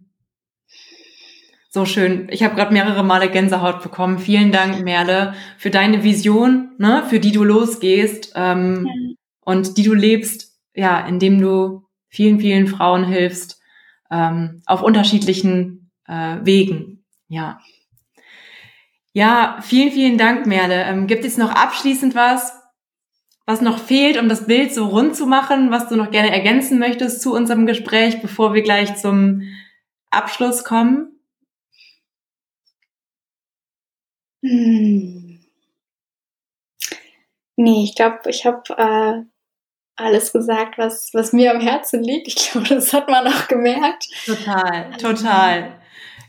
So 1.71 1.85
schön. 1.85 2.27
Ich 2.31 2.43
habe 2.43 2.55
gerade 2.55 2.73
mehrere 2.73 3.03
Male 3.03 3.29
Gänsehaut 3.29 3.83
bekommen. 3.83 4.17
Vielen 4.17 4.51
Dank, 4.51 4.83
Merle, 4.83 5.35
für 5.57 5.69
deine 5.69 6.03
Vision, 6.03 6.71
ne, 6.79 7.03
für 7.07 7.19
die 7.19 7.31
du 7.31 7.43
losgehst 7.43 8.33
ähm, 8.35 8.87
ja. 8.87 9.15
und 9.41 9.77
die 9.77 9.83
du 9.83 9.93
lebst, 9.93 10.57
ja, 10.73 11.05
indem 11.05 11.39
du 11.39 11.83
vielen, 12.07 12.39
vielen 12.39 12.67
Frauen 12.67 13.05
hilfst 13.05 13.61
ähm, 14.09 14.63
auf 14.65 14.81
unterschiedlichen 14.81 15.91
äh, 16.07 16.37
Wegen. 16.43 17.05
Ja. 17.27 17.59
Ja, 19.13 19.59
vielen, 19.61 19.91
vielen 19.91 20.17
Dank, 20.17 20.45
Merle. 20.45 20.83
Ähm, 20.83 21.07
gibt 21.07 21.25
es 21.25 21.37
noch 21.37 21.51
abschließend 21.51 22.15
was, 22.15 22.53
was 23.45 23.61
noch 23.61 23.79
fehlt, 23.79 24.17
um 24.17 24.29
das 24.29 24.45
Bild 24.45 24.73
so 24.73 24.85
rund 24.87 25.15
zu 25.15 25.25
machen, 25.25 25.71
was 25.71 25.89
du 25.89 25.95
noch 25.95 26.11
gerne 26.11 26.31
ergänzen 26.31 26.77
möchtest 26.77 27.21
zu 27.21 27.33
unserem 27.33 27.65
Gespräch, 27.65 28.21
bevor 28.21 28.53
wir 28.53 28.61
gleich 28.61 28.95
zum 28.97 29.41
Abschluss 30.11 30.63
kommen? 30.63 31.19
Hm. 34.43 35.39
Nee, 37.55 37.83
ich 37.83 37.95
glaube, 37.95 38.19
ich 38.27 38.45
habe 38.45 38.63
äh, 38.77 39.23
alles 39.97 40.31
gesagt, 40.31 40.77
was, 40.77 41.09
was 41.13 41.33
mir 41.33 41.53
am 41.53 41.59
Herzen 41.59 42.03
liegt. 42.03 42.27
Ich 42.27 42.35
glaube, 42.35 42.67
das 42.69 42.93
hat 42.93 43.09
man 43.09 43.27
auch 43.27 43.47
gemerkt. 43.47 44.07
Total, 44.25 44.91
total. 44.97 45.81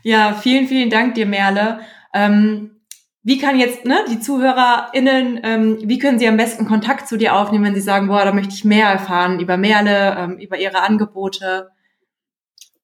Ja, 0.03 0.33
vielen, 0.33 0.67
vielen 0.67 0.89
Dank 0.89 1.15
dir, 1.15 1.25
Merle. 1.25 1.79
Ähm, 2.13 2.80
wie 3.23 3.37
kann 3.37 3.59
jetzt 3.59 3.85
ne, 3.85 4.03
die 4.09 4.19
ZuhörerInnen, 4.19 5.41
ähm, 5.43 5.77
wie 5.83 5.99
können 5.99 6.17
sie 6.17 6.27
am 6.27 6.37
besten 6.37 6.65
Kontakt 6.65 7.07
zu 7.07 7.17
dir 7.17 7.35
aufnehmen, 7.35 7.65
wenn 7.65 7.75
sie 7.75 7.81
sagen, 7.81 8.07
boah, 8.07 8.25
da 8.25 8.33
möchte 8.33 8.53
ich 8.53 8.65
mehr 8.65 8.87
erfahren 8.87 9.39
über 9.39 9.57
Merle, 9.57 10.15
ähm, 10.17 10.37
über 10.39 10.57
ihre 10.57 10.81
Angebote? 10.81 11.69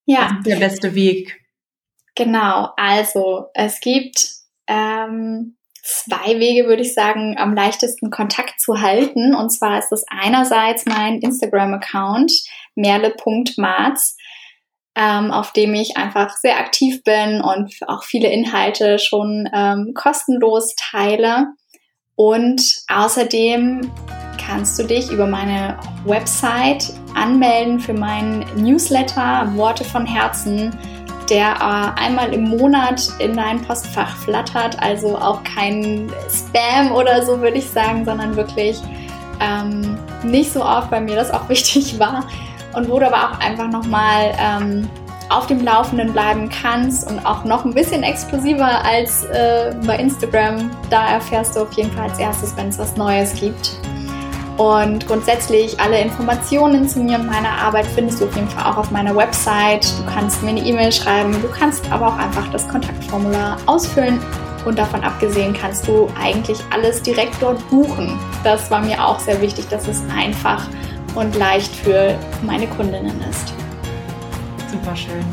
Ja. 0.05 0.29
Was 0.29 0.37
ist 0.37 0.47
der 0.47 0.55
beste 0.57 0.95
Weg? 0.95 1.41
Genau, 2.15 2.69
also 2.77 3.47
es 3.53 3.79
gibt 3.79 4.27
ähm, 4.67 5.57
zwei 5.83 6.39
Wege, 6.39 6.67
würde 6.67 6.81
ich 6.81 6.93
sagen, 6.93 7.35
am 7.37 7.53
leichtesten 7.55 8.11
Kontakt 8.11 8.59
zu 8.59 8.81
halten. 8.81 9.33
Und 9.33 9.51
zwar 9.51 9.79
ist 9.79 9.89
das 9.89 10.03
einerseits 10.07 10.85
mein 10.85 11.19
Instagram-Account, 11.19 12.31
merle.marz, 12.75 14.17
ähm, 14.97 15.31
auf 15.31 15.53
dem 15.53 15.73
ich 15.73 15.95
einfach 15.95 16.35
sehr 16.37 16.57
aktiv 16.57 17.03
bin 17.03 17.41
und 17.41 17.73
auch 17.87 18.03
viele 18.03 18.29
Inhalte 18.29 18.97
schon 18.99 19.47
ähm, 19.53 19.93
kostenlos 19.93 20.73
teile. 20.75 21.47
Und 22.15 22.61
außerdem 22.89 23.91
kannst 24.43 24.79
du 24.79 24.83
dich 24.83 25.11
über 25.11 25.27
meine 25.27 25.77
Website 26.05 26.93
anmelden 27.13 27.79
für 27.79 27.93
meinen 27.93 28.45
Newsletter 28.55 29.51
Worte 29.55 29.83
von 29.83 30.05
Herzen 30.05 30.75
der 31.29 31.55
äh, 31.55 32.01
einmal 32.01 32.33
im 32.33 32.45
Monat 32.45 33.01
in 33.19 33.35
dein 33.35 33.61
Postfach 33.61 34.15
flattert. 34.17 34.81
Also 34.81 35.17
auch 35.17 35.43
kein 35.43 36.11
Spam 36.29 36.91
oder 36.91 37.25
so, 37.25 37.39
würde 37.41 37.57
ich 37.57 37.69
sagen, 37.69 38.05
sondern 38.05 38.35
wirklich 38.35 38.77
ähm, 39.39 39.97
nicht 40.23 40.51
so 40.51 40.63
oft, 40.63 40.91
weil 40.91 41.01
mir 41.01 41.15
das 41.15 41.31
auch 41.31 41.49
wichtig 41.49 41.99
war. 41.99 42.25
Und 42.73 42.89
wo 42.89 42.99
du 42.99 43.07
aber 43.07 43.17
auch 43.17 43.39
einfach 43.39 43.67
nochmal 43.69 44.33
ähm, 44.39 44.89
auf 45.29 45.47
dem 45.47 45.63
Laufenden 45.63 46.13
bleiben 46.13 46.49
kannst 46.49 47.09
und 47.09 47.25
auch 47.25 47.43
noch 47.43 47.65
ein 47.65 47.73
bisschen 47.73 48.03
exklusiver 48.03 48.83
als 48.85 49.25
äh, 49.25 49.75
bei 49.85 49.97
Instagram. 49.97 50.71
Da 50.89 51.07
erfährst 51.07 51.55
du 51.55 51.61
auf 51.61 51.73
jeden 51.73 51.91
Fall 51.91 52.09
als 52.09 52.19
erstes, 52.19 52.55
wenn 52.55 52.69
es 52.69 52.79
was 52.79 52.95
Neues 52.95 53.33
gibt. 53.33 53.77
Und 54.57 55.05
grundsätzlich 55.05 55.79
alle 55.79 55.99
Informationen 55.99 56.87
zu 56.89 56.99
mir 56.99 57.19
und 57.19 57.27
meiner 57.27 57.51
Arbeit 57.61 57.85
findest 57.85 58.21
du 58.21 58.25
auf 58.25 58.35
jeden 58.35 58.49
Fall 58.49 58.71
auch 58.71 58.77
auf 58.77 58.89
meiner 58.89 59.15
Website. 59.15 59.85
Du 59.99 60.11
kannst 60.11 60.41
mir 60.41 60.49
eine 60.49 60.61
E-Mail 60.61 60.91
schreiben, 60.91 61.31
du 61.31 61.47
kannst 61.47 61.91
aber 61.91 62.07
auch 62.07 62.17
einfach 62.17 62.47
das 62.51 62.67
Kontaktformular 62.67 63.57
ausfüllen. 63.67 64.19
Und 64.65 64.79
davon 64.79 65.03
abgesehen 65.03 65.53
kannst 65.53 65.87
du 65.87 66.09
eigentlich 66.21 66.57
alles 66.71 67.01
direkt 67.01 67.35
dort 67.39 67.69
buchen. 67.69 68.19
Das 68.43 68.69
war 68.71 68.81
mir 68.81 69.05
auch 69.05 69.19
sehr 69.19 69.39
wichtig, 69.41 69.69
dass 69.69 69.87
es 69.87 70.01
einfach 70.13 70.67
und 71.17 71.35
leicht 71.35 71.75
für 71.75 72.15
meine 72.43 72.67
Kundinnen 72.67 73.19
ist. 73.29 73.53
Super 74.71 74.95
schön. 74.95 75.25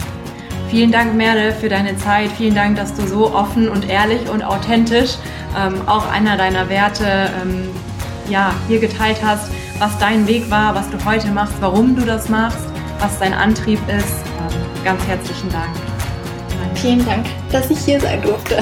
Vielen 0.70 0.90
Dank, 0.90 1.14
Merle, 1.14 1.52
für 1.52 1.68
deine 1.68 1.96
Zeit. 1.98 2.30
Vielen 2.32 2.54
Dank, 2.54 2.76
dass 2.76 2.94
du 2.94 3.06
so 3.06 3.32
offen 3.32 3.68
und 3.68 3.88
ehrlich 3.88 4.28
und 4.28 4.42
authentisch 4.42 5.16
ähm, 5.56 5.86
auch 5.86 6.10
einer 6.10 6.36
deiner 6.36 6.68
Werte 6.68 7.30
ähm, 7.40 7.68
ja, 8.28 8.52
hier 8.66 8.80
geteilt 8.80 9.18
hast, 9.22 9.50
was 9.78 9.96
dein 9.98 10.26
Weg 10.26 10.50
war, 10.50 10.74
was 10.74 10.90
du 10.90 11.04
heute 11.04 11.28
machst, 11.28 11.54
warum 11.60 11.94
du 11.94 12.04
das 12.04 12.28
machst, 12.28 12.66
was 12.98 13.18
dein 13.18 13.34
Antrieb 13.34 13.78
ist. 13.88 14.16
Ähm, 14.40 14.84
ganz 14.84 15.06
herzlichen 15.06 15.50
Dank. 15.50 15.70
Vielen 16.74 17.04
Dank, 17.04 17.26
dass 17.52 17.70
ich 17.70 17.78
hier 17.78 18.00
sein 18.00 18.20
durfte. 18.22 18.58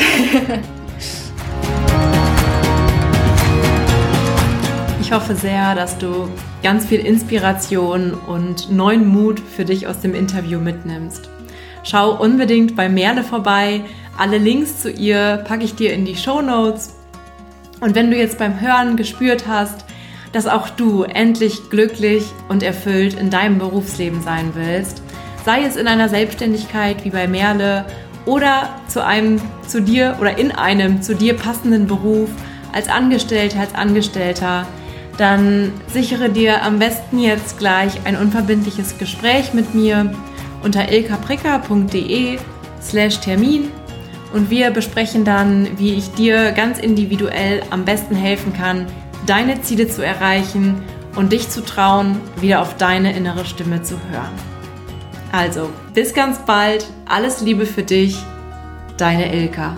Ich 5.00 5.10
hoffe 5.12 5.34
sehr, 5.34 5.74
dass 5.74 5.98
du 5.98 6.30
ganz 6.62 6.86
viel 6.86 7.00
Inspiration 7.00 8.14
und 8.14 8.70
neuen 8.70 9.06
Mut 9.06 9.40
für 9.40 9.64
dich 9.64 9.86
aus 9.86 10.00
dem 10.00 10.14
Interview 10.14 10.60
mitnimmst. 10.60 11.28
Schau 11.84 12.20
unbedingt 12.22 12.76
bei 12.76 12.88
Merle 12.88 13.24
vorbei. 13.24 13.82
Alle 14.16 14.38
Links 14.38 14.80
zu 14.80 14.90
ihr 14.90 15.42
packe 15.46 15.64
ich 15.64 15.74
dir 15.74 15.92
in 15.92 16.04
die 16.04 16.16
Show 16.16 16.40
Notes 16.40 16.94
und 17.80 17.96
wenn 17.96 18.12
du 18.12 18.16
jetzt 18.16 18.38
beim 18.38 18.60
Hören 18.60 18.96
gespürt 18.96 19.48
hast, 19.48 19.84
dass 20.32 20.46
auch 20.46 20.68
du 20.70 21.02
endlich 21.02 21.68
glücklich 21.68 22.24
und 22.48 22.62
erfüllt 22.62 23.14
in 23.14 23.28
deinem 23.28 23.58
Berufsleben 23.58 24.22
sein 24.22 24.52
willst, 24.54 25.02
sei 25.44 25.64
es 25.64 25.74
in 25.74 25.88
einer 25.88 26.08
Selbstständigkeit 26.08 27.04
wie 27.04 27.10
bei 27.10 27.26
Merle 27.26 27.84
oder 28.24 28.70
zu 28.86 29.04
einem 29.04 29.40
zu 29.66 29.82
dir 29.82 30.16
oder 30.20 30.38
in 30.38 30.52
einem 30.52 31.02
zu 31.02 31.16
dir 31.16 31.36
passenden 31.36 31.88
Beruf 31.88 32.30
als 32.72 32.88
Angestellter, 32.88 33.58
als 33.58 33.74
Angestellter, 33.74 34.66
dann 35.18 35.72
sichere 35.88 36.30
dir 36.30 36.62
am 36.62 36.78
besten 36.78 37.18
jetzt 37.18 37.58
gleich 37.58 38.04
ein 38.04 38.16
unverbindliches 38.16 38.98
Gespräch 38.98 39.52
mit 39.54 39.74
mir 39.74 40.12
unter 40.62 40.90
ilkapricker.de 40.90 42.38
slash 42.80 43.20
Termin 43.20 43.70
und 44.32 44.50
wir 44.50 44.70
besprechen 44.70 45.24
dann, 45.24 45.78
wie 45.78 45.94
ich 45.94 46.12
dir 46.12 46.52
ganz 46.52 46.78
individuell 46.78 47.62
am 47.70 47.84
besten 47.84 48.14
helfen 48.14 48.52
kann, 48.52 48.86
deine 49.26 49.60
Ziele 49.62 49.88
zu 49.88 50.04
erreichen 50.04 50.82
und 51.16 51.32
dich 51.32 51.48
zu 51.50 51.62
trauen, 51.62 52.18
wieder 52.40 52.62
auf 52.62 52.76
deine 52.76 53.14
innere 53.14 53.44
Stimme 53.44 53.82
zu 53.82 53.96
hören. 54.10 54.32
Also, 55.30 55.70
bis 55.94 56.14
ganz 56.14 56.38
bald, 56.46 56.86
alles 57.06 57.40
Liebe 57.40 57.66
für 57.66 57.82
dich, 57.82 58.16
deine 58.96 59.34
Ilka. 59.34 59.76